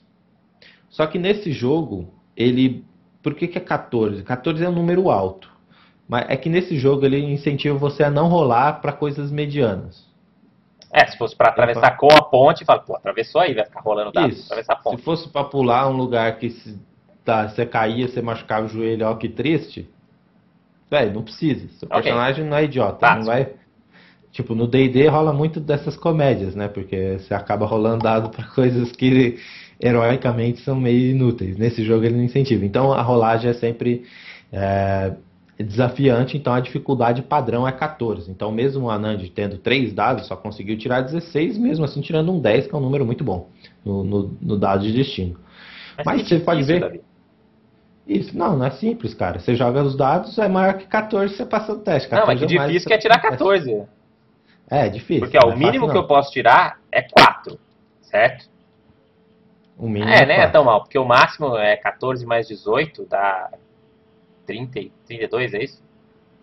Só 0.89 1.05
que 1.05 1.19
nesse 1.19 1.51
jogo, 1.51 2.13
ele. 2.35 2.85
Por 3.21 3.35
que, 3.35 3.47
que 3.47 3.57
é 3.57 3.61
14? 3.61 4.23
14 4.23 4.63
é 4.63 4.69
um 4.69 4.71
número 4.71 5.09
alto. 5.09 5.51
Mas 6.07 6.25
é 6.29 6.37
que 6.37 6.49
nesse 6.49 6.77
jogo 6.77 7.05
ele 7.05 7.19
incentiva 7.19 7.77
você 7.77 8.03
a 8.03 8.09
não 8.09 8.27
rolar 8.27 8.81
para 8.81 8.93
coisas 8.93 9.31
medianas. 9.31 10.09
É, 10.93 11.05
se 11.07 11.17
fosse 11.17 11.35
para 11.35 11.49
atravessar 11.49 11.95
com 11.97 12.07
a 12.11 12.21
ponte, 12.21 12.65
fala, 12.65 12.79
pô, 12.79 12.95
atravessou 12.95 13.39
aí, 13.39 13.53
vai 13.53 13.63
ficar 13.63 13.79
rolando 13.79 14.11
dado, 14.11 14.29
Isso. 14.29 14.45
atravessar 14.45 14.73
a 14.73 14.75
ponte. 14.77 14.97
Se 14.97 15.03
fosse 15.03 15.29
para 15.29 15.45
pular 15.45 15.87
um 15.87 15.95
lugar 15.95 16.37
que 16.37 16.49
se, 16.49 16.77
tá, 17.23 17.47
você 17.47 17.65
caía, 17.65 18.09
você 18.09 18.21
machucava 18.21 18.65
o 18.65 18.69
joelho, 18.69 19.07
ó, 19.07 19.15
que 19.15 19.29
triste. 19.29 19.89
Velho, 20.89 21.13
não 21.13 21.23
precisa. 21.23 21.69
Seu 21.79 21.87
okay. 21.87 22.01
personagem 22.01 22.45
não 22.45 22.57
é 22.57 22.65
idiota. 22.65 23.15
Não 23.15 23.23
vai 23.23 23.53
Tipo, 24.31 24.55
no 24.55 24.65
D&D 24.65 25.07
rola 25.09 25.33
muito 25.33 25.59
dessas 25.59 25.97
comédias, 25.97 26.55
né? 26.55 26.67
Porque 26.67 27.17
você 27.19 27.33
acaba 27.33 27.65
rolando 27.65 28.03
dado 28.03 28.29
para 28.29 28.45
coisas 28.55 28.91
que 28.91 29.37
heroicamente 29.79 30.61
são 30.61 30.79
meio 30.79 31.11
inúteis. 31.11 31.57
Nesse 31.57 31.83
jogo 31.83 32.05
ele 32.05 32.15
não 32.15 32.23
incentiva. 32.23 32.65
Então 32.65 32.93
a 32.93 33.01
rolagem 33.01 33.49
é 33.49 33.53
sempre 33.53 34.03
é, 34.51 35.13
desafiante, 35.57 36.37
então 36.37 36.53
a 36.53 36.59
dificuldade 36.59 37.21
padrão 37.21 37.67
é 37.67 37.71
14. 37.71 38.31
Então 38.31 38.51
mesmo 38.51 38.85
o 38.85 38.89
Anand 38.89 39.27
tendo 39.35 39.57
3 39.57 39.93
dados, 39.93 40.27
só 40.27 40.35
conseguiu 40.35 40.77
tirar 40.77 41.01
16, 41.01 41.57
mesmo 41.57 41.83
assim 41.83 41.99
tirando 41.99 42.31
um 42.31 42.39
10, 42.39 42.67
que 42.67 42.75
é 42.75 42.77
um 42.77 42.81
número 42.81 43.05
muito 43.05 43.23
bom 43.23 43.49
no, 43.83 44.03
no, 44.03 44.37
no 44.41 44.57
dado 44.57 44.83
de 44.83 44.93
destino. 44.93 45.35
Mas, 45.97 46.05
Mas 46.05 46.27
você 46.27 46.39
pode 46.39 46.63
ver... 46.63 46.79
Davi. 46.79 47.01
Isso, 48.07 48.35
não, 48.35 48.57
não 48.57 48.65
é 48.65 48.71
simples, 48.71 49.13
cara. 49.13 49.39
Você 49.39 49.55
joga 49.55 49.83
os 49.83 49.95
dados, 49.95 50.37
é 50.37 50.47
maior 50.47 50.73
que 50.73 50.85
14, 50.85 51.35
você 51.35 51.45
passa 51.45 51.71
o 51.71 51.77
teste. 51.77 52.11
não, 52.11 52.25
mas 52.25 52.39
que 52.39 52.45
é 52.45 52.47
difícil 52.47 52.87
que 52.87 52.93
é 52.93 52.97
tirar 52.97 53.19
14. 53.19 53.83
É, 54.71 54.87
difícil. 54.87 55.19
Porque 55.19 55.37
ó, 55.37 55.49
o 55.49 55.51
é 55.51 55.55
mínimo 55.55 55.85
fácil, 55.85 55.91
que 55.91 55.97
eu 55.97 56.07
posso 56.07 56.31
tirar 56.31 56.79
é 56.89 57.01
4, 57.01 57.59
certo? 58.01 58.49
O 59.77 59.89
mínimo 59.89 60.09
é, 60.09 60.21
é 60.21 60.25
nem 60.25 60.37
é 60.37 60.47
tão 60.47 60.63
mal, 60.63 60.81
porque 60.81 60.97
o 60.97 61.03
máximo 61.03 61.57
é 61.57 61.75
14 61.75 62.25
mais 62.25 62.47
18, 62.47 63.05
dá 63.05 63.49
30, 64.47 64.89
32, 65.05 65.53
é 65.53 65.63
isso? 65.63 65.83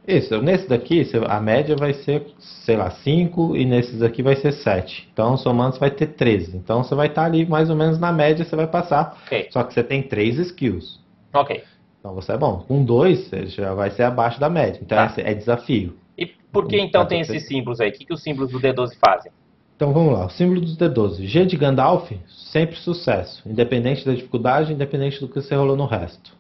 Isso, 0.07 0.41
nesse 0.43 0.69
daqui 0.69 1.07
a 1.27 1.41
média 1.41 1.77
vai 1.77 1.93
ser, 1.93 2.27
sei 2.39 2.77
lá, 2.77 2.91
5 2.91 3.57
e 3.57 3.65
nesses 3.65 4.03
aqui 4.03 4.23
vai 4.23 4.37
ser 4.37 4.53
7. 4.53 5.09
Então 5.13 5.37
somando 5.37 5.75
você 5.75 5.81
vai 5.81 5.91
ter 5.91 6.07
13. 6.09 6.57
Então 6.57 6.83
você 6.83 6.95
vai 6.95 7.09
estar 7.09 7.25
ali 7.25 7.47
mais 7.47 7.69
ou 7.69 7.77
menos 7.77 7.99
na 7.99 8.11
média, 8.11 8.45
você 8.45 8.57
vai 8.57 8.67
passar. 8.67 9.19
Okay. 9.27 9.49
Só 9.51 9.63
que 9.63 9.75
você 9.75 9.83
tem 9.83 10.03
3 10.03 10.39
skills. 10.39 10.99
Ok. 11.33 11.63
Então 12.01 12.15
você 12.15 12.33
é 12.33 12.39
bom. 12.39 12.65
Com 12.67 12.83
2 12.85 13.29
você 13.29 13.47
já 13.47 13.75
vai 13.75 13.91
ser 13.91 14.05
abaixo 14.05 14.41
da 14.41 14.49
média. 14.49 14.81
Então 14.83 14.97
tá. 14.97 15.15
é, 15.19 15.33
é 15.33 15.35
desafio. 15.35 15.95
E 16.19 16.27
por 16.27 16.67
que 16.67 16.77
então 16.77 17.07
tem 17.07 17.21
esses 17.21 17.47
símbolos 17.47 17.81
aí? 17.81 17.91
O 17.91 17.93
que, 17.93 18.05
que 18.05 18.13
os 18.13 18.21
símbolos 18.21 18.51
do 18.51 18.59
D12 18.59 18.97
fazem? 18.99 19.31
Então 19.77 19.93
vamos 19.93 20.13
lá, 20.13 20.27
o 20.27 20.29
símbolo 20.29 20.61
dos 20.61 20.77
D12. 20.77 21.25
G 21.25 21.47
de 21.47 21.57
Gandalf, 21.57 22.11
sempre 22.27 22.75
sucesso. 22.75 23.49
Independente 23.49 24.05
da 24.05 24.13
dificuldade, 24.13 24.73
independente 24.73 25.21
do 25.21 25.29
que 25.29 25.41
você 25.41 25.55
rolou 25.55 25.77
no 25.77 25.87
resto. 25.87 26.37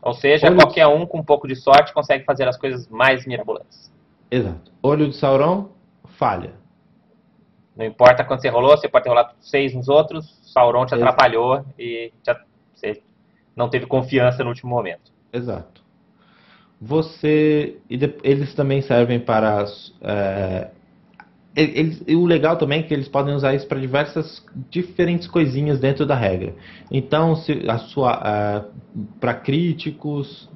Ou 0.00 0.14
seja, 0.14 0.46
Olho 0.46 0.56
qualquer 0.56 0.86
um 0.86 1.04
com 1.04 1.18
um 1.18 1.22
pouco 1.22 1.46
de 1.46 1.54
sorte 1.54 1.92
consegue 1.92 2.24
fazer 2.24 2.48
as 2.48 2.56
coisas 2.56 2.88
mais 2.88 3.26
mirabolantes. 3.26 3.92
Exato. 4.30 4.72
Olho 4.82 5.10
de 5.10 5.16
Sauron, 5.16 5.68
falha. 6.16 6.54
Não 7.76 7.84
importa 7.84 8.24
quando 8.24 8.40
você 8.40 8.48
rolou, 8.48 8.70
você 8.70 8.88
pode 8.88 9.04
ter 9.04 9.10
rolado 9.10 9.34
seis 9.40 9.74
nos 9.74 9.88
outros, 9.88 10.40
Sauron 10.54 10.86
te 10.86 10.94
Exato. 10.94 11.02
atrapalhou 11.02 11.66
e 11.78 12.10
já, 12.24 12.40
você 12.74 13.02
não 13.54 13.68
teve 13.68 13.84
confiança 13.84 14.42
no 14.42 14.48
último 14.48 14.70
momento. 14.70 15.12
Exato 15.30 15.89
você 16.80 17.76
eles 18.22 18.54
também 18.54 18.80
servem 18.80 19.20
para 19.20 19.66
é, 20.00 20.70
eles, 21.54 22.02
e 22.06 22.14
o 22.14 22.24
legal 22.24 22.56
também 22.56 22.80
é 22.80 22.82
que 22.82 22.94
eles 22.94 23.08
podem 23.08 23.34
usar 23.34 23.54
isso 23.54 23.66
para 23.66 23.78
diversas 23.78 24.44
diferentes 24.70 25.26
coisinhas 25.26 25.80
dentro 25.80 26.06
da 26.06 26.14
regra. 26.14 26.54
Então, 26.90 27.34
se 27.34 27.68
a 27.68 27.78
sua 27.78 28.22
é, 28.24 28.64
para 29.20 29.34
críticos, 29.34 30.48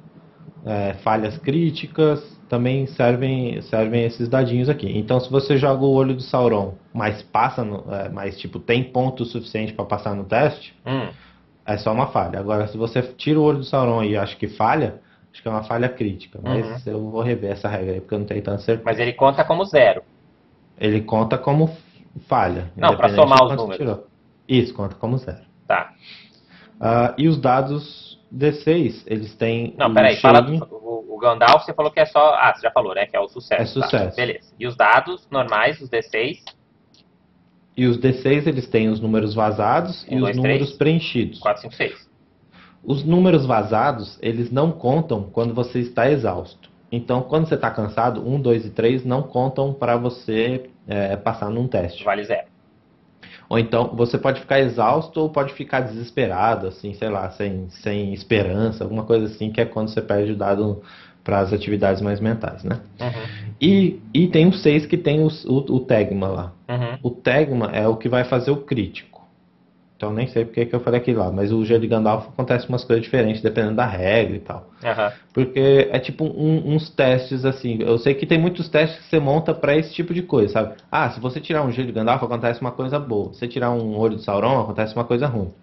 é, 0.65 0.93
falhas 1.03 1.37
críticas, 1.37 2.23
também 2.49 2.87
servem 2.87 3.61
servem 3.63 4.05
esses 4.05 4.29
dadinhos 4.29 4.69
aqui. 4.69 4.97
Então, 4.97 5.19
se 5.19 5.29
você 5.29 5.57
joga 5.57 5.83
o 5.83 5.93
olho 5.93 6.15
do 6.15 6.21
Sauron, 6.21 6.75
mas 6.93 7.21
passa, 7.21 7.63
no, 7.63 7.83
é, 7.93 8.09
mas 8.09 8.37
tipo 8.39 8.59
tem 8.59 8.83
ponto 8.83 9.25
suficiente 9.25 9.73
para 9.73 9.85
passar 9.85 10.15
no 10.15 10.23
teste, 10.23 10.73
hum. 10.85 11.09
é 11.65 11.77
só 11.77 11.91
uma 11.91 12.07
falha. 12.07 12.39
Agora, 12.39 12.67
se 12.67 12.77
você 12.77 13.01
tira 13.01 13.39
o 13.39 13.43
olho 13.43 13.59
do 13.59 13.65
Sauron 13.65 14.03
e 14.03 14.15
acha 14.15 14.35
que 14.35 14.47
falha, 14.47 15.01
Acho 15.35 15.41
que 15.41 15.49
é 15.49 15.51
uma 15.51 15.63
falha 15.63 15.89
crítica, 15.89 16.39
mas 16.41 16.87
uhum. 16.87 16.93
eu 16.93 17.09
vou 17.11 17.21
rever 17.21 17.51
essa 17.51 17.67
regra 17.67 17.95
aí, 17.95 17.99
porque 17.99 18.15
eu 18.15 18.19
não 18.19 18.25
tenho 18.25 18.41
tanta 18.41 18.59
certeza. 18.59 18.85
Mas 18.85 18.97
ele 18.97 19.11
conta 19.11 19.43
como 19.43 19.65
zero. 19.65 20.01
Ele 20.79 21.01
conta 21.01 21.37
como 21.37 21.75
falha. 22.25 22.71
Não, 22.73 22.95
para 22.95 23.13
somar 23.13 23.43
os 23.43 23.53
números. 23.53 23.75
Tirou. 23.75 24.07
Isso, 24.47 24.73
conta 24.73 24.95
como 24.95 25.17
zero. 25.17 25.41
Tá. 25.67 25.91
Uh, 26.75 27.13
e 27.17 27.27
os 27.27 27.37
dados 27.37 28.17
D6, 28.33 29.03
eles 29.05 29.35
têm. 29.35 29.75
Não, 29.77 29.93
peraí, 29.93 30.15
fala 30.21 30.39
do, 30.39 30.55
o, 30.71 31.15
o 31.15 31.17
Gandalf, 31.17 31.65
você 31.65 31.73
falou 31.73 31.91
que 31.91 31.99
é 31.99 32.05
só. 32.05 32.33
Ah, 32.35 32.53
você 32.55 32.61
já 32.61 32.71
falou, 32.71 32.95
né? 32.95 33.05
Que 33.05 33.17
é 33.17 33.19
o 33.19 33.27
sucesso. 33.27 33.61
É 33.61 33.65
sucesso. 33.65 34.11
Tá, 34.11 34.15
beleza. 34.15 34.53
E 34.57 34.65
os 34.65 34.77
dados 34.77 35.27
normais, 35.29 35.81
os 35.81 35.89
D6? 35.89 36.43
E 37.75 37.85
os 37.87 37.97
D6, 37.97 38.47
eles 38.47 38.69
têm 38.69 38.87
os 38.87 39.01
números 39.01 39.35
vazados 39.35 40.05
um, 40.09 40.15
e 40.15 40.19
dois, 40.21 40.37
os 40.37 40.37
números 40.37 40.67
três, 40.67 40.77
preenchidos. 40.77 41.39
4, 41.39 41.63
5, 41.63 41.73
6. 41.73 42.09
Os 42.85 43.03
números 43.03 43.45
vazados, 43.45 44.17
eles 44.21 44.51
não 44.51 44.71
contam 44.71 45.23
quando 45.23 45.53
você 45.53 45.79
está 45.79 46.09
exausto. 46.09 46.69
Então, 46.91 47.21
quando 47.21 47.47
você 47.47 47.55
está 47.55 47.71
cansado, 47.71 48.25
1, 48.25 48.41
2 48.41 48.65
e 48.67 48.69
3 48.69 49.05
não 49.05 49.23
contam 49.23 49.73
para 49.73 49.97
você 49.97 50.69
é, 50.87 51.15
passar 51.15 51.49
num 51.49 51.67
teste. 51.67 52.03
Vale 52.03 52.23
zero. 52.23 52.47
Ou 53.49 53.59
então, 53.59 53.91
você 53.95 54.17
pode 54.17 54.39
ficar 54.39 54.59
exausto 54.59 55.19
ou 55.19 55.29
pode 55.29 55.53
ficar 55.53 55.81
desesperado, 55.81 56.67
assim, 56.67 56.93
sei 56.93 57.09
lá, 57.09 57.29
sem, 57.31 57.69
sem 57.69 58.13
esperança, 58.13 58.83
alguma 58.83 59.03
coisa 59.03 59.25
assim, 59.25 59.51
que 59.51 59.61
é 59.61 59.65
quando 59.65 59.89
você 59.89 60.01
perde 60.01 60.31
o 60.31 60.35
dado 60.35 60.81
para 61.23 61.39
as 61.39 61.51
atividades 61.51 62.01
mais 62.01 62.19
mentais, 62.19 62.63
né? 62.63 62.79
Uhum. 63.01 63.53
E, 63.59 63.99
e 64.13 64.27
tem 64.27 64.47
o 64.47 64.53
6 64.53 64.85
que 64.85 64.97
tem 64.97 65.23
o, 65.23 65.27
o, 65.27 65.75
o 65.75 65.79
Tegma 65.79 66.27
lá. 66.27 66.53
Uhum. 66.69 66.97
O 67.03 67.11
Tegma 67.11 67.71
é 67.73 67.87
o 67.87 67.97
que 67.97 68.07
vai 68.07 68.23
fazer 68.23 68.51
o 68.51 68.57
crítico. 68.57 69.24
Então 69.97 70.11
nem 70.11 70.27
sei 70.27 70.43
porque 70.43 70.65
que 70.65 70.75
eu 70.75 70.81
falei 70.81 70.99
aquilo 70.99 71.19
lá, 71.19 71.31
mas 71.31 71.53
o 71.53 71.63
G 71.63 71.79
de 71.79 71.87
Gandalf 71.87 72.27
acontece 72.27 72.67
umas 72.67 72.83
coisas 72.83 73.03
diferentes 73.03 73.41
dependendo 73.41 73.75
da 73.75 73.85
regra 73.85 74.35
e 74.35 74.39
tal. 74.39 74.69
Uhum. 74.83 75.11
Porque 75.33 75.87
é 75.89 75.99
tipo 75.99 76.25
um, 76.25 76.73
uns 76.75 76.89
testes 76.89 77.45
assim. 77.45 77.79
Eu 77.81 77.97
sei 77.97 78.13
que 78.13 78.25
tem 78.25 78.37
muitos 78.37 78.67
testes 78.67 78.99
que 78.99 79.09
você 79.09 79.19
monta 79.19 79.53
para 79.53 79.75
esse 79.75 79.93
tipo 79.93 80.13
de 80.13 80.21
coisa, 80.21 80.51
sabe? 80.51 80.75
Ah, 80.91 81.09
se 81.11 81.19
você 81.21 81.39
tirar 81.39 81.63
um 81.63 81.71
G 81.71 81.83
de 81.83 81.93
Gandalf 81.93 82.21
acontece 82.21 82.59
uma 82.59 82.71
coisa 82.71 82.99
boa. 82.99 83.33
Se 83.33 83.39
você 83.39 83.47
tirar 83.47 83.71
um 83.71 83.97
olho 83.97 84.17
de 84.17 84.23
Sauron 84.23 84.59
acontece 84.59 84.93
uma 84.93 85.05
coisa 85.05 85.27
ruim. 85.27 85.53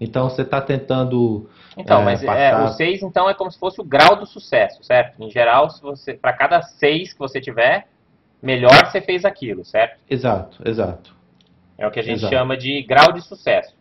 Então 0.00 0.28
você 0.28 0.40
está 0.42 0.60
tentando. 0.60 1.48
Então, 1.76 2.00
é, 2.00 2.04
mas 2.04 2.22
é, 2.22 2.26
passar... 2.26 2.40
é, 2.40 2.64
o 2.64 2.68
6 2.68 3.02
então 3.02 3.28
é 3.28 3.34
como 3.34 3.50
se 3.50 3.58
fosse 3.58 3.80
o 3.80 3.84
grau 3.84 4.16
do 4.16 4.26
sucesso, 4.26 4.82
certo? 4.82 5.22
Em 5.22 5.30
geral, 5.30 5.68
se 5.70 5.82
você 5.82 6.14
para 6.14 6.32
cada 6.32 6.62
6 6.62 7.12
que 7.12 7.18
você 7.18 7.40
tiver, 7.40 7.86
melhor 8.42 8.86
você 8.86 9.00
fez 9.02 9.24
aquilo, 9.24 9.64
certo? 9.64 10.00
Exato, 10.08 10.66
exato. 10.66 11.14
É 11.78 11.86
o 11.86 11.90
que 11.90 12.00
a 12.00 12.02
gente 12.02 12.18
exato. 12.18 12.34
chama 12.34 12.56
de 12.56 12.82
grau 12.82 13.12
de 13.12 13.22
sucesso. 13.22 13.71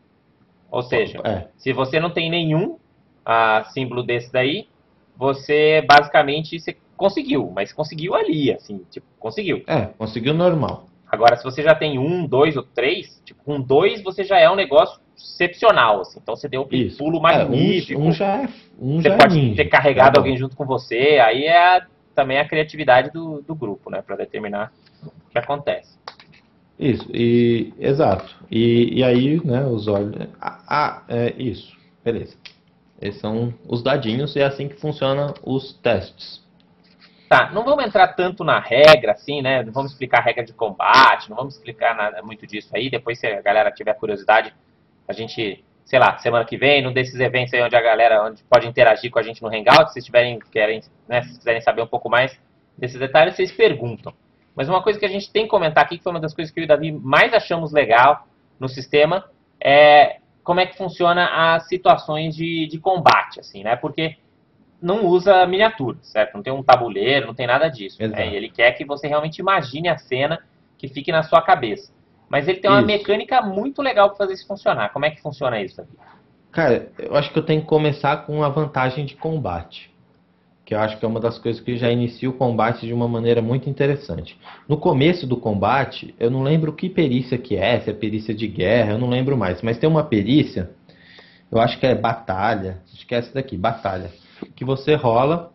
Ou 0.72 0.82
seja, 0.82 1.20
é. 1.26 1.48
se 1.58 1.74
você 1.74 2.00
não 2.00 2.10
tem 2.10 2.30
nenhum, 2.32 2.80
a 3.26 3.66
símbolo 3.74 4.02
desse 4.02 4.32
daí, 4.32 4.68
você 5.18 5.82
basicamente 5.82 6.60
você 6.60 6.78
conseguiu, 6.96 7.52
mas 7.54 7.74
conseguiu 7.74 8.16
ali, 8.16 8.52
assim, 8.54 8.82
tipo, 8.90 9.06
conseguiu. 9.20 9.64
É, 9.68 9.88
conseguiu 9.98 10.34
normal. 10.34 10.86
Agora, 11.12 11.36
se 11.36 11.44
você 11.44 11.62
já 11.62 11.76
tem 11.76 12.00
um, 12.00 12.26
dois 12.26 12.56
ou 12.56 12.64
três, 12.64 13.22
tipo, 13.26 13.44
com 13.44 13.60
dois 13.60 14.02
você 14.02 14.24
já 14.24 14.40
é 14.40 14.50
um 14.50 14.56
negócio 14.56 15.02
excepcional, 15.18 16.02
assim. 16.02 16.20
Então 16.22 16.36
você 16.36 16.48
deu 16.48 16.62
um 16.62 16.68
Isso. 16.72 16.98
pulo 16.98 17.22
magnífico. 17.22 18.00
É, 18.00 18.04
um, 18.04 18.08
um, 18.08 18.12
já 18.14 18.44
é, 18.44 18.50
um 18.80 19.02
você 19.02 19.10
já 19.10 19.16
é 19.16 19.18
pode 19.18 19.52
é 19.52 19.56
ter 19.56 19.66
carregado 19.66 20.16
é 20.16 20.20
alguém 20.20 20.38
junto 20.38 20.56
com 20.56 20.66
você, 20.66 21.20
aí 21.22 21.44
é 21.44 21.78
a, 21.78 21.86
também 22.16 22.40
a 22.40 22.48
criatividade 22.48 23.12
do, 23.12 23.42
do 23.42 23.54
grupo, 23.54 23.90
né, 23.90 24.02
para 24.02 24.16
determinar 24.16 24.72
o 25.04 25.30
que 25.30 25.38
acontece. 25.38 26.00
Isso, 26.82 27.08
e 27.14 27.72
exato. 27.80 28.36
E, 28.50 29.00
e 29.00 29.04
aí, 29.04 29.40
né, 29.46 29.64
os 29.64 29.88
olhos. 29.88 30.16
Ah, 30.42 30.60
ah, 30.68 31.04
é 31.08 31.32
isso. 31.38 31.78
Beleza. 32.04 32.36
Esses 33.00 33.22
são 33.22 33.54
os 33.68 33.84
dadinhos 33.84 34.36
e 34.36 34.40
é 34.40 34.46
assim 34.46 34.68
que 34.68 34.76
funcionam 34.76 35.36
os 35.44 35.74
testes. 35.74 36.42
Tá, 37.30 37.52
não 37.52 37.64
vamos 37.64 37.86
entrar 37.86 38.08
tanto 38.10 38.44
na 38.44 38.60
regra, 38.60 39.12
assim, 39.12 39.44
né? 39.44 39.64
Não 39.64 39.72
vamos 39.72 39.92
explicar 39.92 40.20
a 40.20 40.24
regra 40.24 40.44
de 40.44 40.54
combate, 40.54 41.30
não 41.30 41.38
vamos 41.38 41.56
explicar 41.56 41.96
nada, 41.96 42.22
muito 42.24 42.48
disso 42.48 42.76
aí. 42.76 42.90
Depois, 42.90 43.20
se 43.20 43.28
a 43.28 43.42
galera 43.42 43.72
tiver 43.72 43.94
curiosidade, 43.94 44.54
a 45.08 45.14
gente, 45.14 45.64
sei 45.86 46.00
lá, 46.00 46.18
semana 46.18 46.44
que 46.46 46.58
vem, 46.58 46.82
num 46.82 46.92
desses 46.92 47.20
eventos 47.20 47.54
aí 47.54 47.62
onde 47.62 47.76
a 47.76 47.82
galera 47.82 48.24
onde 48.24 48.44
pode 48.44 48.68
interagir 48.68 49.12
com 49.12 49.20
a 49.20 49.24
gente 49.24 49.42
no 49.42 49.50
Hangout, 49.50 49.94
se 49.94 50.02
tiverem, 50.02 50.40
querem, 50.52 50.82
né, 51.08 51.22
se 51.22 51.38
quiserem 51.38 51.62
saber 51.62 51.84
um 51.84 51.88
pouco 51.88 52.10
mais 52.10 52.38
desses 52.76 53.00
detalhes, 53.00 53.36
vocês 53.36 53.52
perguntam. 53.52 54.14
Mas 54.56 54.68
uma 54.68 54.82
coisa 54.84 55.00
que 55.00 55.06
a 55.06 55.10
gente 55.10 55.32
tem 55.32 55.44
que 55.44 55.50
comentar 55.50 55.84
aqui, 55.84 55.98
que 55.98 56.04
foi 56.04 56.12
uma 56.12 56.20
das 56.20 56.34
coisas 56.34 56.54
que 56.54 56.60
eu 56.60 56.64
e 56.64 56.66
o 56.66 56.68
Davi 56.68 56.92
mais 56.92 57.34
achamos 57.34 57.72
legal 57.72 58.28
no 58.60 58.68
sistema, 58.68 59.26
é 59.60 60.18
como 60.44 60.60
é 60.60 60.66
que 60.66 60.78
funciona 60.78 61.54
as 61.54 61.68
situações 61.68 62.36
de, 62.36 62.68
de 62.68 62.80
combate, 62.80 63.40
assim, 63.40 63.64
né? 63.64 63.76
Porque 63.76 64.18
não 64.82 65.06
usa 65.06 65.46
miniatura, 65.46 65.98
certo? 66.02 66.34
Não 66.34 66.42
tem 66.42 66.52
um 66.52 66.64
tabuleiro, 66.64 67.28
não 67.28 67.36
tem 67.36 67.46
nada 67.46 67.70
disso. 67.70 68.02
Né? 68.02 68.36
Ele 68.36 68.50
quer 68.50 68.72
que 68.72 68.84
você 68.84 69.08
realmente 69.08 69.38
imagine 69.38 69.88
a 69.88 69.98
cena 69.98 70.40
que 70.78 70.88
fique 70.88 71.12
na 71.12 71.22
sua 71.22 71.42
cabeça. 71.42 71.94
Mas 72.28 72.48
ele 72.48 72.60
tem 72.60 72.72
uma 72.72 72.80
isso. 72.80 72.88
mecânica 72.88 73.42
muito 73.42 73.82
legal 73.82 74.10
para 74.10 74.18
fazer 74.18 74.34
isso 74.34 74.48
funcionar. 74.48 74.90
Como 74.90 75.06
é 75.06 75.12
que 75.12 75.22
funciona 75.22 75.62
isso, 75.62 75.78
Davi? 75.78 75.92
Cara, 76.52 76.92
eu 76.98 77.16
acho 77.16 77.32
que 77.32 77.38
eu 77.38 77.46
tenho 77.46 77.62
que 77.62 77.68
começar 77.68 78.26
com 78.26 78.44
a 78.44 78.50
vantagem 78.50 79.06
de 79.06 79.16
combate. 79.16 79.91
Que 80.72 80.76
eu 80.76 80.80
acho 80.80 80.98
que 80.98 81.04
é 81.04 81.08
uma 81.08 81.20
das 81.20 81.38
coisas 81.38 81.62
que 81.62 81.76
já 81.76 81.92
inicia 81.92 82.30
o 82.30 82.34
combate 82.34 82.88
de 82.88 82.94
uma 82.94 83.06
maneira 83.06 83.42
muito 83.42 83.70
interessante. 83.70 84.40
No 84.70 84.78
começo 84.78 85.28
do 85.28 85.36
combate, 85.36 86.16
eu 86.18 86.32
não 86.32 86.44
lembro 86.44 86.72
que 86.72 86.88
perícia 86.88 87.38
que 87.38 87.58
é, 87.58 87.82
se 87.82 87.90
é 87.90 87.94
perícia 87.94 88.34
de 88.34 88.48
guerra, 88.48 88.94
eu 88.94 88.98
não 88.98 89.10
lembro 89.10 89.36
mais. 89.36 89.62
Mas 89.62 89.78
tem 89.78 89.90
uma 89.90 90.06
perícia, 90.06 90.70
eu 91.52 91.60
acho 91.60 91.78
que 91.78 91.86
é 91.86 91.94
batalha, 91.94 92.78
acho 92.94 93.06
que 93.06 93.14
é 93.14 93.18
essa 93.18 93.34
daqui, 93.34 93.58
batalha 93.58 94.12
que 94.56 94.64
você 94.64 94.96
rola. 94.96 95.52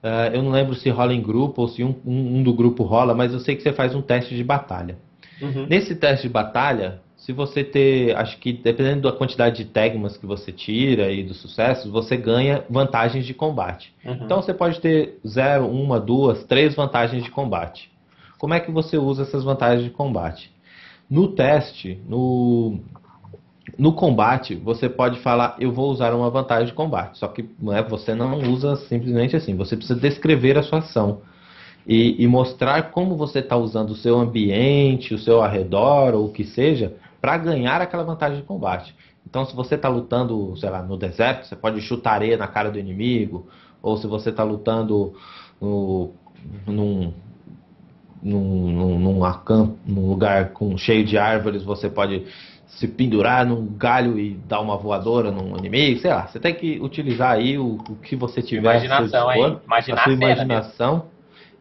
Uh, 0.00 0.32
eu 0.32 0.44
não 0.44 0.52
lembro 0.52 0.76
se 0.76 0.88
rola 0.90 1.12
em 1.12 1.20
grupo 1.20 1.62
ou 1.62 1.68
se 1.68 1.82
um, 1.82 1.96
um, 2.06 2.36
um, 2.36 2.42
do 2.44 2.54
grupo 2.54 2.84
rola, 2.84 3.16
mas 3.16 3.32
eu 3.32 3.40
sei 3.40 3.56
que 3.56 3.64
você 3.64 3.72
faz 3.72 3.96
um 3.96 4.00
teste 4.00 4.36
de 4.36 4.44
batalha. 4.44 4.96
Uhum. 5.42 5.66
Nesse 5.68 5.96
teste 5.96 6.28
de 6.28 6.32
batalha, 6.32 7.00
se 7.20 7.32
você 7.34 7.62
ter, 7.62 8.16
acho 8.16 8.38
que 8.38 8.50
dependendo 8.50 9.02
da 9.02 9.12
quantidade 9.16 9.62
de 9.62 9.70
tegmas 9.70 10.16
que 10.16 10.24
você 10.24 10.50
tira 10.50 11.12
e 11.12 11.22
dos 11.22 11.36
sucessos, 11.36 11.90
você 11.90 12.16
ganha 12.16 12.64
vantagens 12.68 13.26
de 13.26 13.34
combate. 13.34 13.94
Uhum. 14.04 14.20
Então 14.24 14.40
você 14.40 14.54
pode 14.54 14.80
ter 14.80 15.18
zero, 15.26 15.66
uma, 15.66 16.00
duas, 16.00 16.44
três 16.44 16.74
vantagens 16.74 17.22
de 17.22 17.30
combate. 17.30 17.90
Como 18.38 18.54
é 18.54 18.60
que 18.60 18.70
você 18.70 18.96
usa 18.96 19.22
essas 19.22 19.44
vantagens 19.44 19.84
de 19.84 19.90
combate? 19.90 20.50
No 21.10 21.28
teste, 21.28 22.00
no, 22.08 22.80
no 23.76 23.92
combate, 23.92 24.54
você 24.54 24.88
pode 24.88 25.20
falar, 25.20 25.56
eu 25.60 25.70
vou 25.70 25.90
usar 25.90 26.14
uma 26.14 26.30
vantagem 26.30 26.68
de 26.68 26.72
combate. 26.72 27.18
Só 27.18 27.28
que 27.28 27.44
é, 27.70 27.82
você 27.82 28.14
não 28.14 28.38
usa 28.50 28.76
simplesmente 28.76 29.36
assim. 29.36 29.54
Você 29.56 29.76
precisa 29.76 30.00
descrever 30.00 30.56
a 30.56 30.62
sua 30.62 30.78
ação. 30.78 31.20
E, 31.86 32.22
e 32.22 32.26
mostrar 32.26 32.90
como 32.92 33.14
você 33.14 33.40
está 33.40 33.56
usando 33.56 33.90
o 33.90 33.96
seu 33.96 34.18
ambiente, 34.18 35.12
o 35.12 35.18
seu 35.18 35.42
arredor, 35.42 36.14
ou 36.14 36.26
o 36.26 36.32
que 36.32 36.44
seja, 36.44 36.94
para 37.20 37.36
ganhar 37.36 37.80
aquela 37.80 38.02
vantagem 38.02 38.40
de 38.40 38.44
combate. 38.44 38.94
Então, 39.26 39.44
se 39.44 39.54
você 39.54 39.74
está 39.74 39.88
lutando, 39.88 40.56
sei 40.56 40.70
lá, 40.70 40.82
no 40.82 40.96
deserto, 40.96 41.46
você 41.46 41.54
pode 41.54 41.80
chutar 41.80 42.14
areia 42.14 42.36
na 42.36 42.46
cara 42.46 42.70
do 42.70 42.78
inimigo. 42.78 43.48
Ou 43.82 43.96
se 43.96 44.06
você 44.06 44.30
está 44.30 44.42
lutando 44.42 45.14
no, 45.60 46.12
num, 46.66 47.12
num, 48.22 48.70
num, 48.72 48.98
num, 48.98 49.18
num 49.86 50.08
lugar 50.08 50.50
com, 50.50 50.76
cheio 50.76 51.04
de 51.04 51.16
árvores, 51.18 51.62
você 51.62 51.88
pode 51.88 52.26
se 52.66 52.86
pendurar 52.86 53.44
num 53.44 53.66
galho 53.66 54.18
e 54.18 54.34
dar 54.48 54.60
uma 54.60 54.76
voadora 54.76 55.30
num 55.30 55.56
inimigo, 55.56 56.00
sei 56.00 56.10
lá. 56.10 56.26
Você 56.26 56.38
tem 56.38 56.54
que 56.54 56.80
utilizar 56.80 57.32
aí 57.32 57.58
o, 57.58 57.78
o 57.88 57.96
que 57.96 58.16
você 58.16 58.40
tiver 58.42 58.84
imaginação, 58.86 59.28
a, 59.28 59.34
dispor, 59.34 59.60
a 59.76 60.02
sua 60.04 60.12
imaginação. 60.12 61.04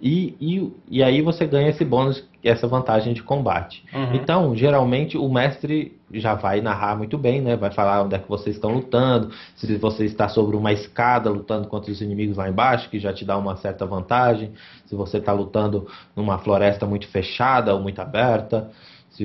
E, 0.02 0.36
e, 0.40 0.74
e 0.90 1.04
aí 1.04 1.22
você 1.22 1.46
ganha 1.46 1.70
esse 1.70 1.84
bônus, 1.84 2.26
essa 2.44 2.68
vantagem 2.68 3.14
de 3.14 3.22
combate. 3.22 3.84
Uhum. 3.94 4.16
Então, 4.16 4.56
geralmente, 4.56 5.18
o 5.18 5.28
mestre 5.30 5.98
já 6.12 6.34
vai 6.34 6.62
narrar 6.62 6.98
muito 6.98 7.18
bem, 7.18 7.42
né? 7.42 7.56
Vai 7.56 7.72
falar 7.72 8.04
onde 8.04 8.16
é 8.16 8.20
que 8.20 8.30
vocês 8.30 8.56
estão 8.56 8.72
lutando, 8.74 9.32
se 9.56 9.78
você 9.78 10.06
está 10.06 10.30
sobre 10.30 10.56
uma 10.56 10.72
escada 10.72 11.30
lutando 11.30 11.68
contra 11.68 11.92
os 11.92 12.02
inimigos 12.02 12.38
lá 12.38 12.50
embaixo, 12.50 12.90
que 12.90 13.00
já 13.00 13.14
te 13.14 13.26
dá 13.26 13.38
uma 13.38 13.56
certa 13.58 13.86
vantagem. 13.86 14.52
Se 14.86 14.96
você 14.96 15.18
está 15.18 15.34
lutando 15.34 15.88
numa 16.16 16.38
floresta 16.40 16.86
muito 16.86 17.08
fechada 17.08 17.74
ou 17.74 17.82
muito 17.82 18.00
aberta 18.02 18.70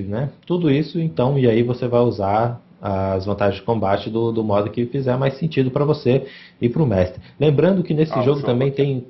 né? 0.03 0.31
Tudo 0.47 0.71
isso, 0.71 0.99
então, 0.99 1.39
e 1.39 1.49
aí 1.49 1.63
você 1.63 1.87
vai 1.87 2.01
usar 2.01 2.61
as 2.81 3.25
vantagens 3.25 3.61
de 3.61 3.63
combate 3.63 4.11
do, 4.11 4.33
do 4.33 4.45
modo 4.45 4.71
que 4.71 4.85
fizer 4.87 5.17
mais 5.17 5.39
sentido 5.39 5.71
para 5.71 5.85
você 5.85 6.27
e 6.61 6.69
para 6.69 6.83
o 6.83 6.87
mestre. 6.87 7.23
Lembrando 7.39 7.83
que 7.83 7.95
nesse 7.95 8.13
ah, 8.13 8.23
jogo 8.23 8.43
também 8.43 8.71
tem, 8.71 9.07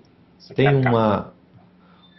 tem 0.55 0.75
uma, 0.75 1.33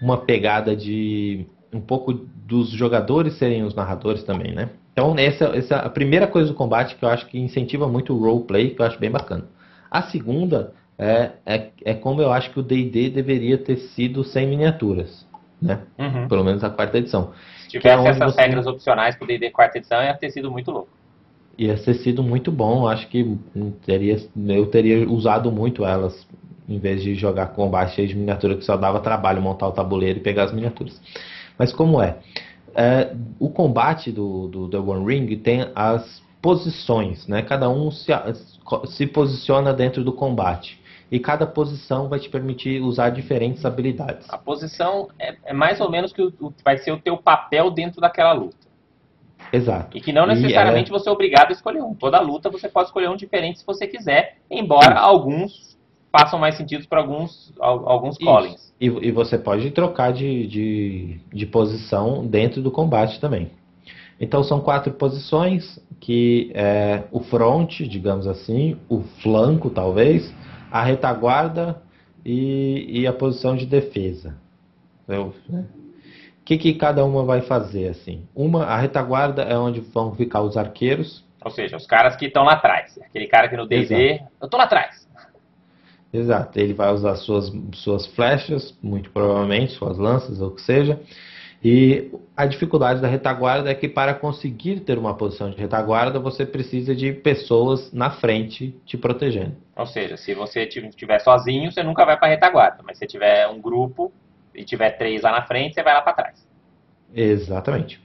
uma 0.01 0.17
pegada 0.17 0.75
de 0.75 1.45
um 1.75 1.81
pouco 1.81 2.13
dos 2.13 2.69
jogadores 2.69 3.37
serem 3.37 3.63
os 3.63 3.75
narradores 3.75 4.23
também, 4.23 4.53
né? 4.53 4.69
Então, 4.93 5.13
essa, 5.17 5.45
essa 5.55 5.75
a 5.77 5.89
primeira 5.89 6.25
coisa 6.25 6.49
do 6.49 6.55
combate 6.55 6.95
que 6.95 7.03
eu 7.03 7.09
acho 7.09 7.27
que 7.27 7.37
incentiva 7.37 7.87
muito 7.87 8.13
o 8.13 8.19
roleplay, 8.19 8.69
que 8.69 8.81
eu 8.81 8.85
acho 8.85 8.99
bem 8.99 9.11
bacana. 9.11 9.45
A 9.91 10.03
segunda 10.03 10.73
é, 10.97 11.31
é, 11.45 11.69
é 11.83 11.93
como 11.93 12.21
eu 12.21 12.31
acho 12.31 12.51
que 12.51 12.59
o 12.59 12.63
D&D 12.63 13.09
deveria 13.09 13.57
ter 13.57 13.75
sido 13.75 14.23
sem 14.23 14.47
miniaturas, 14.47 15.27
né? 15.61 15.81
Uhum. 15.99 16.27
Pelo 16.27 16.43
menos 16.43 16.63
a 16.63 16.69
quarta 16.69 16.97
edição. 16.97 17.33
Se 17.63 17.69
tivesse 17.69 18.07
é 18.07 18.09
essas 18.09 18.33
você... 18.33 18.41
regras 18.41 18.65
opcionais 18.65 19.15
pro 19.15 19.27
D&D 19.27 19.51
quarta 19.51 19.77
edição, 19.77 20.01
ia 20.01 20.13
ter 20.13 20.29
sido 20.29 20.49
muito 20.49 20.71
louco. 20.71 20.89
Ia 21.57 21.77
ter 21.77 21.93
sido 21.95 22.23
muito 22.23 22.51
bom, 22.51 22.87
acho 22.87 23.07
que 23.07 23.37
teria, 23.85 24.17
eu 24.47 24.65
teria 24.67 25.09
usado 25.09 25.51
muito 25.51 25.85
elas, 25.85 26.27
em 26.67 26.79
vez 26.79 27.01
de 27.01 27.15
jogar 27.15 27.47
combate 27.47 27.95
cheio 27.95 28.07
de 28.07 28.15
miniatura, 28.15 28.55
que 28.55 28.63
só 28.63 28.77
dava 28.77 28.99
trabalho 28.99 29.41
montar 29.41 29.67
o 29.67 29.71
tabuleiro 29.71 30.19
e 30.19 30.21
pegar 30.21 30.43
as 30.43 30.53
miniaturas. 30.53 31.01
Mas 31.57 31.73
como 31.73 32.01
é? 32.01 32.17
é 32.75 33.15
o 33.39 33.49
combate 33.49 34.11
do, 34.11 34.47
do 34.47 34.69
The 34.69 34.77
One 34.77 35.05
Ring 35.05 35.37
tem 35.37 35.69
as 35.73 36.21
posições, 36.41 37.27
né? 37.27 37.41
Cada 37.41 37.69
um 37.69 37.89
se, 37.89 38.11
se 38.85 39.07
posiciona 39.07 39.73
dentro 39.73 40.03
do 40.03 40.13
combate 40.13 40.79
e 41.11 41.19
cada 41.19 41.45
posição 41.45 42.09
vai 42.09 42.19
te 42.19 42.29
permitir 42.29 42.81
usar 42.81 43.09
diferentes 43.09 43.65
habilidades. 43.65 44.27
A 44.29 44.37
posição 44.37 45.09
é, 45.19 45.35
é 45.45 45.53
mais 45.53 45.79
ou 45.79 45.89
menos 45.89 46.11
que 46.11 46.21
o, 46.21 46.33
o, 46.39 46.53
vai 46.63 46.77
ser 46.77 46.91
o 46.91 46.99
teu 46.99 47.17
papel 47.17 47.71
dentro 47.71 48.01
daquela 48.01 48.33
luta. 48.33 48.65
Exato. 49.51 49.95
E 49.95 50.01
que 50.01 50.11
não 50.11 50.25
necessariamente 50.25 50.89
você 50.89 51.07
é 51.07 51.11
obrigado 51.11 51.49
a 51.49 51.53
escolher 51.53 51.81
um. 51.81 51.93
Toda 51.93 52.19
luta 52.19 52.49
você 52.49 52.67
pode 52.67 52.87
escolher 52.87 53.09
um 53.09 53.15
diferente 53.15 53.59
se 53.59 53.65
você 53.65 53.87
quiser, 53.87 54.37
embora 54.49 54.99
alguns 54.99 55.77
façam 56.11 56.39
mais 56.39 56.55
sentido 56.55 56.87
para 56.87 57.01
alguns, 57.01 57.53
alguns 57.59 58.17
callings. 58.17 58.64
E, 58.79 58.87
e, 58.87 59.11
você 59.11 59.37
pode 59.37 59.71
trocar 59.71 60.11
de, 60.11 60.47
de, 60.47 61.19
de 61.33 61.45
posição 61.45 62.27
dentro 62.27 62.61
do 62.61 62.69
combate 62.69 63.21
também. 63.21 63.51
Então 64.19 64.43
são 64.43 64.59
quatro 64.59 64.93
posições 64.93 65.79
que 65.99 66.51
é 66.53 67.03
o 67.11 67.21
front, 67.21 67.81
digamos 67.81 68.27
assim, 68.27 68.77
o 68.89 69.01
flanco 69.23 69.69
talvez, 69.69 70.33
a 70.69 70.83
retaguarda 70.83 71.81
e, 72.23 73.01
e 73.01 73.07
a 73.07 73.13
posição 73.13 73.55
de 73.55 73.65
defesa. 73.65 74.35
O 75.07 75.33
né? 75.49 75.65
que, 76.43 76.57
que 76.57 76.73
cada 76.73 77.05
uma 77.05 77.23
vai 77.23 77.41
fazer 77.41 77.87
assim? 77.87 78.27
Uma, 78.35 78.65
a 78.65 78.77
retaguarda 78.77 79.43
é 79.43 79.57
onde 79.57 79.79
vão 79.79 80.13
ficar 80.15 80.41
os 80.41 80.57
arqueiros. 80.57 81.23
Ou 81.43 81.51
seja, 81.51 81.77
os 81.77 81.85
caras 81.85 82.15
que 82.15 82.25
estão 82.25 82.43
lá 82.43 82.53
atrás. 82.53 82.99
Aquele 83.03 83.27
cara 83.27 83.47
que 83.47 83.55
no 83.55 83.67
D&D, 83.67 84.21
eu 84.41 84.49
tô 84.49 84.57
lá 84.57 84.63
atrás. 84.63 85.04
Exato, 86.15 86.57
ele 86.59 86.73
vai 86.73 86.93
usar 86.93 87.15
suas, 87.15 87.51
suas 87.73 88.05
flechas, 88.07 88.77
muito 88.81 89.09
provavelmente, 89.11 89.73
suas 89.73 89.97
lanças, 89.97 90.39
ou 90.39 90.49
o 90.49 90.51
que 90.51 90.61
seja, 90.61 90.99
e 91.63 92.11
a 92.37 92.45
dificuldade 92.45 93.01
da 93.01 93.07
retaguarda 93.07 93.71
é 93.71 93.73
que 93.73 93.89
para 93.89 94.13
conseguir 94.13 94.81
ter 94.81 94.99
uma 94.99 95.15
posição 95.15 95.49
de 95.49 95.57
retaguarda, 95.57 96.19
você 96.19 96.45
precisa 96.45 96.95
de 96.95 97.11
pessoas 97.11 97.91
na 97.91 98.11
frente 98.11 98.79
te 98.85 98.95
protegendo. 98.95 99.55
Ou 99.75 99.87
seja, 99.87 100.15
se 100.15 100.35
você 100.35 100.63
estiver 100.63 101.19
sozinho, 101.19 101.71
você 101.71 101.81
nunca 101.81 102.05
vai 102.05 102.17
para 102.17 102.27
a 102.27 102.29
retaguarda, 102.29 102.83
mas 102.85 102.99
se 102.99 103.07
tiver 103.07 103.47
um 103.47 103.59
grupo 103.59 104.13
e 104.53 104.63
tiver 104.63 104.91
três 104.91 105.23
lá 105.23 105.31
na 105.31 105.41
frente, 105.41 105.73
você 105.73 105.81
vai 105.81 105.95
lá 105.95 106.01
para 106.01 106.13
trás. 106.13 106.47
Exatamente. 107.13 107.99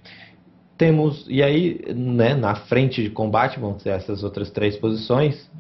Temos, 0.79 1.27
e 1.29 1.43
aí, 1.43 1.81
né, 1.95 2.35
na 2.35 2.55
frente 2.55 3.03
de 3.03 3.11
combate 3.11 3.61
vão 3.61 3.79
ser 3.79 3.91
essas 3.91 4.25
outras 4.25 4.51
três 4.51 4.79
posições, 4.79 5.51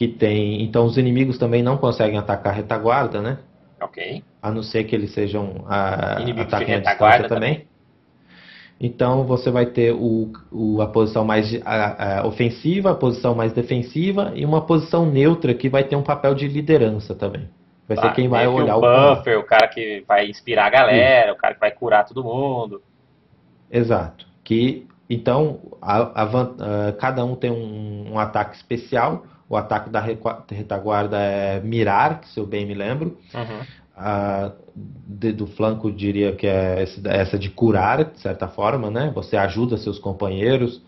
que 0.00 0.08
tem. 0.08 0.62
Então 0.62 0.86
os 0.86 0.96
inimigos 0.96 1.36
também 1.36 1.62
não 1.62 1.76
conseguem 1.76 2.16
atacar 2.16 2.54
a 2.54 2.56
retaguarda, 2.56 3.20
né? 3.20 3.36
Ok. 3.82 4.24
A 4.40 4.50
não 4.50 4.62
ser 4.62 4.84
que 4.84 4.96
eles 4.96 5.12
sejam 5.12 5.66
a, 5.68 6.14
ataquem 6.40 6.76
a 6.76 6.78
distância 6.78 7.28
também. 7.28 7.54
também. 7.54 7.68
Então 8.80 9.24
você 9.24 9.50
vai 9.50 9.66
ter 9.66 9.92
o, 9.92 10.32
o, 10.50 10.80
a 10.80 10.86
posição 10.86 11.22
mais 11.22 11.54
a, 11.66 12.20
a 12.20 12.26
ofensiva, 12.26 12.92
a 12.92 12.94
posição 12.94 13.34
mais 13.34 13.52
defensiva 13.52 14.32
e 14.34 14.42
uma 14.42 14.62
posição 14.62 15.04
neutra 15.04 15.52
que 15.52 15.68
vai 15.68 15.84
ter 15.84 15.96
um 15.96 16.02
papel 16.02 16.34
de 16.34 16.48
liderança 16.48 17.14
também. 17.14 17.46
Vai 17.86 17.98
ser 17.98 18.14
quem 18.14 18.26
vai 18.26 18.48
olhar 18.48 18.78
o 18.78 18.80
buffer, 18.80 19.38
o 19.38 19.44
cara 19.44 19.68
que 19.68 20.02
vai 20.08 20.26
inspirar 20.30 20.64
a 20.64 20.70
galera, 20.70 21.26
Isso. 21.26 21.34
o 21.34 21.36
cara 21.36 21.52
que 21.52 21.60
vai 21.60 21.72
curar 21.72 22.06
todo 22.06 22.24
mundo. 22.24 22.80
Exato. 23.70 24.26
Que 24.42 24.86
então 25.10 25.60
a, 25.82 26.22
a, 26.22 26.92
cada 26.92 27.22
um 27.22 27.34
tem 27.34 27.50
um, 27.50 28.12
um, 28.12 28.18
ataque 28.18 28.56
especial. 28.56 29.26
O 29.50 29.56
ataque 29.56 29.90
da 29.90 30.00
retaguarda 30.00 31.18
é 31.18 31.58
mirar, 31.58 32.20
se 32.22 32.38
eu 32.38 32.46
bem 32.46 32.64
me 32.64 32.72
lembro. 32.72 33.18
Uhum. 33.34 33.66
A, 33.96 34.52
de, 34.76 35.32
do 35.32 35.48
flanco 35.48 35.90
diria 35.90 36.36
que 36.36 36.46
é 36.46 36.84
essa 37.06 37.36
de 37.36 37.50
curar, 37.50 38.04
de 38.04 38.20
certa 38.20 38.46
forma, 38.46 38.92
né? 38.92 39.10
Você 39.12 39.36
ajuda 39.36 39.76
seus 39.76 39.98
companheiros, 39.98 40.80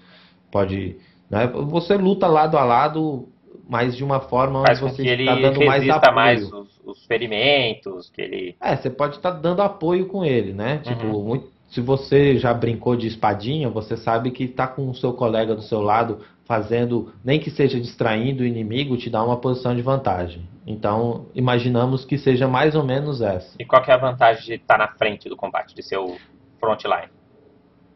pode, 0.48 0.96
né? 1.28 1.48
Você 1.48 1.96
luta 1.96 2.28
lado 2.28 2.56
a 2.56 2.64
lado, 2.64 3.28
mas 3.68 3.96
de 3.96 4.04
uma 4.04 4.20
forma 4.20 4.62
Faz 4.64 4.78
você 4.78 5.12
está 5.12 5.34
dando 5.34 5.64
mais 5.64 5.88
apoio. 5.90 6.14
mais 6.14 6.52
os, 6.52 6.80
os, 6.84 7.04
ferimentos, 7.04 8.10
que 8.10 8.22
ele. 8.22 8.56
É, 8.60 8.76
você 8.76 8.88
pode 8.88 9.16
estar 9.16 9.32
tá 9.32 9.38
dando 9.40 9.60
apoio 9.60 10.06
com 10.06 10.24
ele, 10.24 10.52
né? 10.52 10.78
Tipo, 10.84 11.06
uhum. 11.06 11.24
muito, 11.24 11.48
se 11.68 11.80
você 11.80 12.38
já 12.38 12.54
brincou 12.54 12.94
de 12.94 13.08
espadinha, 13.08 13.68
você 13.68 13.96
sabe 13.96 14.30
que 14.30 14.44
está 14.44 14.68
com 14.68 14.88
o 14.88 14.94
seu 14.94 15.14
colega 15.14 15.52
do 15.52 15.62
seu 15.62 15.80
lado 15.80 16.20
fazendo, 16.44 17.12
nem 17.24 17.38
que 17.38 17.50
seja 17.50 17.80
distraindo 17.80 18.42
o 18.42 18.46
inimigo, 18.46 18.96
te 18.96 19.08
dá 19.08 19.22
uma 19.22 19.36
posição 19.36 19.74
de 19.74 19.82
vantagem. 19.82 20.48
Então, 20.66 21.26
imaginamos 21.34 22.04
que 22.04 22.18
seja 22.18 22.46
mais 22.46 22.74
ou 22.74 22.84
menos 22.84 23.20
essa. 23.20 23.56
E 23.58 23.64
qual 23.64 23.82
é 23.86 23.92
a 23.92 23.96
vantagem 23.96 24.44
de 24.44 24.54
estar 24.54 24.78
tá 24.78 24.86
na 24.86 24.88
frente 24.88 25.28
do 25.28 25.36
combate, 25.36 25.74
de 25.74 25.82
ser 25.82 25.98
o 25.98 26.16
frontline? 26.60 27.10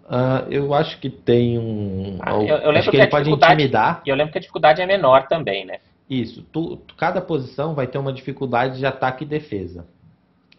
Uh, 0.05 0.47
eu 0.51 0.73
acho 0.73 1.01
que 1.01 1.11
tem 1.11 1.59
um. 1.59 2.19
Ah, 2.21 2.33
eu, 2.35 2.47
eu 2.47 2.71
acho 2.71 2.91
que, 2.91 2.97
que 2.97 3.03
ele 3.03 3.11
pode 3.11 3.31
intimidar. 3.31 4.03
E 4.07 4.09
eu 4.09 4.15
lembro 4.15 4.33
que 4.33 4.39
a 4.39 4.41
dificuldade 4.41 4.81
é 4.81 4.87
menor 4.87 5.27
também, 5.27 5.65
né? 5.65 5.79
Isso. 6.09 6.43
Tu, 6.53 6.81
cada 6.97 7.21
posição 7.21 7.75
vai 7.75 7.89
ter 7.89 7.99
uma 7.99 8.13
dificuldade 8.13 8.79
de 8.79 8.87
ataque 8.87 9.25
e 9.25 9.27
defesa. 9.27 9.85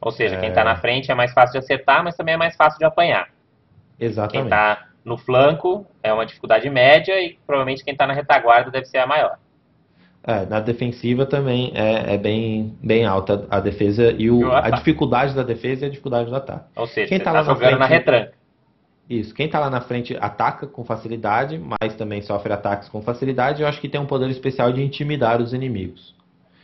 Ou 0.02 0.12
seja, 0.12 0.36
é... 0.36 0.40
quem 0.40 0.50
está 0.50 0.64
na 0.64 0.76
frente 0.76 1.10
é 1.12 1.16
mais 1.16 1.34
fácil 1.34 1.54
de 1.54 1.60
acertar, 1.60 2.04
mas 2.04 2.16
também 2.16 2.36
é 2.36 2.38
mais 2.38 2.56
fácil 2.56 2.78
de 2.78 2.86
apanhar. 2.86 3.30
Exatamente. 3.98 4.34
Quem 4.34 4.44
está 4.44 4.88
no 5.08 5.18
flanco 5.18 5.86
é 6.04 6.12
uma 6.12 6.26
dificuldade 6.26 6.70
média 6.70 7.20
e 7.20 7.38
provavelmente 7.48 7.84
quem 7.84 7.94
está 7.94 8.06
na 8.06 8.14
retaguarda 8.14 8.70
deve 8.70 8.86
ser 8.86 8.98
a 8.98 9.08
maior. 9.08 9.38
É, 10.24 10.46
na 10.46 10.60
defensiva 10.60 11.26
também 11.26 11.72
é, 11.74 12.16
é, 12.16 12.18
bem, 12.18 12.78
bem 12.84 13.06
alta 13.06 13.48
a 13.50 13.62
defesa 13.62 14.12
e 14.12 14.30
o, 14.30 14.52
a 14.52 14.70
dificuldade 14.70 15.34
da 15.34 15.42
defesa 15.42 15.86
e 15.86 15.88
a 15.88 15.90
dificuldade 15.90 16.30
do 16.30 16.36
ataque. 16.36 16.66
Ou 16.76 16.86
seja, 16.86 17.08
quem 17.08 17.18
está 17.18 17.32
tá 17.32 17.40
lá 17.40 17.44
jogando 17.44 17.62
na, 17.62 17.68
frente, 17.68 17.80
na 17.80 17.86
retranca. 17.86 18.34
Isso, 19.10 19.34
quem 19.34 19.46
está 19.46 19.58
lá 19.58 19.70
na 19.70 19.80
frente 19.80 20.18
ataca 20.20 20.68
com 20.68 20.84
facilidade, 20.84 21.58
mas 21.58 21.96
também 21.96 22.22
sofre 22.22 22.52
ataques 22.52 22.90
com 22.90 23.02
facilidade. 23.02 23.62
Eu 23.62 23.68
acho 23.70 23.80
que 23.80 23.88
tem 23.88 24.02
um 24.02 24.06
poder 24.06 24.30
especial 24.30 24.74
de 24.74 24.84
intimidar 24.84 25.42
os 25.42 25.54
inimigos. 25.54 26.14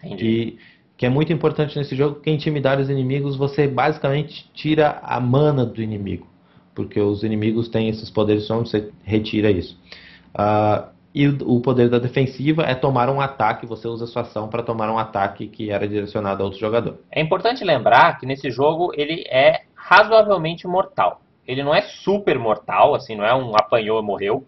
Entendi. 0.03 0.25
E 0.25 0.57
que 0.97 1.05
é 1.05 1.09
muito 1.09 1.31
importante 1.31 1.77
nesse 1.77 1.95
jogo, 1.95 2.15
porque 2.15 2.29
intimidar 2.29 2.79
os 2.79 2.89
inimigos 2.89 3.37
você 3.37 3.65
basicamente 3.65 4.49
tira 4.53 4.99
a 5.01 5.19
mana 5.21 5.65
do 5.65 5.81
inimigo, 5.81 6.27
porque 6.73 6.99
os 6.99 7.23
inimigos 7.23 7.67
têm 7.67 7.89
esses 7.89 8.09
poderes 8.09 8.49
onde 8.49 8.69
você 8.69 8.91
retira 9.03 9.51
isso. 9.51 9.79
Uh, 10.33 10.93
e 11.13 11.27
o 11.27 11.61
poder 11.61 11.89
da 11.89 11.99
defensiva 11.99 12.63
é 12.63 12.73
tomar 12.73 13.07
um 13.07 13.21
ataque, 13.21 13.67
você 13.67 13.87
usa 13.87 14.07
sua 14.07 14.23
ação 14.23 14.47
para 14.47 14.63
tomar 14.63 14.89
um 14.89 14.97
ataque 14.97 15.47
que 15.47 15.69
era 15.69 15.87
direcionado 15.87 16.41
a 16.41 16.45
outro 16.45 16.59
jogador. 16.59 16.99
É 17.11 17.21
importante 17.21 17.63
lembrar 17.63 18.17
que 18.19 18.25
nesse 18.25 18.49
jogo 18.49 18.91
ele 18.95 19.23
é 19.29 19.61
razoavelmente 19.75 20.65
mortal. 20.65 21.21
Ele 21.47 21.61
não 21.61 21.75
é 21.75 21.81
super 21.83 22.39
mortal, 22.39 22.95
assim, 22.95 23.15
não 23.15 23.23
é 23.23 23.35
um 23.35 23.51
apanhou 23.55 23.99
e 23.99 24.03
morreu, 24.03 24.43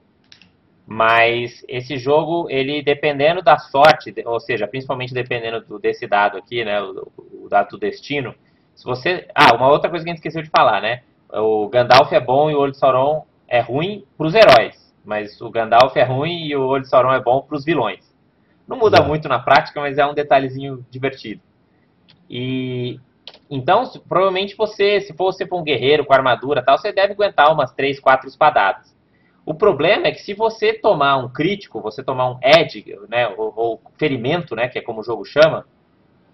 mas 0.88 1.64
esse 1.68 1.98
jogo, 1.98 2.48
ele 2.50 2.82
dependendo 2.82 3.44
da 3.44 3.60
sorte, 3.60 4.14
ou 4.26 4.40
seja, 4.40 4.68
principalmente 4.68 5.14
dependendo 5.14 5.62
do, 5.62 5.78
desse 5.78 6.08
dado 6.08 6.38
aqui, 6.38 6.66
né, 6.66 6.82
o, 6.82 7.12
o, 7.44 7.50
dado 7.50 7.72
do 7.72 7.78
destino, 7.78 8.34
se 8.74 8.84
você... 8.84 9.28
Ah, 9.36 9.54
uma 9.56 9.70
outra 9.70 9.90
coisa 9.90 10.04
que 10.04 10.10
a 10.10 10.14
gente 10.14 10.20
esqueceu 10.20 10.42
de 10.42 10.50
falar, 10.50 10.82
né? 10.82 11.04
O 11.36 11.68
Gandalf 11.68 12.12
é 12.14 12.20
bom 12.20 12.50
e 12.50 12.56
o 12.56 12.60
Olho 12.60 12.72
de 12.72 12.78
Sauron 12.78 13.26
é 13.48 13.60
ruim 13.60 14.06
para 14.18 14.28
os 14.28 14.34
heróis, 14.34 14.94
mas 15.04 15.40
o 15.42 15.50
Gandalf 15.50 15.96
é 15.98 16.04
ruim 16.04 16.46
e 16.46 16.56
o 16.56 16.66
Olho 16.66 16.84
de 16.84 16.90
Sauron 16.90 17.14
é 17.14 17.22
bom 17.22 17.42
para 17.42 17.58
os 17.58 17.66
vilões. 17.66 18.14
Não 18.68 18.78
muda 18.78 19.02
muito 19.02 19.28
na 19.28 19.40
prática, 19.40 19.80
mas 19.80 19.98
é 19.98 20.06
um 20.06 20.14
detalhezinho 20.14 20.86
divertido. 20.90 21.42
E 22.30 23.00
então, 23.50 23.84
provavelmente 24.08 24.56
você, 24.56 25.02
se 25.02 25.14
for 25.14 25.32
você 25.32 25.46
for 25.46 25.60
um 25.60 25.64
guerreiro 25.64 26.06
com 26.06 26.14
armadura 26.14 26.64
tal, 26.64 26.78
você 26.78 26.92
deve 26.92 27.14
aguentar 27.14 27.52
umas 27.54 27.72
3, 27.74 28.00
4 28.00 28.28
espadadas. 28.28 28.96
O 29.46 29.54
problema 29.54 30.08
é 30.08 30.12
que 30.12 30.22
se 30.22 30.34
você 30.34 30.74
tomar 30.74 31.18
um 31.18 31.30
crítico, 31.30 31.80
você 31.80 32.04
tomar 32.04 32.32
um 32.32 32.40
edge, 32.42 32.98
né, 33.08 33.28
ou, 33.28 33.54
ou 33.56 33.82
ferimento, 33.98 34.56
né, 34.56 34.68
que 34.68 34.80
é 34.80 34.82
como 34.82 35.02
o 35.02 35.04
jogo 35.04 35.24
chama, 35.24 35.66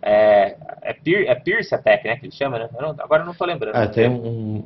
é, 0.01 0.55
é, 0.81 0.95
é 1.03 1.35
Pierce 1.35 1.75
Attack, 1.75 2.07
né, 2.07 2.15
que 2.15 2.25
ele 2.25 2.31
chama, 2.31 2.57
né? 2.57 2.69
Eu 2.73 2.81
não, 2.81 2.89
agora 2.91 3.21
eu 3.21 3.25
não 3.25 3.33
estou 3.33 3.45
lembrando. 3.45 3.75
Ah, 3.75 3.87
tem 3.87 4.09
um... 4.09 4.63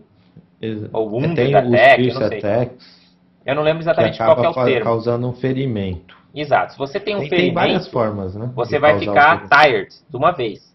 Ou 0.93 1.09
Wounded 1.09 1.35
tem 1.35 1.55
Attack, 1.55 2.07
eu 2.07 2.13
não 2.13 2.27
sei. 2.27 2.37
Attacks 2.37 2.95
eu 3.45 3.53
não 3.53 3.61
lembro 3.61 3.83
exatamente 3.83 4.17
qual 4.17 4.43
é 4.43 4.49
o 4.49 4.53
termo. 4.53 4.83
causando 4.85 5.29
um 5.29 5.33
ferimento. 5.33 6.17
Exato. 6.33 6.73
Se 6.73 6.77
você 6.79 6.99
tem 6.99 7.15
um 7.15 7.19
tem, 7.19 7.29
ferimento, 7.29 7.53
tem 7.53 7.53
várias 7.53 7.87
formas, 7.87 8.35
né, 8.35 8.51
você 8.55 8.79
vai 8.79 8.97
ficar 8.99 9.47
tired 9.47 9.93
de 10.09 10.17
uma 10.17 10.31
vez. 10.31 10.73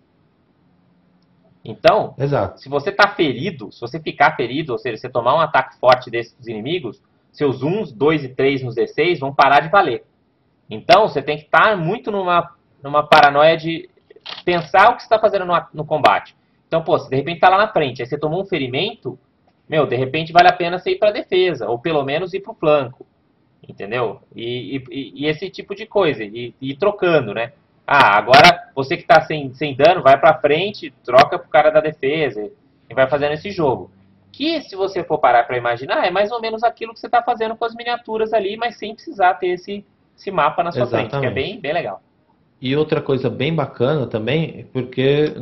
Então, 1.65 2.15
Exato. 2.17 2.61
se 2.61 2.69
você 2.69 2.91
está 2.91 3.09
ferido, 3.09 3.71
se 3.71 3.81
você 3.81 4.01
ficar 4.01 4.35
ferido, 4.37 4.73
ou 4.73 4.79
seja, 4.79 4.97
você 4.97 5.11
tomar 5.11 5.35
um 5.35 5.41
ataque 5.41 5.79
forte 5.79 6.11
desses 6.11 6.47
inimigos, 6.47 7.03
seus 7.33 7.63
1, 7.63 7.93
2 7.95 8.25
e 8.25 8.29
3 8.31 8.63
nos 8.63 8.77
D6 8.77 9.19
vão 9.19 9.35
parar 9.35 9.61
de 9.61 9.69
valer. 9.69 10.05
Então, 10.71 11.07
você 11.07 11.21
tem 11.21 11.37
que 11.37 11.45
estar 11.45 11.77
muito 11.77 12.11
numa, 12.11 12.55
numa 12.83 13.03
paranoia 13.03 13.57
de 13.57 13.91
pensar 14.45 14.91
o 14.91 14.97
que 14.97 15.03
você 15.03 15.07
está 15.07 15.19
fazendo 15.19 15.45
no, 15.45 15.61
no, 15.75 15.85
combate. 15.85 16.35
Então, 16.67 16.83
pô, 16.83 16.99
se 16.99 17.11
de 17.11 17.17
repente 17.17 17.37
está 17.37 17.51
lá 17.51 17.59
na 17.59 17.69
frente, 17.69 18.01
aí 18.01 18.09
você 18.09 18.17
tomou 18.17 18.41
um 18.41 18.47
ferimento, 18.47 19.19
meu, 19.71 19.87
de 19.87 19.95
repente 19.95 20.33
vale 20.33 20.49
a 20.49 20.53
pena 20.53 20.81
você 20.81 20.91
ir 20.91 20.99
para 20.99 21.11
a 21.11 21.13
defesa, 21.13 21.69
ou 21.69 21.79
pelo 21.79 22.03
menos 22.03 22.35
ir 22.35 22.41
para 22.41 22.51
o 22.51 22.57
flanco, 22.57 23.07
entendeu? 23.67 24.21
E, 24.35 24.83
e, 24.91 25.13
e, 25.23 25.27
esse 25.27 25.49
tipo 25.49 25.77
de 25.77 25.87
coisa, 25.87 26.25
e, 26.25 26.53
e 26.61 26.75
trocando, 26.75 27.33
né? 27.33 27.53
Ah, 27.87 28.19
agora 28.19 28.69
você 28.75 28.97
que 28.97 29.03
está 29.03 29.21
sem, 29.23 29.55
sem 29.55 29.77
dano, 29.77 30.03
vai 30.03 30.19
para 30.19 30.41
frente, 30.41 30.93
troca 31.05 31.39
pro 31.39 31.49
cara 31.49 31.71
da 31.71 31.81
defesa, 31.81 32.51
e 32.91 32.95
vai 32.95 33.07
fazendo 33.07 33.35
esse 33.35 33.53
jogo. 33.53 33.93
Que, 34.33 34.61
se 34.63 34.75
você 34.75 35.05
for 35.05 35.19
parar 35.19 35.45
para 35.45 35.57
imaginar, 35.57 36.05
é 36.05 36.11
mais 36.11 36.33
ou 36.33 36.41
menos 36.41 36.65
aquilo 36.65 36.93
que 36.93 36.99
você 36.99 37.07
está 37.07 37.23
fazendo 37.23 37.55
com 37.55 37.65
as 37.65 37.75
miniaturas 37.75 38.33
ali, 38.33 38.57
mas 38.57 38.77
sem 38.77 38.93
precisar 38.93 39.35
ter 39.35 39.51
esse, 39.51 39.85
esse 40.19 40.33
mapa 40.33 40.65
na 40.65 40.73
sua 40.73 40.83
Exatamente. 40.83 41.11
frente, 41.11 41.21
que 41.21 41.27
é 41.27 41.31
bem, 41.31 41.61
bem 41.61 41.73
legal. 41.73 42.03
E 42.61 42.77
outra 42.77 43.01
coisa 43.01 43.31
bem 43.31 43.55
bacana 43.55 44.07
também, 44.09 44.67
porque 44.73 45.33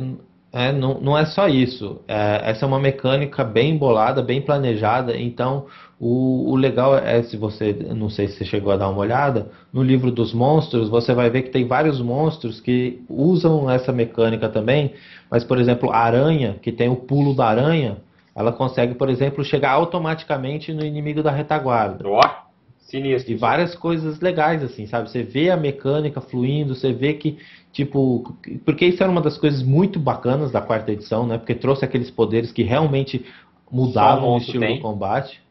é, 0.51 0.71
não, 0.71 0.99
não 0.99 1.17
é 1.17 1.25
só 1.25 1.47
isso. 1.47 2.01
É, 2.07 2.41
essa 2.49 2.65
é 2.65 2.67
uma 2.67 2.79
mecânica 2.79 3.43
bem 3.43 3.77
bolada, 3.77 4.21
bem 4.21 4.41
planejada. 4.41 5.15
Então, 5.15 5.67
o, 5.99 6.51
o, 6.51 6.55
legal 6.55 6.97
é, 6.97 7.21
se 7.21 7.37
você, 7.37 7.71
não 7.95 8.09
sei 8.09 8.27
se 8.27 8.37
você 8.37 8.45
chegou 8.45 8.73
a 8.73 8.77
dar 8.77 8.89
uma 8.89 8.99
olhada, 8.99 9.51
no 9.71 9.83
livro 9.83 10.11
dos 10.11 10.33
monstros, 10.33 10.89
você 10.89 11.13
vai 11.13 11.29
ver 11.29 11.43
que 11.43 11.51
tem 11.51 11.67
vários 11.67 12.01
monstros 12.01 12.59
que 12.59 12.99
usam 13.07 13.69
essa 13.69 13.91
mecânica 13.91 14.49
também. 14.49 14.93
Mas, 15.29 15.43
por 15.43 15.59
exemplo, 15.59 15.91
a 15.91 15.97
aranha, 15.97 16.55
que 16.61 16.71
tem 16.71 16.89
o 16.89 16.95
pulo 16.95 17.35
da 17.35 17.45
aranha, 17.45 17.97
ela 18.35 18.51
consegue, 18.51 18.95
por 18.95 19.09
exemplo, 19.09 19.43
chegar 19.43 19.71
automaticamente 19.71 20.73
no 20.73 20.83
inimigo 20.83 21.21
da 21.21 21.29
retaguarda. 21.29 22.07
Oh, 22.07 22.49
sinistro. 22.89 23.31
E 23.31 23.35
várias 23.35 23.75
coisas 23.75 24.19
legais, 24.19 24.63
assim, 24.63 24.87
sabe? 24.87 25.09
Você 25.09 25.23
vê 25.23 25.51
a 25.51 25.57
mecânica 25.57 26.19
fluindo, 26.19 26.75
você 26.75 26.91
vê 26.91 27.13
que, 27.13 27.37
tipo... 27.71 28.35
Porque 28.65 28.85
isso 28.85 29.01
era 29.01 29.11
uma 29.11 29.21
das 29.21 29.37
coisas 29.37 29.63
muito 29.63 29.99
bacanas 29.99 30.51
da 30.51 30.61
quarta 30.61 30.91
edição, 30.91 31.25
né? 31.25 31.37
Porque 31.37 31.55
trouxe 31.55 31.85
aqueles 31.85 32.09
poderes 32.11 32.51
que 32.51 32.63
realmente 32.63 33.25
mudavam 33.71 34.33
o 34.33 34.37
estilo 34.37 34.61
tem. 34.61 34.75
do 34.77 34.81
combate. 34.81 35.41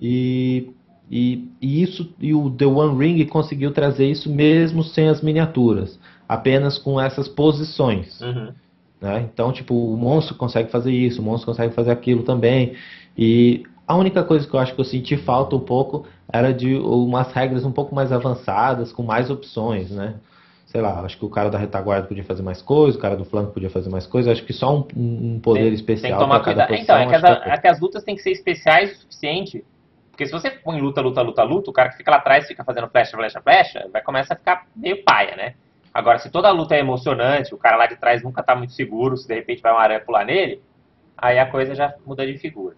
E, 0.00 0.70
e, 1.10 1.48
e, 1.60 1.82
isso 1.82 2.12
e 2.20 2.34
o 2.34 2.50
The 2.50 2.66
One 2.66 2.98
Ring 2.98 3.24
conseguiu 3.26 3.72
trazer 3.72 4.08
isso 4.08 4.30
mesmo 4.30 4.82
sem 4.82 5.08
as 5.08 5.22
miniaturas, 5.22 5.98
apenas 6.28 6.78
com 6.78 7.00
essas 7.00 7.28
posições. 7.28 8.20
Uhum. 8.20 8.52
Né? 9.00 9.28
Então, 9.32 9.52
tipo, 9.52 9.74
o 9.74 9.96
monstro 9.96 10.34
consegue 10.34 10.70
fazer 10.70 10.92
isso, 10.92 11.20
o 11.20 11.24
monstro 11.24 11.46
consegue 11.46 11.74
fazer 11.74 11.90
aquilo 11.90 12.22
também. 12.22 12.74
E 13.16 13.62
a 13.86 13.96
única 13.96 14.22
coisa 14.22 14.46
que 14.46 14.54
eu 14.54 14.60
acho 14.60 14.74
que 14.74 14.80
eu 14.80 14.84
senti 14.84 15.16
falta 15.16 15.56
um 15.56 15.60
pouco 15.60 16.06
era 16.30 16.52
de 16.52 16.74
umas 16.74 17.32
regras 17.32 17.64
um 17.64 17.72
pouco 17.72 17.94
mais 17.94 18.12
avançadas, 18.12 18.92
com 18.92 19.02
mais 19.02 19.30
opções, 19.30 19.90
né? 19.90 20.16
Sei 20.68 20.82
lá, 20.82 21.00
acho 21.00 21.16
que 21.16 21.24
o 21.24 21.30
cara 21.30 21.48
da 21.48 21.56
retaguarda 21.56 22.06
podia 22.06 22.22
fazer 22.22 22.42
mais 22.42 22.60
coisas, 22.60 22.94
o 22.94 23.00
cara 23.00 23.16
do 23.16 23.24
flanco 23.24 23.52
podia 23.52 23.70
fazer 23.70 23.88
mais 23.88 24.06
coisas. 24.06 24.30
Acho 24.30 24.44
que 24.44 24.52
só 24.52 24.76
um, 24.76 24.86
um 24.94 25.40
poder 25.40 25.62
tem, 25.62 25.72
especial. 25.72 26.10
Tem 26.10 26.12
que 26.12 26.24
tomar 26.24 26.44
cuidado. 26.44 26.68
Posição, 26.68 27.00
então, 27.00 27.06
é 27.06 27.08
que, 27.08 27.14
as, 27.14 27.22
que 27.22 27.48
é, 27.48 27.52
é 27.54 27.58
que 27.58 27.68
as 27.68 27.80
lutas 27.80 28.04
têm 28.04 28.14
que 28.14 28.20
ser 28.20 28.32
especiais 28.32 28.92
o 28.92 29.00
suficiente. 29.00 29.64
Porque 30.10 30.26
se 30.26 30.32
você 30.32 30.50
põe 30.50 30.78
luta, 30.78 31.00
luta, 31.00 31.22
luta, 31.22 31.42
luta, 31.42 31.70
o 31.70 31.72
cara 31.72 31.88
que 31.88 31.96
fica 31.96 32.10
lá 32.10 32.18
atrás 32.18 32.46
fica 32.46 32.62
fazendo 32.64 32.86
flecha, 32.88 33.16
flecha, 33.16 33.40
flecha, 33.40 33.88
vai 33.90 34.02
começar 34.02 34.34
a 34.34 34.36
ficar 34.36 34.66
meio 34.76 35.02
paia, 35.02 35.36
né? 35.36 35.54
Agora, 35.94 36.18
se 36.18 36.28
toda 36.28 36.48
a 36.48 36.52
luta 36.52 36.74
é 36.74 36.80
emocionante, 36.80 37.54
o 37.54 37.58
cara 37.58 37.78
lá 37.78 37.86
de 37.86 37.96
trás 37.96 38.22
nunca 38.22 38.42
tá 38.42 38.54
muito 38.54 38.74
seguro, 38.74 39.16
se 39.16 39.26
de 39.26 39.34
repente 39.34 39.62
vai 39.62 39.72
uma 39.72 39.80
aranha 39.80 40.00
pular 40.00 40.26
nele, 40.26 40.60
aí 41.16 41.38
a 41.38 41.46
coisa 41.46 41.74
já 41.74 41.94
muda 42.04 42.26
de 42.26 42.36
figura. 42.36 42.76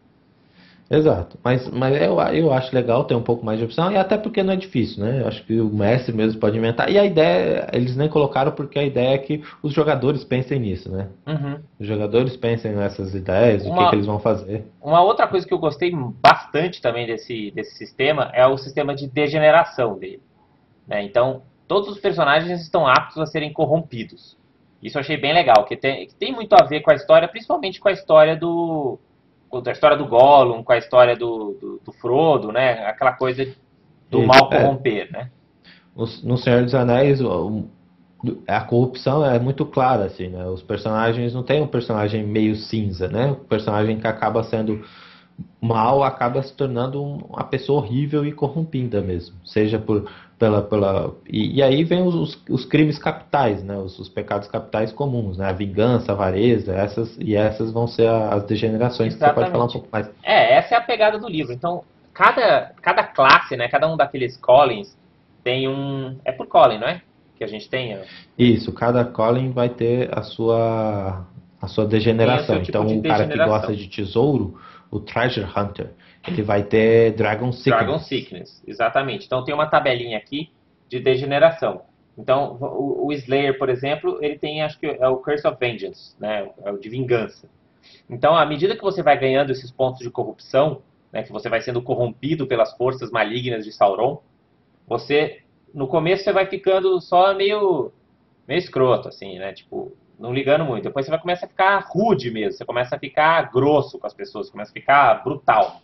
Exato, 0.91 1.39
mas, 1.45 1.69
mas 1.71 2.03
eu, 2.03 2.19
eu 2.35 2.53
acho 2.53 2.75
legal 2.75 3.05
ter 3.05 3.15
um 3.15 3.23
pouco 3.23 3.47
mais 3.47 3.61
de 3.61 3.65
opção, 3.65 3.93
e 3.93 3.97
até 3.97 4.19
porque 4.19 4.43
não 4.43 4.55
é 4.55 4.57
difícil, 4.57 5.05
né? 5.05 5.23
Eu 5.23 5.29
acho 5.29 5.45
que 5.45 5.61
o 5.61 5.69
mestre 5.69 6.13
mesmo 6.13 6.41
pode 6.41 6.59
inventar. 6.59 6.91
E 6.91 6.99
a 6.99 7.05
ideia, 7.05 7.69
eles 7.73 7.97
nem 7.97 8.09
colocaram 8.09 8.51
porque 8.51 8.77
a 8.77 8.83
ideia 8.83 9.15
é 9.15 9.19
que 9.19 9.41
os 9.63 9.73
jogadores 9.73 10.25
pensem 10.25 10.59
nisso, 10.59 10.91
né? 10.91 11.09
Uhum. 11.29 11.61
Os 11.79 11.87
jogadores 11.87 12.37
pensem 12.37 12.73
nessas 12.73 13.15
ideias, 13.15 13.65
uma, 13.65 13.75
o 13.75 13.79
que, 13.79 13.91
que, 13.91 13.95
eles 13.95 14.07
vão 14.07 14.19
fazer. 14.19 14.67
Uma 14.83 15.01
outra 15.01 15.29
coisa 15.29 15.47
que 15.47 15.55
eu 15.55 15.61
gostei 15.61 15.95
bastante 15.95 16.83
também 16.83 17.07
desse, 17.07 17.53
desse 17.53 17.77
sistema 17.77 18.29
é 18.35 18.45
o 18.45 18.59
sistema 18.59 18.93
de 18.93 19.07
degeneração 19.07 19.97
dele. 19.97 20.21
Né? 20.89 21.05
Então, 21.05 21.43
todos 21.69 21.89
os 21.89 22.01
personagens 22.01 22.61
estão 22.61 22.85
aptos 22.85 23.19
a 23.19 23.27
serem 23.27 23.53
corrompidos. 23.53 24.37
Isso 24.83 24.99
eu 24.99 25.01
achei 25.01 25.17
bem 25.17 25.33
legal, 25.33 25.65
que 25.67 25.77
tem, 25.77 26.09
que 26.09 26.17
tem 26.17 26.33
muito 26.33 26.53
a 26.55 26.65
ver 26.65 26.81
com 26.81 26.91
a 26.91 26.95
história, 26.95 27.29
principalmente 27.29 27.79
com 27.79 27.89
a 27.89 27.93
história 27.93 28.35
do 28.35 28.99
com 29.51 29.63
a 29.67 29.73
história 29.73 29.97
do 29.97 30.07
Gollum, 30.07 30.63
com 30.63 30.73
a 30.73 30.79
história 30.79 31.17
do, 31.17 31.57
do, 31.61 31.81
do 31.85 31.93
Frodo, 31.93 32.53
né? 32.53 32.87
Aquela 32.87 33.13
coisa 33.13 33.47
do 34.09 34.23
mal 34.23 34.49
é. 34.53 34.61
corromper, 34.61 35.09
é, 35.09 35.13
né? 35.13 35.31
No 36.23 36.39
Senhor 36.39 36.63
dos 36.63 36.75
Anéis, 36.75 37.21
a 38.47 38.61
corrupção 38.61 39.27
é 39.27 39.39
muito 39.39 39.67
clara, 39.67 40.05
assim, 40.05 40.29
né? 40.29 40.47
Os 40.47 40.63
personagens 40.63 41.35
não 41.35 41.43
tem 41.43 41.61
um 41.61 41.67
personagem 41.67 42.25
meio 42.25 42.55
cinza, 42.55 43.09
né? 43.09 43.33
O 43.33 43.37
personagem 43.37 43.99
que 43.99 44.07
acaba 44.07 44.43
sendo 44.45 44.83
mal 45.61 46.03
acaba 46.03 46.43
se 46.43 46.55
tornando 46.55 47.03
uma 47.03 47.45
pessoa 47.45 47.81
horrível 47.81 48.25
e 48.25 48.33
corrompida 48.33 49.01
mesmo, 49.01 49.37
seja 49.45 49.79
por 49.79 50.11
pela 50.39 50.63
pela 50.63 51.15
e, 51.29 51.59
e 51.59 51.63
aí 51.63 51.85
vem 51.85 52.03
os, 52.03 52.43
os, 52.49 52.65
crimes 52.65 52.99
capitais, 52.99 53.63
né? 53.63 53.77
Os, 53.77 53.99
os, 53.99 54.09
pecados 54.09 54.49
capitais 54.49 54.91
comuns, 54.91 55.37
né? 55.37 55.47
A 55.47 55.53
vingança, 55.53 56.13
a 56.13 56.15
avareza, 56.15 56.73
essas 56.73 57.17
e 57.19 57.37
essas 57.37 57.71
vão 57.71 57.87
ser 57.87 58.09
as 58.09 58.45
degenerações 58.45 59.15
Exatamente. 59.15 59.19
que 59.19 59.19
você 59.19 59.35
pode 59.35 59.51
falar 59.51 59.65
um 59.65 59.69
pouco 59.69 59.89
mais. 59.93 60.11
É, 60.23 60.55
essa 60.57 60.75
é 60.75 60.79
a 60.79 60.81
pegada 60.81 61.19
do 61.19 61.29
livro. 61.29 61.53
Então, 61.53 61.85
cada 62.15 62.73
cada 62.81 63.05
classe, 63.05 63.55
né? 63.55 63.69
Cada 63.69 63.87
um 63.87 63.99
daqueles 63.99 64.37
Collins 64.39 64.97
tem 65.45 65.69
um 65.69 66.17
é 66.25 66.33
por 66.33 66.47
Colin, 66.47 66.79
não 66.79 66.89
é? 66.89 67.03
Que 67.37 67.45
a 67.45 67.47
gente 67.47 67.69
tem. 67.69 67.99
Isso, 68.39 68.73
cada 68.73 69.05
Colin 69.05 69.51
vai 69.53 69.69
ter 69.69 70.09
a 70.11 70.23
sua 70.23 71.27
a 71.61 71.69
sua 71.69 71.85
degeneração. 71.85 72.63
Tipo 72.63 72.79
então, 72.79 72.99
o 72.99 73.03
cara 73.03 73.29
que 73.29 73.37
gosta 73.37 73.77
de 73.77 73.87
tesouro 73.89 74.59
o 74.91 75.01
Treasure 75.01 75.47
Hunter, 75.47 75.91
ele 76.27 76.43
vai 76.43 76.63
ter 76.63 77.13
Dragon 77.13 77.53
Sickness. 77.53 77.79
Dragon 77.79 77.99
Sickness, 77.99 78.63
exatamente. 78.67 79.27
Então 79.27 79.45
tem 79.45 79.55
uma 79.55 79.67
tabelinha 79.67 80.19
aqui 80.19 80.51
de 80.89 80.99
degeneração. 80.99 81.83
Então 82.19 82.59
o, 82.61 83.07
o 83.07 83.13
Slayer, 83.13 83.57
por 83.59 83.69
exemplo, 83.69 84.19
ele 84.21 84.39
tem, 84.39 84.63
acho 84.63 84.79
que 84.79 84.87
é 84.87 85.09
o 85.09 85.17
Curse 85.19 85.47
of 85.47 85.57
Vengeance, 85.59 86.15
né? 86.21 86.51
É 86.65 86.73
o 86.73 86.79
de 86.79 86.89
vingança. 86.89 87.49
Então, 88.09 88.35
à 88.35 88.45
medida 88.45 88.77
que 88.77 88.83
você 88.83 89.03
vai 89.03 89.19
ganhando 89.19 89.51
esses 89.51 89.71
pontos 89.71 90.01
de 90.01 90.11
corrupção, 90.11 90.83
né, 91.13 91.23
que 91.23 91.33
você 91.33 91.49
vai 91.49 91.61
sendo 91.61 91.83
corrompido 91.83 92.47
pelas 92.47 92.77
forças 92.77 93.11
malignas 93.11 93.65
de 93.65 93.73
Sauron, 93.73 94.21
você, 94.87 95.43
no 95.73 95.87
começo, 95.87 96.25
você 96.25 96.33
vai 96.33 96.47
ficando 96.47 97.01
só 97.01 97.35
meio, 97.35 97.93
meio 98.47 98.59
escroto, 98.59 99.09
assim, 99.09 99.39
né? 99.39 99.53
Tipo, 99.53 99.93
não 100.21 100.33
ligando 100.33 100.65
muito. 100.65 100.85
Depois 100.85 101.07
você 101.07 101.11
vai 101.11 101.19
começar 101.19 101.47
a 101.47 101.49
ficar 101.49 101.79
rude 101.89 102.31
mesmo, 102.31 102.53
você 102.53 102.65
começa 102.65 102.95
a 102.95 102.99
ficar 102.99 103.51
grosso 103.51 103.99
com 103.99 104.07
as 104.07 104.15
pessoas, 104.15 104.51
começa 104.51 104.71
a 104.71 104.75
ficar 104.75 105.25
brutal. 105.25 105.81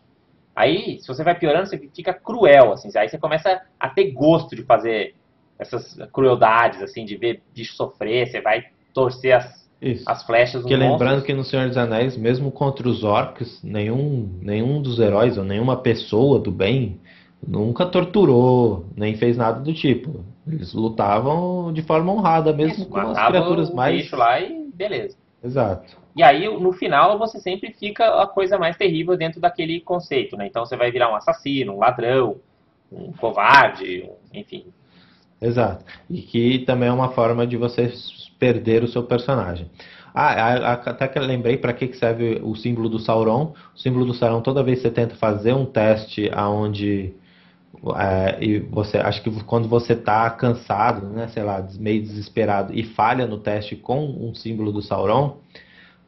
Aí, 0.55 0.99
se 1.01 1.09
você 1.09 1.25
vai 1.25 1.35
piorando, 1.35 1.67
você 1.67 1.79
fica 1.79 2.15
cruel, 2.15 2.73
assim. 2.73 2.89
Aí 2.97 3.09
você 3.09 3.19
começa 3.19 3.63
a 3.81 3.89
ter 3.89 4.13
gosto 4.13 4.55
de 4.55 4.63
fazer 4.63 5.15
essas 5.59 5.99
crueldades, 6.13 6.83
assim, 6.83 7.05
de 7.05 7.17
ver 7.17 7.43
bicho 7.55 7.75
sofrer, 7.75 8.27
você 8.27 8.41
vai 8.41 8.67
torcer 8.93 9.35
as, 9.35 9.69
as 10.07 10.23
flechas 10.25 10.63
Porque 10.63 10.77
lembrando 10.77 11.23
que 11.23 11.35
no 11.35 11.45
Senhor 11.45 11.67
dos 11.67 11.77
Anéis, 11.77 12.17
mesmo 12.17 12.51
contra 12.51 12.89
os 12.89 13.05
orcs, 13.05 13.63
nenhum, 13.63 14.39
nenhum 14.41 14.81
dos 14.81 14.99
heróis 14.99 15.37
ou 15.37 15.45
nenhuma 15.45 15.77
pessoa 15.77 16.39
do 16.39 16.51
bem 16.51 17.01
nunca 17.47 17.87
torturou, 17.87 18.87
nem 18.97 19.15
fez 19.15 19.37
nada 19.37 19.61
do 19.61 19.73
tipo. 19.73 20.25
Eles 20.47 20.73
lutavam 20.73 21.73
de 21.73 21.83
forma 21.83 22.13
honrada, 22.13 22.53
mesmo 22.53 22.85
Isso, 22.85 22.89
com 22.89 22.99
as 22.99 23.27
criaturas 23.27 23.71
mais. 23.73 24.03
bicho 24.03 24.17
lá 24.17 24.41
e 24.41 24.71
beleza. 24.73 25.17
Exato. 25.43 25.97
E 26.15 26.23
aí, 26.23 26.49
no 26.49 26.73
final, 26.73 27.19
você 27.19 27.39
sempre 27.39 27.73
fica 27.73 28.23
a 28.23 28.27
coisa 28.27 28.57
mais 28.57 28.77
terrível 28.77 29.17
dentro 29.17 29.41
daquele 29.41 29.81
conceito, 29.81 30.37
né? 30.37 30.47
Então 30.47 30.65
você 30.65 30.77
vai 30.77 30.91
virar 30.91 31.11
um 31.13 31.17
assassino, 31.17 31.75
um 31.75 31.79
ladrão, 31.79 32.37
um 32.91 33.13
covarde, 33.13 34.09
enfim. 34.33 34.65
Exato. 35.41 35.85
E 36.09 36.23
que 36.23 36.61
também 36.61 36.89
é 36.89 36.93
uma 36.93 37.11
forma 37.11 37.47
de 37.47 37.57
você 37.57 37.93
perder 38.39 38.83
o 38.83 38.89
seu 38.89 39.03
personagem. 39.03 39.71
Ah, 40.15 40.73
até 40.73 41.07
que 41.07 41.19
eu 41.19 41.23
lembrei 41.23 41.59
para 41.59 41.75
que 41.75 41.93
serve 41.93 42.41
o 42.43 42.55
símbolo 42.55 42.89
do 42.89 42.99
Sauron. 42.99 43.53
O 43.75 43.79
símbolo 43.79 44.07
do 44.07 44.15
Sauron, 44.15 44.41
toda 44.41 44.63
vez 44.63 44.79
que 44.79 44.89
você 44.89 44.95
tenta 44.95 45.15
fazer 45.17 45.53
um 45.53 45.67
teste 45.67 46.31
aonde 46.33 47.15
é, 47.97 48.43
e 48.43 48.59
você 48.59 48.99
acho 48.99 49.23
que 49.23 49.31
quando 49.45 49.69
você 49.69 49.93
está 49.93 50.29
cansado, 50.31 51.07
né, 51.07 51.29
sei 51.29 51.43
lá, 51.43 51.65
meio 51.79 52.03
desesperado 52.03 52.73
e 52.75 52.83
falha 52.83 53.27
no 53.27 53.39
teste 53.39 53.77
com 53.77 54.05
um 54.05 54.35
símbolo 54.35 54.73
do 54.73 54.83
Sauron, 54.83 55.39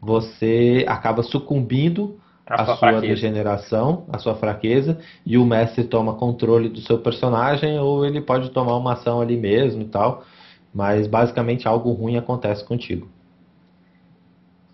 você 0.01 0.85
acaba 0.89 1.23
sucumbindo 1.23 2.19
à 2.47 2.65
sua, 2.65 2.77
sua 2.77 3.01
degeneração, 3.01 4.07
à 4.11 4.19
sua 4.19 4.35
fraqueza, 4.35 4.99
e 5.25 5.37
o 5.37 5.45
mestre 5.45 5.85
toma 5.85 6.15
controle 6.15 6.69
do 6.69 6.81
seu 6.81 6.99
personagem, 6.99 7.79
ou 7.79 8.07
ele 8.07 8.21
pode 8.21 8.51
tomar 8.51 8.77
uma 8.77 8.95
ação 8.95 9.21
ali 9.21 9.37
mesmo 9.37 9.83
e 9.83 9.87
tal, 9.87 10.25
mas 10.73 11.07
basicamente 11.07 11.69
algo 11.69 11.93
ruim 11.93 12.17
acontece 12.17 12.65
contigo. 12.65 13.09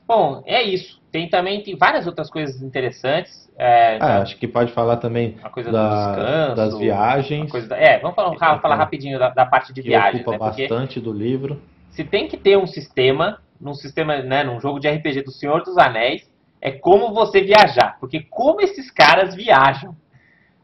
Bom, 0.06 0.42
é 0.46 0.62
isso. 0.62 1.02
Tem 1.10 1.28
também 1.28 1.62
tem 1.62 1.76
várias 1.76 2.06
outras 2.06 2.28
coisas 2.28 2.60
interessantes. 2.60 3.50
É, 3.56 3.98
ah, 4.00 4.22
acho 4.22 4.36
que 4.36 4.48
pode 4.48 4.72
falar 4.72 4.96
também 4.96 5.36
a 5.42 5.48
coisa 5.48 5.70
da, 5.70 6.06
descanso, 6.06 6.56
das 6.56 6.78
viagens. 6.78 7.68
Da, 7.68 7.76
é, 7.76 8.00
vamos 8.00 8.16
falar, 8.16 8.36
falar, 8.36 8.58
falar 8.60 8.76
rapidinho 8.76 9.18
da, 9.18 9.30
da, 9.30 9.46
parte 9.46 9.72
de 9.72 9.80
que 9.80 9.88
viagens. 9.88 10.26
Ocupa 10.26 10.32
né? 10.32 10.38
bastante 10.38 11.00
do 11.00 11.12
livro. 11.12 11.62
Se 11.90 12.02
tem 12.02 12.26
que 12.26 12.36
ter 12.36 12.58
um 12.58 12.66
sistema, 12.66 13.38
num 13.60 13.74
sistema, 13.74 14.18
né, 14.18 14.42
num 14.42 14.60
jogo 14.60 14.80
de 14.80 14.88
RPG 14.88 15.22
do 15.22 15.30
Senhor 15.30 15.62
dos 15.62 15.78
Anéis, 15.78 16.28
é 16.60 16.72
como 16.72 17.14
você 17.14 17.42
viajar. 17.42 17.96
Porque 18.00 18.26
como 18.28 18.60
esses 18.60 18.90
caras 18.90 19.34
viajam. 19.34 19.94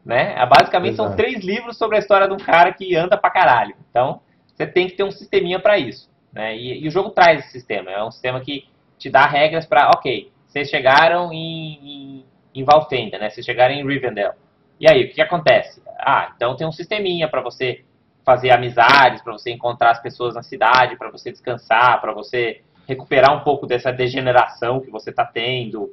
Né? 0.03 0.33
É, 0.35 0.45
basicamente 0.45 0.93
Exato. 0.93 1.09
são 1.09 1.15
três 1.15 1.43
livros 1.43 1.77
sobre 1.77 1.95
a 1.95 1.99
história 1.99 2.27
de 2.27 2.33
um 2.33 2.37
cara 2.37 2.73
que 2.73 2.95
anda 2.95 3.15
pra 3.15 3.29
caralho. 3.29 3.75
Então, 3.89 4.19
você 4.47 4.65
tem 4.65 4.87
que 4.87 4.95
ter 4.95 5.03
um 5.03 5.11
sisteminha 5.11 5.59
para 5.59 5.77
isso. 5.77 6.09
Né? 6.33 6.57
E, 6.57 6.83
e, 6.83 6.87
o 6.87 6.91
jogo 6.91 7.11
traz 7.11 7.39
esse 7.39 7.51
sistema. 7.51 7.91
É 7.91 8.03
um 8.03 8.11
sistema 8.11 8.41
que 8.41 8.65
te 9.01 9.09
dá 9.09 9.25
regras 9.25 9.65
para, 9.65 9.89
ok, 9.89 10.31
vocês 10.45 10.69
chegaram 10.69 11.33
em, 11.33 11.79
em, 11.81 12.25
em 12.53 12.63
Valfenda, 12.63 13.17
né? 13.17 13.31
Vocês 13.31 13.43
chegaram 13.43 13.73
em 13.73 13.85
Rivendell. 13.85 14.33
E 14.79 14.87
aí, 14.87 15.03
o 15.03 15.07
que, 15.07 15.15
que 15.15 15.21
acontece? 15.21 15.81
Ah, 15.97 16.31
então 16.35 16.55
tem 16.55 16.67
um 16.67 16.71
sisteminha 16.71 17.27
para 17.27 17.41
você 17.41 17.83
fazer 18.23 18.51
amizades, 18.51 19.23
para 19.23 19.33
você 19.33 19.51
encontrar 19.51 19.91
as 19.91 20.01
pessoas 20.01 20.35
na 20.35 20.43
cidade, 20.43 20.97
para 20.97 21.09
você 21.09 21.31
descansar, 21.31 21.99
para 21.99 22.13
você 22.13 22.61
recuperar 22.87 23.35
um 23.35 23.43
pouco 23.43 23.65
dessa 23.65 23.91
degeneração 23.91 24.79
que 24.79 24.91
você 24.91 25.09
está 25.09 25.25
tendo, 25.25 25.91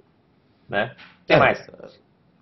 né? 0.68 0.94
O 1.22 1.26
que 1.26 1.32
é, 1.32 1.38
mais? 1.38 1.66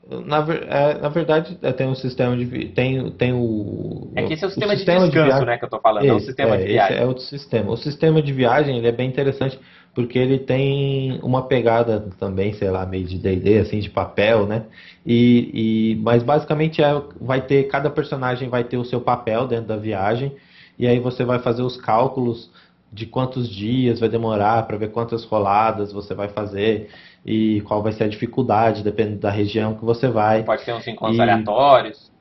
Na, 0.08 0.38
é, 0.38 0.98
na 0.98 1.08
verdade, 1.08 1.56
é, 1.62 1.72
tem 1.72 1.86
um 1.86 1.94
sistema 1.94 2.36
de 2.36 2.68
tem 2.68 3.10
tem 3.12 3.32
o 3.32 4.10
é 4.16 4.22
que 4.24 4.34
esse 4.34 4.44
é 4.44 4.46
o 4.46 4.50
sistema, 4.50 4.72
o 4.72 4.76
sistema 4.76 5.00
de 5.00 5.12
descanso, 5.12 5.40
de 5.40 5.46
né, 5.46 5.58
que 5.58 5.64
eu 5.64 5.66
estou 5.66 5.80
falando, 5.80 6.04
esse, 6.04 6.10
é 6.10 6.14
o 6.14 6.20
sistema 6.20 6.54
é, 6.54 6.58
de 6.58 6.64
viagem. 6.64 6.94
Esse 6.96 7.04
é 7.04 7.06
outro 7.06 7.22
sistema. 7.22 7.70
O 7.72 7.76
sistema 7.76 8.22
de 8.22 8.32
viagem 8.32 8.78
ele 8.78 8.88
é 8.88 8.92
bem 8.92 9.08
interessante 9.08 9.58
porque 9.97 10.18
ele 10.18 10.38
tem 10.38 11.18
uma 11.22 11.44
pegada 11.47 12.07
também, 12.20 12.53
sei 12.53 12.70
lá, 12.70 12.84
meio 12.84 13.07
de 13.07 13.16
D&D, 13.16 13.61
assim, 13.61 13.80
de 13.80 13.88
papel, 13.88 14.47
né? 14.47 14.66
E, 15.07 15.51
e 15.55 15.97
mas 16.03 16.22
basicamente 16.22 16.82
é, 16.82 17.03
vai 17.18 17.40
ter 17.40 17.66
cada 17.68 17.88
personagem 17.88 18.51
vai 18.51 18.62
ter 18.62 18.76
o 18.76 18.84
seu 18.84 19.01
papel 19.01 19.47
dentro 19.47 19.68
da 19.68 19.76
viagem 19.78 20.36
e 20.78 20.86
aí 20.86 21.01
você 21.01 21.24
vai 21.24 21.38
fazer 21.38 21.62
os 21.62 21.78
cálculos 21.78 22.51
de 22.92 23.07
quantos 23.07 23.49
dias 23.49 23.99
vai 23.99 24.11
demorar 24.11 24.66
para 24.66 24.76
ver 24.76 24.90
quantas 24.90 25.24
roladas 25.24 25.94
você 25.94 26.14
vai 26.14 26.28
fazer 26.28 26.90
e 27.24 27.62
qual 27.62 27.82
vai 27.82 27.92
ser 27.92 28.05
a 28.05 28.09
dificuldade, 28.09 28.84
dependendo 28.84 29.20
da 29.20 29.30
região 29.30 29.76
que 29.76 29.84
você 29.84 30.09
vai. 30.09 30.44
Pode 30.44 30.62
ter 30.62 30.74
uns 30.74 30.86
encontros 30.86 31.16
e, 31.16 31.22
aleatórios. 31.22 32.12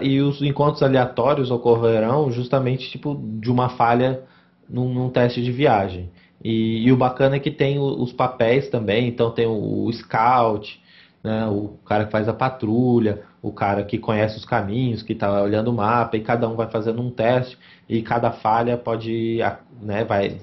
E 0.00 0.20
os 0.22 0.40
encontros 0.40 0.82
aleatórios 0.82 1.50
ocorrerão 1.50 2.32
justamente 2.32 2.90
tipo 2.90 3.14
de 3.38 3.50
uma 3.50 3.68
falha 3.68 4.22
num, 4.66 4.88
num 4.88 5.10
teste 5.10 5.42
de 5.42 5.52
viagem. 5.52 6.08
E, 6.48 6.86
e, 6.86 6.90
o 6.90 6.96
bacana 6.96 7.36
é 7.36 7.38
que 7.38 7.50
tem 7.50 7.78
os 7.78 8.10
papéis 8.10 8.70
também, 8.70 9.06
então 9.06 9.30
tem 9.30 9.44
o, 9.44 9.84
o 9.84 9.92
scout, 9.92 10.80
né, 11.22 11.46
o 11.46 11.76
cara 11.84 12.06
que 12.06 12.10
faz 12.10 12.26
a 12.26 12.32
patrulha, 12.32 13.22
o 13.42 13.52
cara 13.52 13.84
que 13.84 13.98
conhece 13.98 14.38
os 14.38 14.46
caminhos, 14.46 15.02
que 15.02 15.12
está 15.12 15.42
olhando 15.42 15.68
o 15.68 15.74
mapa, 15.74 16.16
e 16.16 16.22
cada 16.22 16.48
um 16.48 16.56
vai 16.56 16.66
fazendo 16.66 17.02
um 17.02 17.10
teste, 17.10 17.58
e 17.86 18.00
cada 18.00 18.30
falha 18.30 18.78
pode, 18.78 19.40
né, 19.82 20.04
vai, 20.04 20.38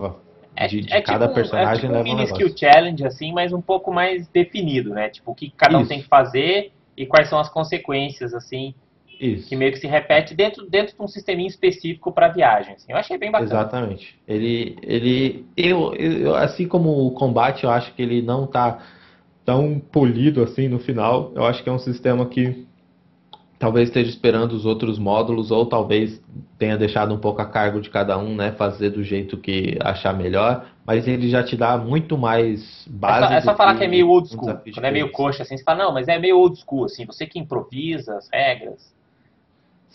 é, 0.55 0.67
de, 0.67 0.81
de 0.81 0.93
é 0.93 1.01
cada 1.01 1.25
tipo, 1.25 1.33
personagem 1.33 1.85
é 1.85 1.87
tipo 1.87 1.93
um 1.99 2.03
mini 2.03 2.21
um 2.21 2.25
skill 2.25 2.55
challenge, 2.55 3.03
assim, 3.03 3.33
mas 3.33 3.51
um 3.51 3.61
pouco 3.61 3.91
mais 3.91 4.27
definido, 4.27 4.91
né? 4.91 5.09
Tipo, 5.09 5.31
o 5.31 5.35
que 5.35 5.49
cada 5.49 5.75
um 5.75 5.81
Isso. 5.81 5.89
tem 5.89 6.03
que 6.03 6.07
fazer 6.07 6.71
e 6.95 7.07
quais 7.07 7.27
são 7.27 7.39
as 7.39 7.49
consequências, 7.49 8.31
assim, 8.31 8.75
Isso. 9.19 9.49
Que 9.49 9.55
meio 9.55 9.71
que 9.71 9.79
se 9.79 9.87
repete 9.87 10.33
dentro, 10.33 10.69
dentro 10.69 10.95
de 10.95 11.01
um 11.01 11.07
sisteminha 11.07 11.47
específico 11.47 12.11
para 12.11 12.27
viagens. 12.27 12.77
Assim. 12.77 12.91
Eu 12.91 12.97
achei 12.97 13.17
bem 13.17 13.31
bacana. 13.31 13.49
Exatamente. 13.49 14.19
Ele, 14.27 14.77
ele 14.81 15.45
eu, 15.55 15.93
eu, 15.95 16.35
assim 16.35 16.67
como 16.67 17.05
o 17.05 17.11
combate, 17.11 17.63
eu 17.63 17.69
acho 17.69 17.93
que 17.93 18.01
ele 18.01 18.21
não 18.21 18.45
está 18.45 18.79
tão 19.43 19.79
polido 19.79 20.41
assim 20.43 20.67
no 20.67 20.79
final. 20.79 21.31
Eu 21.35 21.45
acho 21.45 21.63
que 21.63 21.69
é 21.69 21.71
um 21.71 21.79
sistema 21.79 22.25
que 22.25 22.65
talvez 23.57 23.87
esteja 23.87 24.09
esperando 24.09 24.51
os 24.51 24.65
outros 24.65 24.99
módulos 24.99 25.51
ou 25.51 25.65
talvez 25.65 26.21
tenha 26.57 26.77
deixado 26.77 27.13
um 27.13 27.17
pouco 27.17 27.41
a 27.41 27.45
cargo 27.45 27.79
de 27.79 27.89
cada 27.89 28.17
um, 28.17 28.35
né, 28.35 28.51
fazer 28.51 28.89
do 28.89 29.03
jeito 29.03 29.37
que 29.37 29.77
achar 29.81 30.13
melhor, 30.13 30.67
mas 30.85 31.07
ele 31.07 31.29
já 31.29 31.43
te 31.43 31.55
dá 31.55 31.77
muito 31.77 32.17
mais 32.17 32.85
base. 32.87 33.25
É 33.25 33.27
só, 33.27 33.33
é 33.33 33.41
só 33.41 33.55
falar 33.55 33.73
que, 33.73 33.79
que, 33.79 33.85
é 33.85 33.87
meio 33.87 34.09
old 34.09 34.27
school, 34.27 34.59
quando 34.73 34.85
é 34.85 34.91
meio 34.91 35.11
coxa 35.11 35.43
assim, 35.43 35.57
você 35.57 35.63
fala, 35.63 35.85
não, 35.85 35.93
mas 35.93 36.07
é 36.07 36.19
meio 36.19 36.37
old 36.37 36.59
school, 36.59 36.85
assim, 36.85 37.05
você 37.05 37.25
que 37.25 37.39
improvisa 37.39 38.17
as 38.17 38.29
regras. 38.31 38.93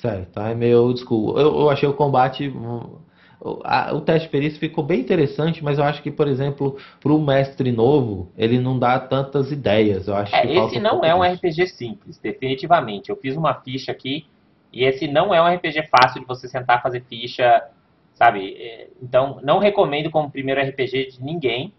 Certo, 0.01 0.33
tá? 0.33 0.49
é 0.49 0.55
meio 0.55 0.83
old 0.83 1.01
school. 1.01 1.39
Eu, 1.39 1.61
eu 1.61 1.71
achei 1.71 1.89
o 1.89 1.95
combate 1.95 2.53
o 3.43 4.01
teste 4.03 4.27
de 4.27 4.33
perícia 4.33 4.61
ficou 4.61 4.85
bem 4.85 5.01
interessante, 5.01 5.65
mas 5.65 5.79
eu 5.79 5.85
acho 5.85 6.03
que, 6.03 6.11
por 6.11 6.29
exemplo, 6.29 6.77
para 7.01 7.13
o 7.13 7.19
mestre 7.19 7.73
novo, 7.73 8.31
ele 8.37 8.59
não 8.59 8.79
dá 8.79 8.99
tantas 8.99 9.51
ideias. 9.51 10.09
Eu 10.09 10.15
acho 10.15 10.35
é, 10.35 10.43
que 10.43 10.53
esse 10.53 10.79
não 10.79 11.03
é 11.03 11.15
um 11.15 11.23
RPG 11.23 11.69
simples, 11.69 12.19
definitivamente. 12.19 13.09
Eu 13.09 13.17
fiz 13.17 13.37
uma 13.37 13.55
ficha 13.55 13.93
aqui 13.93 14.27
e 14.71 14.85
esse 14.85 15.09
não 15.09 15.35
é 15.35 15.41
um 15.41 15.55
RPG 15.55 15.89
fácil 15.89 16.21
de 16.21 16.27
você 16.27 16.49
sentar 16.49 16.83
fazer 16.83 17.03
ficha, 17.09 17.65
sabe? 18.15 18.57
É, 18.59 18.89
então, 19.03 19.41
não 19.43 19.59
recomendo 19.59 20.11
como 20.11 20.31
primeiro 20.31 20.61
RPG 20.61 21.13
de 21.13 21.25
ninguém. 21.25 21.73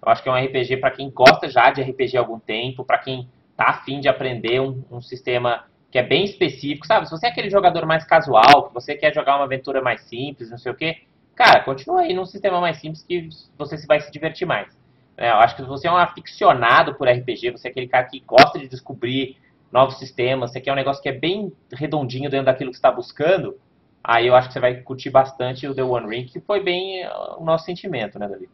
Eu 0.00 0.12
acho 0.12 0.22
que 0.22 0.28
é 0.28 0.32
um 0.32 0.44
RPG 0.44 0.76
para 0.76 0.92
quem 0.92 1.10
gosta 1.10 1.48
já 1.48 1.72
de 1.72 1.82
RPG 1.82 2.16
há 2.16 2.20
algum 2.20 2.38
tempo, 2.38 2.84
para 2.84 2.98
quem 2.98 3.28
tá 3.56 3.64
afim 3.70 3.98
de 3.98 4.08
aprender 4.08 4.60
um, 4.60 4.84
um 4.88 5.00
sistema 5.00 5.64
que 5.90 5.98
é 5.98 6.02
bem 6.02 6.24
específico, 6.24 6.86
sabe? 6.86 7.06
Se 7.06 7.10
você 7.10 7.26
é 7.26 7.30
aquele 7.30 7.50
jogador 7.50 7.86
mais 7.86 8.04
casual, 8.04 8.68
que 8.68 8.74
você 8.74 8.94
quer 8.94 9.14
jogar 9.14 9.36
uma 9.36 9.44
aventura 9.44 9.80
mais 9.80 10.02
simples, 10.02 10.50
não 10.50 10.58
sei 10.58 10.72
o 10.72 10.74
quê, 10.74 10.98
cara, 11.34 11.60
continua 11.64 12.02
aí 12.02 12.12
num 12.12 12.26
sistema 12.26 12.60
mais 12.60 12.78
simples 12.78 13.02
que 13.02 13.28
você 13.56 13.76
vai 13.86 14.00
se 14.00 14.10
divertir 14.10 14.46
mais. 14.46 14.76
É, 15.16 15.30
eu 15.30 15.36
acho 15.36 15.56
que 15.56 15.62
você 15.62 15.88
é 15.88 15.90
um 15.90 15.96
aficionado 15.96 16.94
por 16.94 17.08
RPG, 17.08 17.50
você 17.50 17.68
é 17.68 17.70
aquele 17.70 17.88
cara 17.88 18.04
que 18.04 18.20
gosta 18.20 18.58
de 18.58 18.68
descobrir 18.68 19.36
novos 19.72 19.98
sistemas, 19.98 20.52
você 20.52 20.60
quer 20.60 20.72
um 20.72 20.76
negócio 20.76 21.02
que 21.02 21.08
é 21.08 21.12
bem 21.12 21.52
redondinho 21.72 22.30
dentro 22.30 22.46
daquilo 22.46 22.70
que 22.70 22.76
está 22.76 22.90
buscando, 22.90 23.56
aí 24.02 24.26
eu 24.26 24.34
acho 24.34 24.48
que 24.48 24.54
você 24.54 24.60
vai 24.60 24.76
curtir 24.76 25.10
bastante 25.10 25.66
o 25.66 25.74
The 25.74 25.82
One 25.82 26.08
Ring, 26.08 26.26
que 26.26 26.40
foi 26.40 26.62
bem 26.62 27.04
uh, 27.06 27.40
o 27.40 27.44
nosso 27.44 27.64
sentimento, 27.64 28.18
né, 28.18 28.28
Davi? 28.28 28.48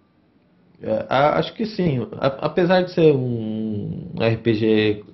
É, 0.82 1.06
acho 1.08 1.54
que 1.54 1.66
sim. 1.66 2.06
Apesar 2.20 2.82
de 2.82 2.92
ser 2.92 3.14
um 3.14 4.12
RPG 4.18 5.04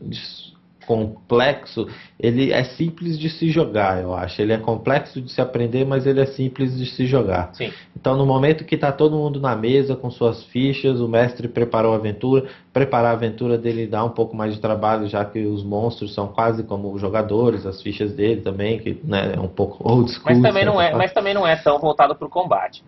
complexo, 0.91 1.87
ele 2.19 2.53
é 2.53 2.65
simples 2.65 3.17
de 3.17 3.31
se 3.31 3.49
jogar, 3.49 4.03
eu 4.03 4.13
acho. 4.13 4.43
Ele 4.43 4.53
é 4.53 4.59
complexo 4.59 5.21
de 5.21 5.31
se 5.31 5.41
aprender, 5.41 5.87
mas 5.87 6.05
ele 6.05 6.21
é 6.21 6.27
simples 6.27 6.77
de 6.77 6.85
se 6.85 7.07
jogar. 7.07 7.51
Sim. 7.53 7.73
Então, 7.97 8.17
no 8.17 8.27
momento 8.27 8.65
que 8.65 8.75
está 8.75 8.91
todo 8.91 9.17
mundo 9.17 9.41
na 9.41 9.55
mesa 9.55 9.95
com 9.95 10.11
suas 10.11 10.43
fichas, 10.47 11.01
o 11.01 11.07
mestre 11.07 11.47
preparou 11.47 11.93
a 11.93 11.97
aventura. 11.97 12.49
Preparar 12.73 13.13
a 13.13 13.15
aventura 13.15 13.57
dele 13.57 13.87
dá 13.87 14.03
um 14.03 14.11
pouco 14.11 14.37
mais 14.37 14.53
de 14.53 14.61
trabalho, 14.61 15.07
já 15.07 15.25
que 15.25 15.47
os 15.47 15.63
monstros 15.63 16.13
são 16.13 16.27
quase 16.27 16.65
como 16.65 16.99
jogadores, 16.99 17.65
as 17.65 17.81
fichas 17.81 18.13
dele 18.13 18.41
também, 18.41 18.81
que 18.81 19.01
né, 19.05 19.35
é 19.37 19.41
um 19.41 19.47
pouco 19.47 19.89
old 19.89 20.11
school. 20.11 20.25
Mas 20.27 20.43
também 20.43 20.65
não 20.65 20.81
é, 20.81 20.93
mas 20.93 21.13
também 21.13 21.35
não 21.35 21.47
é 21.47 21.55
tão 21.55 21.79
voltado 21.79 22.17
para 22.17 22.27
o 22.27 22.31
combate. 22.31 22.83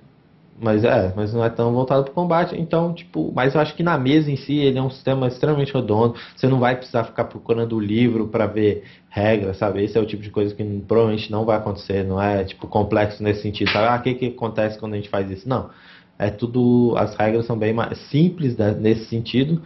Mas 0.63 0.85
é, 0.85 1.13
mas 1.17 1.35
não 1.35 1.45
é 1.45 1.51
tão 1.51 1.73
voltado 1.73 2.05
para 2.05 2.13
o 2.13 2.15
combate. 2.15 2.55
Então, 2.57 2.95
tipo, 2.95 3.33
mas 3.35 3.53
eu 3.53 3.61
acho 3.61 3.75
que 3.75 3.83
na 3.83 3.99
mesa 3.99 4.31
em 4.31 4.37
si 4.37 4.59
ele 4.59 4.79
é 4.79 4.83
um 4.83 4.91
sistema 4.91 5.27
extremamente 5.27 5.75
redondo. 5.75 6.15
Você 6.37 6.47
não 6.47 6.61
vai 6.61 6.77
precisar 6.77 7.03
ficar 7.03 7.25
procurando 7.25 7.77
o 7.77 7.81
livro 7.81 8.29
para 8.29 8.47
ver 8.47 8.85
regras, 9.11 9.57
sabe? 9.59 9.83
Esse 9.83 9.99
é 9.99 10.01
o 10.01 10.07
tipo 10.07 10.23
de 10.23 10.31
coisa 10.31 10.55
que 10.55 10.63
provavelmente 10.87 11.33
não 11.33 11.45
vai 11.45 11.57
acontecer. 11.57 12.05
Não 12.05 12.23
é 12.23 12.45
tipo 12.45 12.69
complexo 12.69 13.25
nesse 13.25 13.43
sentido. 13.43 13.73
Sabe? 13.73 13.89
Ah, 13.89 13.97
o 13.97 14.03
que, 14.03 14.15
que 14.15 14.27
acontece 14.27 14.79
quando 14.79 14.93
a 14.93 14.97
gente 14.97 15.09
faz 15.09 15.29
isso? 15.29 15.49
Não. 15.49 15.69
É 16.17 16.31
tudo. 16.31 16.95
As 16.97 17.17
regras 17.17 17.45
são 17.45 17.59
bem 17.59 17.73
mais 17.73 17.99
simples 18.11 18.57
né, 18.57 18.71
nesse 18.71 19.07
sentido, 19.07 19.61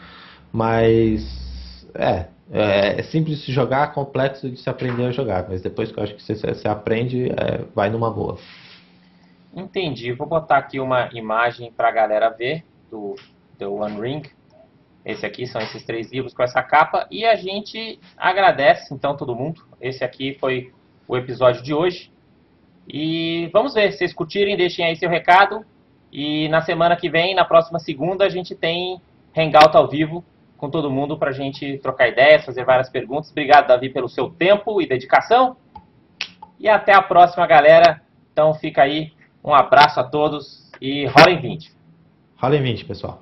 mas 0.51 1.22
é, 1.94 2.26
é, 2.51 3.01
é, 3.01 3.03
simples 3.03 3.40
de 3.40 3.53
jogar, 3.53 3.92
complexo 3.92 4.49
de 4.49 4.59
se 4.59 4.70
aprender 4.70 5.05
a 5.05 5.12
jogar. 5.12 5.47
Mas 5.47 5.61
depois 5.61 5.92
que 5.92 5.99
eu 5.99 6.05
acho 6.05 6.14
que 6.14 6.22
você, 6.22 6.34
você 6.34 6.66
aprende, 6.66 7.26
é, 7.32 7.64
vai 7.74 7.90
numa 7.90 8.11
boa. 8.11 8.38
Entendi. 9.57 10.12
Vou 10.12 10.26
botar 10.26 10.59
aqui 10.59 10.78
uma 10.78 11.09
imagem 11.14 11.72
para 11.72 11.88
a 11.88 11.90
galera 11.90 12.28
ver 12.28 12.62
do 12.90 13.14
The 13.59 13.66
One 13.66 13.98
Ring. 13.98 14.22
Esse 15.02 15.24
aqui 15.24 15.46
são 15.46 15.62
esses 15.62 15.82
três 15.82 16.12
livros 16.12 16.34
com 16.34 16.42
essa 16.42 16.62
capa. 16.62 17.07
E 17.11 17.24
a 17.24 17.34
gente 17.36 17.98
agradece, 18.18 18.92
então, 18.92 19.16
todo 19.16 19.34
mundo. 19.34 19.62
Esse 19.80 20.04
aqui 20.04 20.34
foi 20.34 20.74
o 21.09 21.16
episódio 21.16 21.62
de 21.62 21.72
hoje. 21.72 22.12
E 22.86 23.48
vamos 23.50 23.72
ver. 23.72 23.92
Se 23.92 23.98
vocês 23.98 24.12
curtirem, 24.12 24.59
deixem 24.59 24.84
aí 24.84 24.94
seu 24.94 25.09
recado. 25.09 25.64
E 26.12 26.48
na 26.50 26.61
semana 26.61 26.94
que 26.94 27.09
vem, 27.09 27.34
na 27.34 27.44
próxima 27.44 27.78
segunda, 27.78 28.26
a 28.26 28.28
gente 28.28 28.54
tem 28.54 29.00
Hangout 29.34 29.74
ao 29.74 29.88
vivo 29.88 30.22
com 30.59 30.68
todo 30.68 30.90
mundo 30.90 31.18
para 31.18 31.30
a 31.30 31.34
gente 31.34 31.78
trocar 31.78 32.09
ideias, 32.09 32.44
fazer 32.44 32.64
várias 32.64 32.90
perguntas. 32.90 33.30
Obrigado, 33.30 33.68
Davi, 33.68 33.88
pelo 33.88 34.09
seu 34.09 34.28
tempo 34.28 34.82
e 34.82 34.86
dedicação. 34.86 35.57
E 36.59 36.68
até 36.68 36.94
a 36.94 37.00
próxima, 37.00 37.46
galera. 37.46 38.02
Então 38.32 38.52
fica 38.54 38.82
aí 38.82 39.15
um 39.47 39.55
abraço 39.55 40.01
a 40.01 40.05
todos 40.05 40.68
e 40.80 41.07
rola 41.07 41.30
em 41.30 41.40
20. 41.40 41.72
Rola 42.36 42.57
em 42.57 42.62
20, 42.62 42.84
pessoal. 42.84 43.20